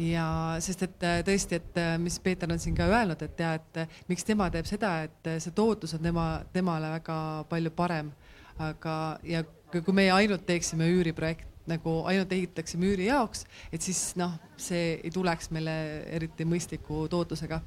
ja 0.00 0.26
sest, 0.64 0.82
et 0.86 1.08
tõesti, 1.26 1.60
et 1.60 1.80
mis 2.02 2.18
Peeter 2.18 2.50
on 2.50 2.58
siin 2.58 2.74
ka 2.74 2.86
öelnud, 2.90 3.20
et 3.22 3.40
ja, 3.40 3.54
et 3.60 3.98
miks 4.08 4.24
tema 4.24 4.48
teeb 4.50 4.66
seda, 4.66 4.94
et 5.08 5.34
see 5.38 5.54
tootlus 5.54 5.94
on 5.94 6.02
tema, 6.02 6.28
temale 6.52 6.90
väga 6.96 7.16
palju 7.48 7.74
parem. 7.76 8.12
aga, 8.58 9.18
ja 9.22 9.42
kui 9.74 9.94
meie 9.94 10.12
ainult 10.14 10.46
teeksime 10.46 10.86
üüriprojekti, 10.86 11.54
nagu 11.70 12.02
ainult 12.08 12.32
ehitatakse 12.32 12.78
müüri 12.80 13.08
jaoks, 13.08 13.44
et 13.72 13.82
siis 13.82 14.12
noh, 14.20 14.36
see 14.60 14.98
ei 14.98 15.12
tuleks 15.12 15.50
meile 15.54 15.74
eriti 16.12 16.46
mõistliku 16.48 17.06
tootlusega. 17.10 17.60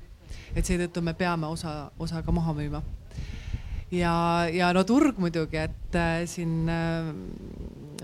et 0.55 0.65
seetõttu 0.65 1.01
me 1.01 1.13
peame 1.13 1.47
osa, 1.47 1.91
osa 1.99 2.21
ka 2.21 2.31
maha 2.31 2.53
müüma. 2.53 2.81
Ja, 3.91 4.13
ja 4.51 4.71
no 4.75 4.83
turg 4.87 5.19
muidugi, 5.21 5.59
et 5.61 5.97
äh, 5.97 6.25
siin 6.29 6.67
äh, 6.71 7.11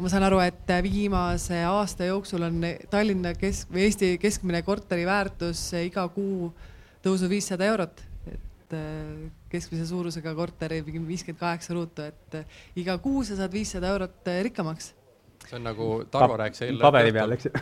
ma 0.02 0.12
saan 0.12 0.28
aru, 0.28 0.40
et 0.44 0.74
viimase 0.86 1.64
aasta 1.68 2.08
jooksul 2.10 2.48
on 2.48 2.64
Tallinna 2.92 3.34
kesk 3.38 3.72
või 3.74 3.88
Eesti 3.88 4.16
keskmine 4.22 4.64
korteri 4.66 5.06
väärtus 5.08 5.70
iga 5.84 6.08
kuu 6.14 6.50
tõusnud 7.04 7.32
viissada 7.32 7.68
eurot, 7.68 8.04
et 8.32 8.76
äh, 8.78 9.30
keskmise 9.52 9.86
suurusega 9.90 10.34
korteri 10.38 10.82
viiskümmend 10.86 11.40
kaheksa 11.40 11.78
ruutu, 11.78 12.10
et 12.10 12.80
iga 12.80 12.98
kuu 13.04 13.24
sa 13.28 13.38
saad 13.40 13.54
viissada 13.54 13.92
eurot 13.94 14.34
rikkamaks. 14.50 14.94
See 15.44 15.58
on 15.60 15.66
nagu 15.68 15.88
Tarvo 16.12 16.38
rääkis 16.40 16.64
eile 16.64 16.80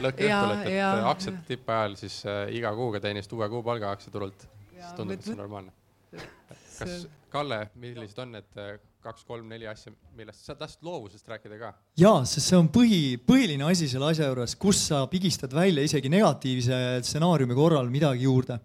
lõhkeõhtul, 0.06 0.52
et, 0.70 0.80
aktsiate 1.10 1.42
tippajal 1.48 1.98
siis 2.00 2.22
äh, 2.30 2.44
iga 2.54 2.74
kuuga 2.78 3.02
teenisid 3.04 3.34
uue 3.34 3.50
kuupalga 3.50 3.92
aktsiaturult, 3.96 4.46
siis 4.76 4.92
tundub, 4.98 5.18
et 5.18 5.26
see 5.26 5.34
on 5.34 5.42
normaalne. 5.42 5.74
Kas 6.12 7.08
Kalle, 7.32 7.62
millised 7.80 8.18
on 8.20 8.34
need 8.36 8.60
äh, 8.60 8.74
kaks-kolm-neli 9.02 9.70
asja, 9.72 9.94
millest 10.18 10.44
sa 10.44 10.56
tahtsid 10.60 10.84
loovusest 10.84 11.30
rääkida 11.32 11.60
ka? 11.62 11.72
ja, 12.00 12.12
sest 12.28 12.50
see 12.50 12.60
on 12.60 12.68
põhi, 12.74 13.16
põhiline 13.24 13.70
asi 13.70 13.88
selle 13.92 14.12
asja 14.12 14.28
juures, 14.28 14.58
kus 14.60 14.82
sa 14.90 15.06
pigistad 15.12 15.56
välja 15.56 15.86
isegi 15.88 16.12
negatiivse 16.12 17.00
stsenaariumi 17.08 17.56
korral 17.56 17.90
midagi 17.94 18.28
juurde. 18.28 18.60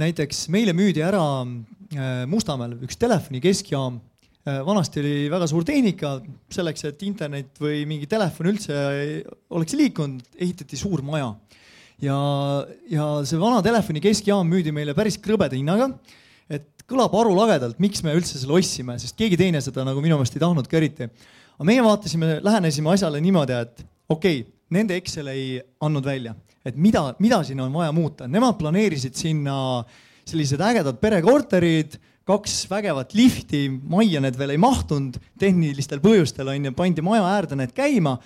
näiteks 0.00 0.48
meile 0.52 0.76
müüdi 0.76 1.02
ära 1.04 1.24
äh, 1.40 2.26
Mustamäel 2.28 2.76
üks 2.84 3.00
telefoni 3.00 3.40
keskjaam 3.40 4.02
Äh, 4.48 4.62
vanasti 4.64 5.02
oli 5.02 5.16
väga 5.28 5.44
suur 5.50 5.64
tehnika 5.68 6.14
selleks, 6.48 6.86
et 6.88 7.02
internet 7.04 7.58
või 7.60 7.82
mingi 7.88 8.06
telefon 8.08 8.48
üldse 8.54 8.76
oleks 9.52 9.74
liikunud, 9.76 10.22
ehitati 10.40 10.78
suur 10.80 11.02
maja. 11.04 11.34
ja, 12.00 12.16
ja 12.88 13.08
see 13.28 13.36
vana 13.36 13.60
telefoni 13.60 14.00
keskjaam 14.00 14.48
müüdi 14.48 14.72
meile 14.72 14.94
päris 14.96 15.18
krõbeda 15.20 15.58
hinnaga. 15.58 15.90
Kõlab 16.90 17.14
arulagedalt, 17.14 17.78
miks 17.82 18.02
me 18.02 18.14
üldse 18.18 18.38
selle 18.40 18.56
ostsime, 18.58 18.96
sest 19.00 19.16
keegi 19.18 19.38
teine 19.38 19.62
seda 19.62 19.84
nagu 19.86 20.02
minu 20.02 20.18
meelest 20.18 20.36
ei 20.36 20.42
tahtnud 20.42 20.68
ka 20.70 20.78
eriti. 20.80 21.08
aga 21.56 21.66
meie 21.68 21.82
vaatasime, 21.84 22.38
lähenesime 22.42 22.94
asjale 22.94 23.20
niimoodi, 23.22 23.56
et 23.56 23.82
okei 24.10 24.40
okay,, 24.42 24.52
nende 24.74 24.96
Excel 24.98 25.30
ei 25.30 25.60
andnud 25.82 26.06
välja, 26.06 26.34
et 26.66 26.76
mida, 26.76 27.02
mida 27.22 27.42
siin 27.46 27.60
on 27.62 27.72
vaja 27.74 27.92
muuta, 27.94 28.28
nemad 28.30 28.58
planeerisid 28.58 29.18
sinna 29.18 29.56
sellised 30.26 30.62
ägedad 30.62 30.98
perekorterid 31.02 31.98
kaks 32.28 32.62
vägevat 32.70 33.14
lifti, 33.18 33.64
majja 33.70 34.20
need 34.22 34.36
veel 34.38 34.54
ei 34.54 34.60
mahtunud, 34.60 35.16
tehnilistel 35.40 36.02
põhjustel 36.02 36.50
on 36.52 36.68
ju, 36.68 36.74
pandi 36.76 37.02
maja 37.02 37.26
äärde 37.36 37.58
need 37.58 37.74
käima. 37.76 38.18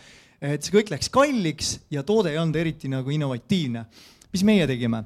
et 0.45 0.61
see 0.61 0.75
kõik 0.75 0.91
läks 0.93 1.09
kalliks 1.09 1.69
ja 1.91 2.03
toode 2.05 2.29
ei 2.33 2.39
olnud 2.39 2.57
eriti 2.61 2.89
nagu 2.89 3.11
innovatiivne. 3.11 3.85
mis 4.33 4.45
meie 4.45 4.67
tegime? 4.67 5.05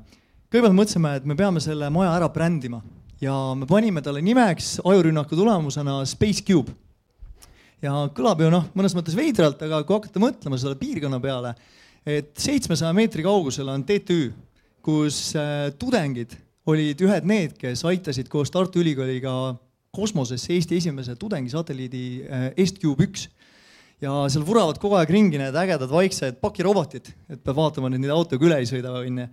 kõigepealt 0.49 0.79
mõtlesime, 0.79 1.17
et 1.17 1.27
me 1.27 1.37
peame 1.37 1.61
selle 1.61 1.91
maja 1.91 2.15
ära 2.17 2.31
brändima 2.33 2.81
ja 3.21 3.35
me 3.59 3.67
panime 3.67 4.03
talle 4.05 4.23
nimeks 4.23 4.79
ajurünnaku 4.85 5.37
tulemusena 5.37 6.01
Space 6.07 6.45
Cube. 6.47 6.73
ja 7.83 7.93
kõlab 8.15 8.43
ju 8.43 8.51
noh, 8.51 8.67
mõnes 8.75 8.95
mõttes 8.97 9.17
veidralt, 9.19 9.61
aga 9.63 9.83
kui 9.87 9.95
hakata 9.95 10.23
mõtlema 10.23 10.59
selle 10.59 10.79
piirkonna 10.79 11.21
peale, 11.23 11.55
et 12.07 12.33
seitsmesaja 12.39 12.95
meetri 12.97 13.23
kaugusel 13.27 13.69
on 13.71 13.85
TTÜ, 13.87 14.33
kus 14.83 15.33
äh, 15.39 15.71
tudengid 15.79 16.35
olid 16.69 17.01
ühed 17.01 17.27
need, 17.29 17.57
kes 17.59 17.85
aitasid 17.89 18.29
koos 18.31 18.53
Tartu 18.53 18.83
Ülikooliga 18.83 19.33
kosmosesse 19.95 20.53
Eesti 20.55 20.79
esimese 20.83 21.17
tudengisatelliidi 21.19 22.05
äh, 22.23 22.49
EstCube 22.57 23.09
üks. 23.09 23.29
ja 24.01 24.13
seal 24.31 24.45
vuravad 24.47 24.77
kogu 24.79 24.95
aeg 24.95 25.11
ringi 25.11 25.41
need 25.41 25.57
ägedad 25.59 25.91
vaiksed 25.91 26.37
pakirobotid, 26.39 27.09
et 27.27 27.41
peab 27.43 27.57
vaatama, 27.59 27.89
et 27.91 27.99
neid 27.99 28.13
autoga 28.15 28.47
üle 28.47 28.61
ei 28.63 28.69
sõida, 28.71 28.93
onju. 29.01 29.25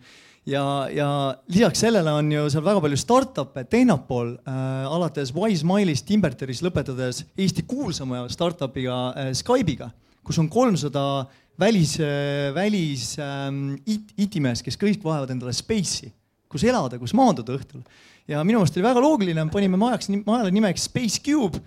Ja, 0.49 0.65
ja 0.93 1.09
lisaks 1.51 1.83
sellele 1.85 2.11
on 2.11 2.31
ju 2.31 2.49
seal 2.53 2.65
väga 2.65 2.81
palju 2.83 2.99
startup'e 2.99 3.65
Tehnapool 3.69 4.35
äh,, 4.47 4.89
alates 4.89 5.33
Wisemilist, 5.35 6.07
Timberteris, 6.09 6.63
lõpetades 6.65 7.23
Eesti 7.37 7.65
kuulsama 7.69 8.25
startup'iga 8.31 8.99
äh, 9.13 9.31
Skype'iga, 9.37 9.89
kus 10.25 10.41
on 10.41 10.49
kolmsada 10.51 11.25
välis 11.59 11.97
äh,, 12.03 12.51
välis 12.55 13.15
ähm, 13.21 13.79
IT-meest, 13.85 14.65
kes 14.65 14.77
kõik 14.81 15.03
vajavad 15.05 15.33
endale 15.35 15.55
space'i 15.55 16.11
kus 16.55 16.65
elada, 16.67 16.99
kus 17.01 17.13
maanduda 17.17 17.57
õhtul. 17.57 17.83
ja 18.29 18.41
minu 18.47 18.61
meelest 18.61 18.77
oli 18.77 18.85
väga 18.85 19.01
loogiline, 19.03 19.43
panime 19.53 19.77
majaks, 19.79 20.09
majale 20.25 20.53
nimeks 20.55 20.87
Space 20.87 21.21
Cube, 21.23 21.59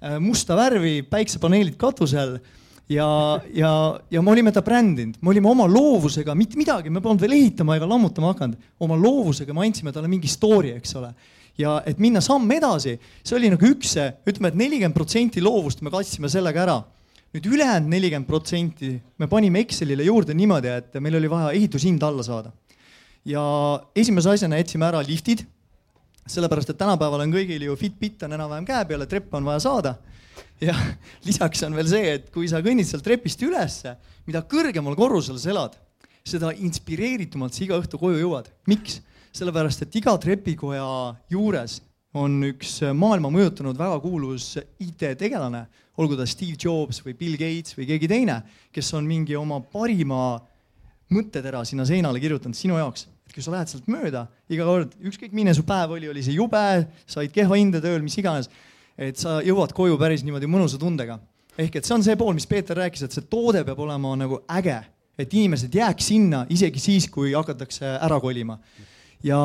äh, 0.00 0.18
musta 0.22 0.56
värvi, 0.58 1.00
päiksepaneelid 1.10 1.76
katusel 1.80 2.38
ja, 2.92 3.08
ja, 3.54 3.70
ja 4.10 4.22
me 4.22 4.32
olime 4.32 4.52
ta 4.54 4.62
brändinud, 4.62 5.18
me 5.20 5.32
olime 5.32 5.50
oma 5.50 5.66
loovusega, 5.70 6.34
mitte 6.38 6.58
midagi, 6.58 6.90
me 6.90 7.02
polnud 7.04 7.22
veel 7.24 7.36
ehitama 7.38 7.78
ega 7.78 7.88
lammutama 7.88 8.34
hakanud, 8.34 8.68
oma 8.80 8.98
loovusega 9.00 9.54
me 9.56 9.66
andsime 9.66 9.94
talle 9.94 10.10
mingi 10.10 10.30
story, 10.30 10.74
eks 10.76 10.94
ole. 11.00 11.14
ja 11.56 11.78
et 11.88 11.98
minna 12.02 12.20
samm 12.20 12.50
edasi, 12.52 12.98
see 13.24 13.38
oli 13.38 13.48
nagu 13.52 13.72
üks, 13.72 13.96
ütleme, 14.28 14.52
et 14.52 14.60
nelikümmend 14.60 14.96
protsenti 14.96 15.40
loovust 15.40 15.80
me 15.82 15.90
katsime 15.94 16.28
sellega 16.28 16.66
ära 16.66 16.82
nüüd 17.34 17.48
ülejäänud 17.48 17.90
nelikümmend 17.90 18.28
protsenti 18.28 18.94
me 19.18 19.26
panime 19.28 19.60
Excelile 19.64 20.04
juurde 20.06 20.36
niimoodi, 20.36 20.70
et 20.70 21.00
meil 21.02 21.18
oli 21.18 21.28
vaja 21.28 21.50
ehitushind 21.56 22.04
alla 22.06 22.24
saada 22.24 22.52
ja 23.26 23.42
esimese 23.98 24.30
asjana 24.30 24.60
jätsime 24.60 24.86
ära 24.86 25.02
liftid, 25.04 25.42
sellepärast 26.30 26.70
et 26.72 26.78
tänapäeval 26.78 27.24
on 27.24 27.34
kõigil 27.34 27.66
ju 27.66 27.76
Fitbit 27.78 28.22
on 28.26 28.36
enam-vähem 28.36 28.66
käe 28.68 28.84
peal 28.86 29.02
ja 29.02 29.10
treppe 29.10 29.36
on 29.38 29.46
vaja 29.46 29.62
saada. 29.62 29.96
Ja 30.62 30.74
lisaks 31.28 31.64
on 31.66 31.76
veel 31.76 31.88
see, 31.90 32.14
et 32.18 32.30
kui 32.34 32.48
sa 32.50 32.62
kõnnid 32.64 32.88
sealt 32.88 33.04
trepist 33.06 33.42
ülesse, 33.46 33.96
mida 34.28 34.44
kõrgemal 34.48 34.96
korrusel 34.98 35.38
sa 35.40 35.52
elad, 35.52 35.76
seda 36.26 36.52
inspireeritumalt 36.54 37.54
sa 37.54 37.64
iga 37.66 37.78
õhtu 37.80 38.00
koju 38.00 38.22
jõuad. 38.22 38.50
miks? 38.70 39.02
sellepärast, 39.36 39.82
et 39.84 39.96
iga 40.00 40.14
trepikoja 40.16 40.84
juures 41.28 41.74
on 42.16 42.38
üks 42.48 42.78
maailma 42.96 43.28
mõjutanud 43.28 43.76
väga 43.76 43.98
kuulus 44.00 44.54
IT-tegelane, 44.80 45.66
olgu 46.00 46.16
ta 46.16 46.24
Steve 46.24 46.56
Jobs 46.56 47.02
või 47.04 47.12
Bill 47.18 47.36
Gates 47.36 47.76
või 47.76 47.84
keegi 47.90 48.08
teine, 48.08 48.38
kes 48.72 48.88
on 48.96 49.04
mingi 49.04 49.36
oma 49.36 49.58
parima 49.60 50.38
mõttetera 51.12 51.60
sinna 51.68 51.84
seinale 51.84 52.22
kirjutanud 52.22 52.56
sinu 52.56 52.80
jaoks 52.80 53.04
kui 53.36 53.44
sa 53.44 53.52
lähed 53.52 53.68
sealt 53.68 53.88
mööda 53.92 54.22
iga 54.48 54.64
kord, 54.64 54.94
ükskõik 54.96 55.34
milline 55.36 55.52
su 55.52 55.60
päev 55.68 55.90
oli, 55.92 56.08
oli 56.08 56.22
see 56.24 56.38
jube, 56.38 56.62
said 57.04 57.34
kehva 57.34 57.58
hinde 57.60 57.82
tööl, 57.84 58.00
mis 58.00 58.16
iganes, 58.16 58.48
et 58.98 59.18
sa 59.20 59.38
jõuad 59.44 59.74
koju 59.76 59.98
päris 60.00 60.24
niimoodi 60.24 60.48
mõnusa 60.50 60.78
tundega. 60.80 61.18
ehk 61.58 61.76
et 61.76 61.84
see 61.84 61.94
on 61.94 62.02
see 62.04 62.16
pool, 62.16 62.34
mis 62.34 62.46
Peeter 62.46 62.76
rääkis, 62.76 63.02
et 63.02 63.12
see 63.12 63.28
toode 63.30 63.64
peab 63.64 63.78
olema 63.80 64.14
nagu 64.16 64.42
äge, 64.58 64.80
et 65.18 65.32
inimesed 65.32 65.74
jääks 65.74 66.08
sinna 66.12 66.46
isegi 66.50 66.80
siis, 66.80 67.08
kui 67.08 67.32
hakatakse 67.32 67.86
ära 68.00 68.20
kolima. 68.20 68.58
ja 69.22 69.38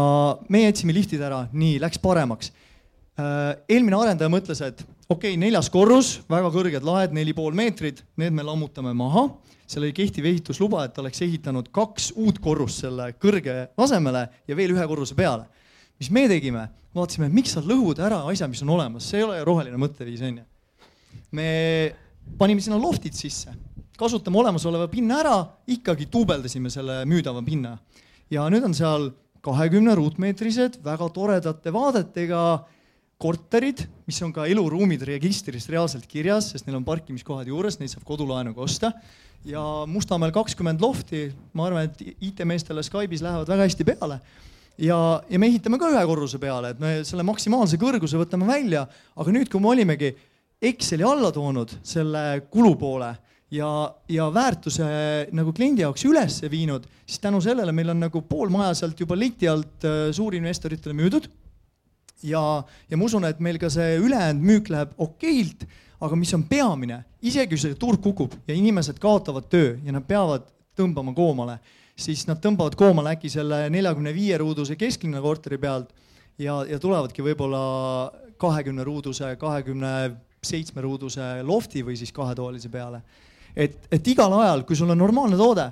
me 0.49 0.66
jätsime 0.66 0.93
liftid 0.93 1.22
ära, 1.22 1.47
nii 1.54 1.80
läks 1.80 1.99
paremaks. 1.99 2.52
Äh, 3.20 3.56
eelmine 3.70 3.97
arendaja 3.97 4.30
mõtles, 4.30 4.62
et 4.62 4.84
okei 5.10 5.34
okay,, 5.34 5.38
neljas 5.38 5.70
korrus, 5.70 6.22
väga 6.30 6.52
kõrged 6.52 6.84
laed, 6.84 7.12
neli 7.14 7.34
pool 7.34 7.54
meetrit, 7.54 8.04
need 8.18 8.34
me 8.34 8.43
lammutame 8.43 8.93
maha 8.93 9.30
seal 9.72 9.86
oli 9.86 9.95
kehtiv 9.95 10.28
ehitusluba, 10.28 10.86
et 10.86 10.97
oleks 10.99 11.22
ehitanud 11.24 11.70
kaks 11.72 12.12
uut 12.20 12.41
korrust 12.43 12.84
selle 12.84 13.12
kõrge 13.22 13.56
asemele 13.80 14.26
ja 14.49 14.58
veel 14.58 14.76
ühe 14.76 14.88
korruse 14.88 15.16
peale. 15.16 15.47
mis 15.99 16.10
me 16.12 16.28
tegime, 16.28 16.68
vaatasime, 16.96 17.30
miks 17.32 17.56
sa 17.56 17.64
lõhud 17.64 18.02
ära 18.04 18.22
asja, 18.30 18.50
mis 18.52 18.62
on 18.66 18.74
olemas, 18.76 19.08
see 19.08 19.22
ei 19.22 19.28
ole 19.28 19.39
roheline 19.48 19.80
mõtteviis, 19.80 20.24
onju. 20.28 20.44
me 21.38 21.48
panime 22.39 22.64
sinna 22.64 22.80
loftid 22.82 23.16
sisse, 23.18 23.54
kasutame 24.00 24.42
olemasoleva 24.42 24.89
pinna 24.92 25.22
ära, 25.22 25.38
ikkagi 25.72 26.10
duubeldasime 26.12 26.72
selle 26.74 27.02
müüdava 27.10 27.44
pinna. 27.46 27.78
ja 28.32 28.48
nüüd 28.52 28.66
on 28.68 28.76
seal 28.78 29.12
kahekümne 29.42 29.96
ruutmeetrised, 29.98 30.82
väga 30.86 31.10
toredate 31.14 31.74
vaadetega 31.74 32.44
korterid, 33.22 33.84
mis 34.10 34.22
on 34.26 34.32
ka 34.34 34.48
eluruumid 34.50 35.04
registris 35.06 35.68
reaalselt 35.70 36.08
kirjas, 36.10 36.52
sest 36.54 36.66
neil 36.68 36.80
on 36.80 36.86
parkimiskohad 36.86 37.50
juures, 37.50 37.78
neid 37.80 37.92
saab 37.94 38.06
kodulaenuga 38.06 38.64
osta 38.66 38.94
ja 39.46 39.62
Mustamäel 39.89 40.34
kakskümmend 40.34 40.82
lofti, 40.82 41.30
ma 41.54 41.68
arvan, 41.70 41.89
et 41.89 42.02
IT-meestele 42.22 42.84
Skype'is 42.86 43.24
lähevad 43.26 43.50
väga 43.50 43.68
hästi 43.68 43.88
peale. 43.88 44.20
Ja, 44.78 44.99
ja 45.30 45.39
me 45.39 45.49
ehitame 45.49 45.80
ka 45.82 45.89
ühe 45.91 46.03
korruse 46.07 46.39
peale, 46.41 46.74
et 46.74 46.80
me 46.80 47.01
selle 47.07 47.26
maksimaalse 47.28 47.80
kõrguse 47.82 48.19
võtame 48.19 48.47
välja, 48.49 48.86
aga 49.15 49.34
nüüd, 49.34 49.49
kui 49.51 49.63
me 49.63 49.74
olimegi 49.74 50.13
Exceli 50.61 51.01
alla 51.01 51.32
toonud 51.34 51.72
selle 51.82 52.43
kulupoole 52.53 53.09
ja, 53.57 53.69
ja 54.13 54.28
väärtuse 54.34 54.86
nagu 55.34 55.53
kliendi 55.57 55.82
jaoks 55.82 56.05
üles 56.05 56.38
viinud, 56.51 56.86
siis 57.05 57.19
tänu 57.24 57.41
sellele 57.41 57.74
meil 57.74 57.89
on 57.95 58.03
nagu 58.05 58.22
pool 58.30 58.53
maja 58.53 58.76
sealt 58.78 58.99
juba 59.01 59.17
leti 59.17 59.49
alt 59.49 59.88
äh, 59.89 60.09
suurinvestoritele 60.13 60.93
müüdud. 60.93 61.30
ja, 62.24 62.63
ja 62.89 62.97
ma 62.97 63.05
usun, 63.05 63.26
et 63.26 63.39
meil 63.41 63.57
ka 63.57 63.72
see 63.74 63.97
ülejäänud 63.97 64.45
müük 64.45 64.69
läheb 64.69 64.93
okeilt 65.01 65.65
aga 66.01 66.17
mis 66.17 66.34
on 66.34 66.43
peamine, 66.49 67.03
isegi 67.22 67.53
kui 67.53 67.61
see 67.61 67.78
turg 67.80 68.01
kukub 68.01 68.34
ja 68.47 68.55
inimesed 68.57 68.97
kaotavad 69.01 69.47
töö 69.51 69.76
ja 69.86 69.93
nad 69.93 70.05
peavad 70.07 70.47
tõmbama 70.78 71.13
koomale, 71.13 71.59
siis 72.02 72.26
nad 72.30 72.41
tõmbavad 72.41 72.76
koomale 72.80 73.16
äkki 73.16 73.30
selle 73.32 73.64
neljakümne 73.74 74.14
viie 74.16 74.38
ruuduse 74.41 74.78
kesklinna 74.80 75.22
korteri 75.24 75.60
pealt 75.62 75.91
ja, 76.41 76.62
ja 76.68 76.80
tulevadki 76.82 77.24
võib-olla 77.26 77.62
kahekümne 78.41 78.86
ruuduse, 78.88 79.36
kahekümne 79.39 79.93
seitsme 80.41 80.82
ruuduse 80.82 81.22
lofti 81.45 81.84
või 81.86 81.97
siis 81.99 82.12
kahetoalise 82.16 82.72
peale. 82.74 83.02
et, 83.56 83.78
et 83.91 84.08
igal 84.08 84.34
ajal, 84.39 84.66
kui 84.66 84.76
sul 84.76 84.89
on 84.89 84.97
normaalne 84.97 85.38
toode, 85.38 85.68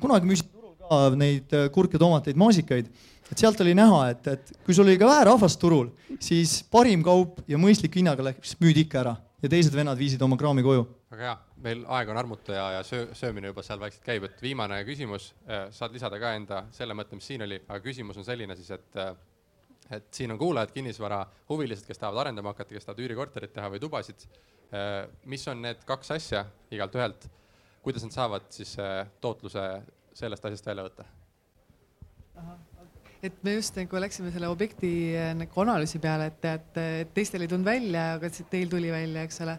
kunagi 0.00 0.28
müüsin 0.28 0.50
turul 0.50 0.74
ka 0.82 1.00
neid 1.16 1.54
kurke, 1.72 1.98
tomateid, 1.98 2.36
maasikaid, 2.36 2.90
et 3.30 3.40
sealt 3.40 3.60
oli 3.64 3.72
näha, 3.76 4.00
et, 4.12 4.26
et 4.34 4.52
kui 4.66 4.76
sul 4.76 4.84
oli 4.84 4.98
ka 5.00 5.08
vähe 5.08 5.24
rahvast 5.30 5.60
turul, 5.60 5.88
siis 6.20 6.58
parim 6.70 7.02
kaup 7.06 7.40
ja 7.48 7.60
mõistliku 7.60 8.02
hinnaga 8.02 8.28
läks, 8.28 8.58
müüdi 8.60 8.84
ikka 8.84 9.00
ära 9.00 9.16
ja 9.44 9.50
teised 9.52 9.74
vennad 9.76 9.98
viisid 10.00 10.22
oma 10.24 10.36
kraami 10.40 10.64
koju. 10.64 10.84
väga 11.14 11.30
hea, 11.30 11.36
meil 11.62 11.84
aeg 11.96 12.10
on 12.10 12.18
armutu 12.18 12.54
ja, 12.54 12.64
ja 12.78 12.82
söö, 12.86 13.06
söömine 13.14 13.52
juba 13.52 13.62
seal 13.62 13.80
vaikselt 13.80 14.04
käib, 14.06 14.26
et 14.28 14.42
viimane 14.42 14.80
küsimus 14.88 15.30
äh,, 15.46 15.68
saad 15.74 15.94
lisada 15.94 16.18
ka 16.20 16.34
enda 16.36 16.64
selle 16.74 16.96
mõtte, 16.98 17.18
mis 17.18 17.28
siin 17.30 17.44
oli, 17.46 17.60
aga 17.68 17.80
küsimus 17.84 18.18
on 18.20 18.26
selline 18.26 18.56
siis, 18.58 18.72
et 18.74 19.00
äh, 19.00 19.14
et 19.92 20.06
siin 20.16 20.32
on 20.32 20.38
kuulajad, 20.40 20.70
kinnisvarahuvilised, 20.72 21.84
kes 21.84 21.98
tahavad 22.00 22.22
arendama 22.22 22.54
hakata, 22.54 22.72
kes 22.72 22.86
tahavad 22.86 23.04
üürikorterit 23.04 23.52
teha 23.54 23.68
või 23.72 23.82
tubasid 23.82 24.26
äh,. 24.26 25.04
mis 25.30 25.46
on 25.48 25.62
need 25.62 25.84
kaks 25.88 26.14
asja 26.16 26.46
igalt 26.74 26.96
ühelt, 26.98 27.28
kuidas 27.84 28.06
nad 28.06 28.16
saavad 28.16 28.48
siis 28.54 28.76
tootluse 29.20 29.66
sellest 30.14 30.48
asjast 30.48 30.72
välja 30.72 30.88
võtta? 30.88 31.10
Et 33.24 33.36
me 33.46 33.54
just 33.56 33.76
nagu 33.78 34.00
läksime 34.02 34.30
selle 34.34 34.48
objekti 34.52 34.90
äh, 35.16 35.32
nagu 35.38 35.62
analüüsi 35.64 36.00
peale, 36.02 36.28
et, 36.32 36.48
et, 36.50 36.80
et 37.00 37.12
teistel 37.16 37.44
ei 37.44 37.50
tulnud 37.50 37.66
välja, 37.66 38.04
aga 38.18 38.30
teil 38.50 38.68
tuli 38.72 38.90
välja, 38.92 39.24
eks 39.24 39.40
ole. 39.44 39.56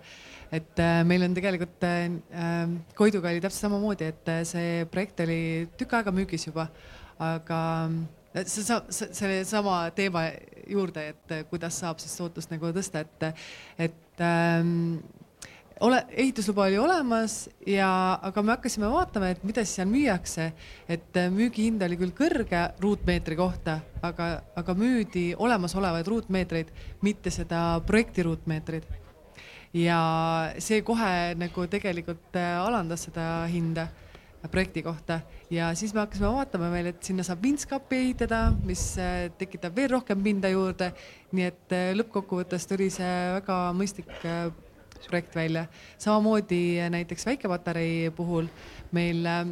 et 0.53 0.81
äh, 0.83 0.99
meil 1.07 1.25
on 1.25 1.37
tegelikult 1.37 1.87
äh, 1.89 2.75
Koiduga 2.97 3.31
oli 3.31 3.41
täpselt 3.43 3.67
samamoodi, 3.67 4.11
et 4.13 4.31
see 4.47 4.85
projekt 4.91 5.25
oli 5.25 5.39
tükk 5.79 5.97
aega 5.97 6.13
müügis 6.15 6.47
juba, 6.47 6.67
aga 7.21 7.59
see 8.43 8.65
saab 8.67 8.89
sellesama 8.91 9.79
teema 9.95 10.27
juurde, 10.69 11.09
et 11.13 11.35
kuidas 11.49 11.81
saab 11.81 12.01
siis 12.03 12.15
tootlust 12.19 12.51
nagu 12.53 12.73
tõsta, 12.75 13.05
et, 13.05 13.45
et 13.87 14.25
ähm, 14.25 14.99
ole, 15.79 16.05
ehitusluba 16.09 16.63
oli 16.63 16.77
olemas 16.77 17.49
ja, 17.67 18.19
aga 18.21 18.43
me 18.43 18.53
hakkasime 18.55 18.89
vaatama, 18.91 19.31
et 19.33 19.43
mida 19.43 19.63
siis 19.65 19.79
seal 19.79 19.89
müüakse. 19.89 20.51
et 20.89 21.17
äh, 21.17 21.31
müügihind 21.31 21.83
oli 21.83 21.97
küll 21.99 22.13
kõrge 22.15 22.61
ruutmeetri 22.81 23.35
kohta, 23.35 23.79
aga, 24.03 24.29
aga 24.55 24.75
müüdi 24.77 25.33
olemasolevaid 25.37 26.07
ruutmeetreid, 26.07 26.71
mitte 27.01 27.31
seda 27.31 27.81
projekti 27.87 28.23
ruutmeetrit. 28.23 28.87
ja 29.73 29.99
see 30.59 30.81
kohe 30.81 31.35
nagu 31.35 31.67
tegelikult 31.67 32.39
äh, 32.39 32.57
alandas 32.63 33.07
seda 33.09 33.45
hinda 33.51 33.89
projekti 34.51 34.83
kohta 34.85 35.19
ja 35.49 35.71
siis 35.75 35.93
me 35.93 36.03
hakkasime 36.03 36.29
vaatama 36.29 36.69
veel, 36.71 36.91
et 36.91 37.03
sinna 37.03 37.23
saab 37.25 37.41
vintskappi 37.43 37.97
ehitada, 37.97 38.51
mis 38.63 38.93
äh, 39.01 39.31
tekitab 39.37 39.75
veel 39.75 39.89
rohkem 39.97 40.23
pinda 40.23 40.49
juurde. 40.53 40.93
nii 41.35 41.49
et 41.49 41.73
lõppkokkuvõttes 41.99 42.69
tuli 42.69 42.87
see 42.93 43.15
väga 43.35 43.57
mõistlik 43.75 44.13
äh, 45.05 45.09
projekt 45.09 45.35
välja. 45.35 45.65
samamoodi 45.97 46.79
näiteks 46.89 47.25
väikepatarei 47.25 48.11
puhul 48.15 48.49
meil 48.91 49.25
äh, 49.25 49.45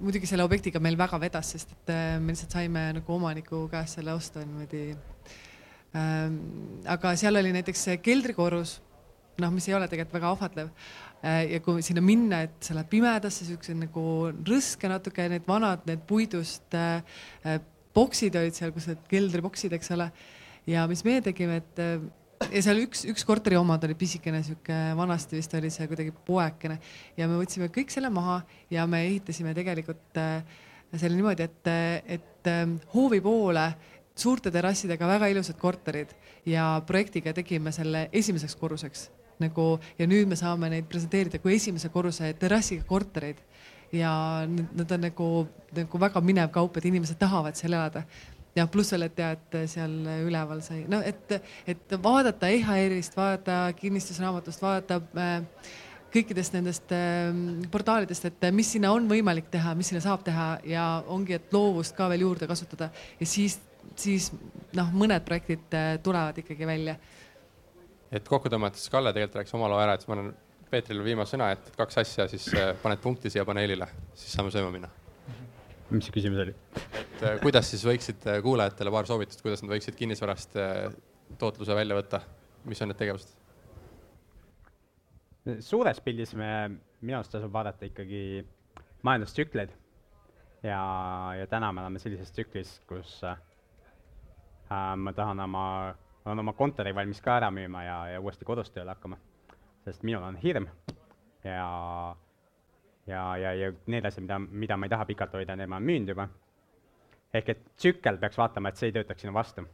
muidugi 0.00 0.26
selle 0.26 0.44
objektiga 0.44 0.80
meil 0.80 0.98
väga 0.98 1.20
vedas, 1.20 1.54
sest 1.54 1.72
et 1.72 1.94
äh, 1.94 2.18
me 2.20 2.34
lihtsalt 2.34 2.58
saime 2.58 2.92
nagu 3.00 3.14
omaniku 3.14 3.66
käest 3.72 3.98
selle 3.98 4.12
osta 4.12 4.44
niimoodi 4.44 4.84
ähm,. 5.96 6.36
aga 6.86 7.16
seal 7.16 7.36
oli 7.40 7.52
näiteks 7.52 7.86
keldrikorrus, 8.02 8.80
noh, 9.38 9.52
mis 9.54 9.68
ei 9.68 9.74
ole 9.74 9.88
tegelikult 9.88 10.20
väga 10.20 10.34
ahvatlev 10.36 10.74
Äh, 11.18 11.48
ja 11.50 11.58
kui 11.62 11.82
sinna 11.82 12.02
minna, 12.04 12.44
et 12.46 12.62
sa 12.62 12.76
lähed 12.76 12.90
pimedasse, 12.92 13.42
siukse 13.48 13.74
nagu 13.74 14.02
rõske 14.46 14.90
natuke, 14.90 15.24
need 15.32 15.48
vanad, 15.48 15.82
need 15.88 16.04
puidust 16.06 16.76
äh, 16.78 17.00
äh, 17.42 17.58
boksid 17.94 18.36
olid 18.38 18.54
seal, 18.54 18.70
kus 18.74 18.86
need 18.86 19.00
keldriboksid, 19.10 19.74
eks 19.74 19.90
ole. 19.96 20.12
ja 20.68 20.84
mis 20.86 21.02
meie 21.02 21.24
tegime, 21.26 21.58
et 21.58 21.82
äh, 21.82 21.96
ja 22.46 22.62
seal 22.64 22.80
üks, 22.84 23.02
üks 23.10 23.24
korteri 23.26 23.58
omad 23.58 23.82
oli 23.86 23.96
pisikene 23.98 24.40
sihuke, 24.46 24.76
vanasti 24.98 25.38
vist 25.38 25.54
oli 25.58 25.70
see 25.74 25.88
kuidagi 25.90 26.14
poekene. 26.26 26.78
Ja 27.18 27.28
me 27.30 27.38
võtsime 27.40 27.70
kõik 27.74 27.92
selle 27.94 28.10
maha 28.14 28.40
ja 28.72 28.86
me 28.90 29.02
ehitasime 29.06 29.54
tegelikult 29.56 30.20
äh, 30.20 30.42
selle 30.94 31.16
niimoodi, 31.18 31.48
et, 31.48 31.70
et 32.18 32.50
äh, 32.50 32.64
hoovi 32.94 33.20
poole 33.24 33.68
suurte 34.18 34.50
terrassidega 34.54 35.08
väga 35.08 35.30
ilusad 35.34 35.58
korterid. 35.60 36.14
Ja 36.48 36.78
projektiga 36.86 37.34
tegime 37.36 37.72
selle 37.74 38.08
esimeseks 38.12 38.56
korruseks. 38.58 39.08
Nagu 39.38 39.76
ja 39.98 40.08
nüüd 40.10 40.26
me 40.30 40.38
saame 40.38 40.70
neid 40.72 40.88
presenteerida 40.90 41.38
kui 41.42 41.54
esimese 41.54 41.90
korruse 41.94 42.32
terrassiga 42.38 42.86
kortereid. 42.88 43.38
Ja 43.94 44.10
need 44.46 44.90
on 44.92 45.00
nagu, 45.06 45.28
nagu 45.76 46.00
väga 46.00 46.20
minev 46.20 46.50
kaup, 46.52 46.76
et 46.76 46.88
inimesed 46.90 47.16
tahavad 47.20 47.56
seal 47.56 47.76
elada 47.78 48.02
ja 48.56 48.66
pluss 48.70 48.94
veel, 48.94 49.08
et 49.08 49.16
tead, 49.18 49.58
seal 49.70 49.98
üleval 50.24 50.62
sai, 50.64 50.84
no 50.90 51.02
et, 51.04 51.36
et 51.68 51.98
vaadata 52.02 52.48
EHR-ist, 52.54 53.16
vaadata 53.18 53.60
kinnistusraamatust, 53.78 54.62
vaadata 54.62 55.00
äh, 55.18 55.76
kõikidest 56.14 56.56
nendest 56.56 56.92
äh, 56.94 57.30
portaalidest, 57.72 58.28
et 58.30 58.48
mis 58.54 58.72
sinna 58.74 58.92
on 58.96 59.08
võimalik 59.10 59.50
teha, 59.52 59.74
mis 59.78 59.90
sinna 59.92 60.02
saab 60.04 60.24
teha 60.26 60.48
ja 60.68 60.88
ongi, 61.06 61.36
et 61.36 61.54
loovust 61.54 61.96
ka 61.96 62.08
veel 62.12 62.24
juurde 62.24 62.48
kasutada. 62.50 62.90
Ja 63.20 63.28
siis, 63.28 63.58
siis 63.98 64.30
noh, 64.76 64.92
mõned 64.96 65.24
projektid 65.28 65.76
äh, 65.76 65.94
tulevad 66.04 66.40
ikkagi 66.40 66.68
välja. 66.68 66.96
Et 68.12 68.24
kokku 68.24 68.48
tõmmates 68.48 68.88
Kalle 68.88 69.12
tegelikult 69.12 69.42
rääkis 69.42 69.58
oma 69.58 69.68
loo 69.68 69.80
ära, 69.82 69.98
et 69.98 70.06
ma 70.08 70.16
annan 70.16 70.36
Peetrile 70.68 71.04
viimase 71.04 71.32
sõna, 71.32 71.52
et 71.54 71.70
kaks 71.76 72.00
asja, 72.02 72.28
siis 72.28 72.48
äh, 72.56 72.72
paned 72.82 73.00
punkti 73.04 73.32
siia 73.32 73.44
paneelile, 73.48 73.88
siis 74.16 74.34
saame 74.36 74.52
sööma 74.52 74.72
minna. 74.72 74.90
Mis 75.90 76.08
see 76.08 76.14
küsimus 76.14 76.42
oli? 76.44 76.54
et 77.00 77.24
äh, 77.24 77.38
kuidas 77.42 77.70
siis 77.72 77.84
võiksid 77.88 78.26
äh, 78.28 78.40
kuulajatele 78.44 78.92
paar 78.94 79.08
soovitust, 79.08 79.42
kuidas 79.44 79.64
nad 79.64 79.72
võiksid 79.74 79.98
kinnisvarast 79.98 80.56
tootluse 81.40 81.76
välja 81.76 81.98
võtta, 81.98 82.22
mis 82.68 82.82
on 82.82 82.92
need 82.92 83.00
tegevused? 83.00 83.34
suures 85.64 86.00
pildis 86.04 86.34
me, 86.36 86.50
minu 87.00 87.18
arust 87.18 87.32
tasub 87.32 87.52
vaadata 87.52 87.88
ikkagi 87.88 88.44
majandustsükleid 89.06 89.72
ja, 90.66 90.80
ja 91.38 91.46
täna 91.46 91.72
me 91.72 91.84
oleme 91.84 92.02
sellises 92.02 92.32
tsüklis, 92.34 92.74
kus 92.88 93.20
äh, 93.24 93.38
ma 94.96 95.14
tahan 95.16 95.40
oma 95.46 95.64
olen 96.28 96.38
oma 96.44 96.52
kontori 96.52 96.94
valmis 96.94 97.20
ka 97.24 97.38
ära 97.38 97.50
müüma 97.54 97.82
ja, 97.84 97.98
ja 98.12 98.20
uuesti 98.20 98.44
kodus 98.44 98.70
tööle 98.74 98.92
hakkama. 98.92 99.16
sest 99.84 100.02
minul 100.04 100.26
on 100.26 100.36
hirm 100.36 100.66
ja, 101.44 101.68
ja, 103.08 103.22
ja, 103.36 103.54
ja 103.54 103.72
need 103.86 104.06
asjad, 104.06 104.24
mida, 104.24 104.38
mida 104.38 104.76
ma 104.76 104.86
ei 104.86 104.92
taha 104.92 105.06
pikalt 105.08 105.34
hoida, 105.38 105.56
need 105.56 105.70
ma 105.70 105.80
olen 105.80 105.88
müünud 105.88 106.14
juba. 106.14 106.28
ehk 107.34 107.48
et 107.52 107.64
tsükkel 107.76 108.16
peaks 108.18 108.38
vaatama, 108.38 108.68
et 108.68 108.80
see 108.80 108.88
ei 108.88 108.94
töötaks 108.96 109.20
sinu 109.24 109.34
vastu. 109.34 109.66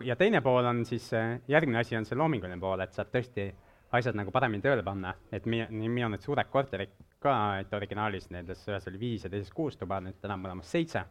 ja 0.00 0.16
teine 0.16 0.40
pool 0.40 0.64
on 0.64 0.84
siis, 0.86 1.10
järgmine 1.48 1.78
asi 1.78 1.96
on 1.96 2.04
see 2.08 2.18
loominguline 2.18 2.60
pool, 2.60 2.80
et 2.80 2.92
saad 2.92 3.10
tõesti 3.12 3.50
asjad 3.92 4.16
nagu 4.16 4.30
paremini 4.30 4.62
tööle 4.62 4.82
panna, 4.82 5.14
et 5.32 5.46
mi-, 5.46 5.66
minul 5.70 6.14
need 6.14 6.24
suured 6.24 6.48
korterid 6.50 6.94
ka, 7.20 7.34
et 7.60 7.74
originaalis 7.74 8.30
nendes 8.30 8.62
ühes 8.68 8.88
oli 8.88 8.98
viis 8.98 9.24
ja 9.24 9.30
teises 9.30 9.52
kuus 9.52 9.76
tuba, 9.76 10.00
nüüd 10.00 10.16
täna 10.20 10.38
on 10.38 10.46
mõlemas 10.46 10.70
seitse 10.72 11.04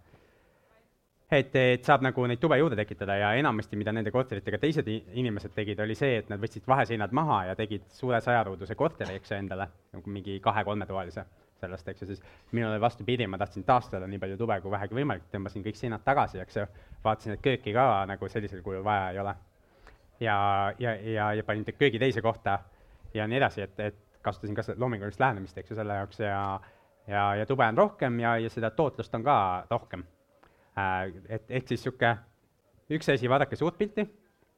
et, 1.31 1.55
et 1.55 1.85
saab 1.87 2.03
nagu 2.03 2.25
neid 2.27 2.41
tube 2.41 2.57
juurde 2.59 2.75
tekitada 2.79 3.15
ja 3.19 3.29
enamasti, 3.39 3.77
mida 3.79 3.93
nende 3.95 4.11
korteritega 4.11 4.59
teised 4.61 4.87
inimesed 4.89 5.53
tegid, 5.55 5.79
oli 5.83 5.95
see, 5.95 6.17
et 6.19 6.31
nad 6.31 6.41
võtsid 6.41 6.67
vaheseinad 6.67 7.13
maha 7.15 7.45
ja 7.51 7.55
tegid 7.59 7.87
suure 7.95 8.19
sajaruuduse 8.23 8.75
korteri, 8.79 9.15
eks 9.19 9.31
ju, 9.31 9.37
endale, 9.39 9.69
nagu 9.95 10.11
mingi 10.11 10.39
kahe-kolmetoalise 10.43 11.25
sellest, 11.61 11.87
eks 11.87 12.03
ju, 12.03 12.09
siis 12.09 12.21
minul 12.51 12.73
oli 12.73 12.81
vastupidi, 12.81 13.27
ma 13.29 13.37
tahtsin 13.39 13.63
taastada 13.63 14.09
nii 14.09 14.19
palju 14.19 14.37
tube 14.39 14.57
kui 14.63 14.73
vähegi 14.73 14.97
võimalik, 14.97 15.27
tõmbasin 15.31 15.63
kõik 15.65 15.77
seinad 15.77 16.03
tagasi, 16.03 16.41
eks 16.41 16.57
ju, 16.57 16.67
vaatasin, 17.05 17.37
et 17.37 17.45
kööki 17.45 17.75
ka 17.75 17.87
nagu 18.09 18.29
sellisel 18.33 18.63
kujul 18.65 18.83
vaja 18.83 19.09
ei 19.13 19.23
ole. 19.23 19.35
ja, 20.19 20.37
ja, 20.79 20.95
ja, 21.15 21.33
ja 21.37 21.43
panin 21.43 21.65
köögi 21.77 21.99
teise 21.99 22.21
kohta 22.21 22.59
ja 23.13 23.27
nii 23.27 23.37
edasi, 23.37 23.61
et, 23.61 23.79
et 23.79 23.99
kasutasin 24.21 24.55
ka 24.57 24.65
loomingulist 24.77 25.19
lähenemist, 25.19 25.57
eks 25.57 25.71
ju, 25.71 25.77
selle 25.77 26.01
jaoks 26.01 26.19
ja 26.19 26.41
ja, 27.07 27.35
ja 27.35 27.45
tube 27.45 27.65
on 27.65 27.77
rohkem 27.77 28.19
ja, 28.19 28.35
ja 28.37 28.49
seda 28.49 28.69
tootlust 28.75 29.15
on 29.15 29.23
ka 29.25 29.37
rohkem 29.69 30.03
et 30.75 31.49
ehk 31.51 31.67
siis 31.67 31.81
niisugune 31.81 32.17
üks 32.91 33.09
asi, 33.11 33.29
vaadake 33.29 33.55
suurt 33.59 33.77
pilti 33.79 34.05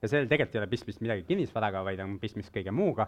ja 0.03 0.09
sellel 0.09 0.30
tegelikult 0.30 0.55
ei 0.55 0.61
ole 0.61 0.70
pistmist 0.72 1.03
midagi 1.03 1.24
kinnisvaraga, 1.28 1.84
vaid 1.88 2.01
on 2.03 2.18
pistmist 2.20 2.53
kõige 2.53 2.74
muuga. 2.76 3.07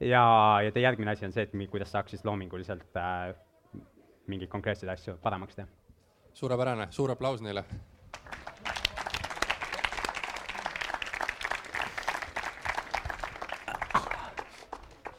ja, 0.00 0.24
ja 0.64 0.72
teie 0.72 0.84
järgmine 0.84 1.14
asi 1.14 1.26
on 1.26 1.32
see, 1.32 1.46
et 1.48 1.54
mi, 1.54 1.66
kuidas 1.72 1.92
saaks 1.92 2.14
siis 2.14 2.24
loominguliselt 2.24 2.96
äh, 3.00 3.32
mingeid 4.30 4.50
konkreetseid 4.52 4.92
asju 4.92 5.16
paremaks 5.22 5.56
teha. 5.56 5.68
suurepärane, 6.34 6.86
suur 6.90 7.10
aplaus 7.16 7.40
neile. 7.40 7.64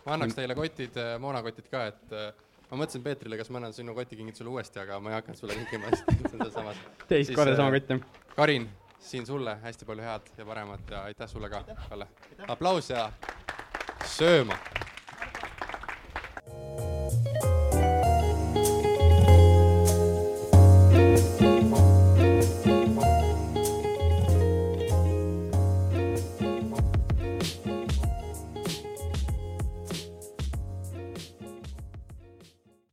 ma 0.06 0.16
annaks 0.18 0.36
teile 0.38 0.56
kotid, 0.58 0.98
äh, 0.98 1.18
moonakotid 1.22 1.68
ka, 1.74 1.86
et 1.90 2.16
äh, 2.18 2.32
ma 2.72 2.80
mõtlesin 2.80 3.04
Peetrile, 3.04 3.38
kas 3.40 3.52
ma 3.52 3.60
annan 3.62 3.76
sinu 3.76 3.96
kotikingitusele 3.98 4.52
uuesti, 4.52 4.80
aga 4.84 5.00
ma 5.04 5.12
ei 5.12 5.18
hakanud 5.20 5.40
sulle 5.40 5.58
kinkima, 5.60 5.92
sest 5.92 6.08
see 6.12 6.38
on 6.38 6.46
sealsamas. 6.46 6.86
teist 7.12 7.36
korda 7.36 7.56
sama 7.60 7.74
kott, 7.76 7.92
jah. 7.96 8.22
Karin, 8.36 8.70
siin 9.00 9.28
sulle 9.28 9.58
hästi 9.64 9.88
palju 9.90 10.06
head 10.08 10.32
ja 10.38 10.46
paremat 10.48 10.96
ja 10.96 11.04
aitäh 11.10 11.30
sulle 11.30 11.50
ka, 11.52 11.64
Kalle. 11.90 12.08
aplaus 12.48 12.90
ja 12.94 13.10
sööma 14.08 14.58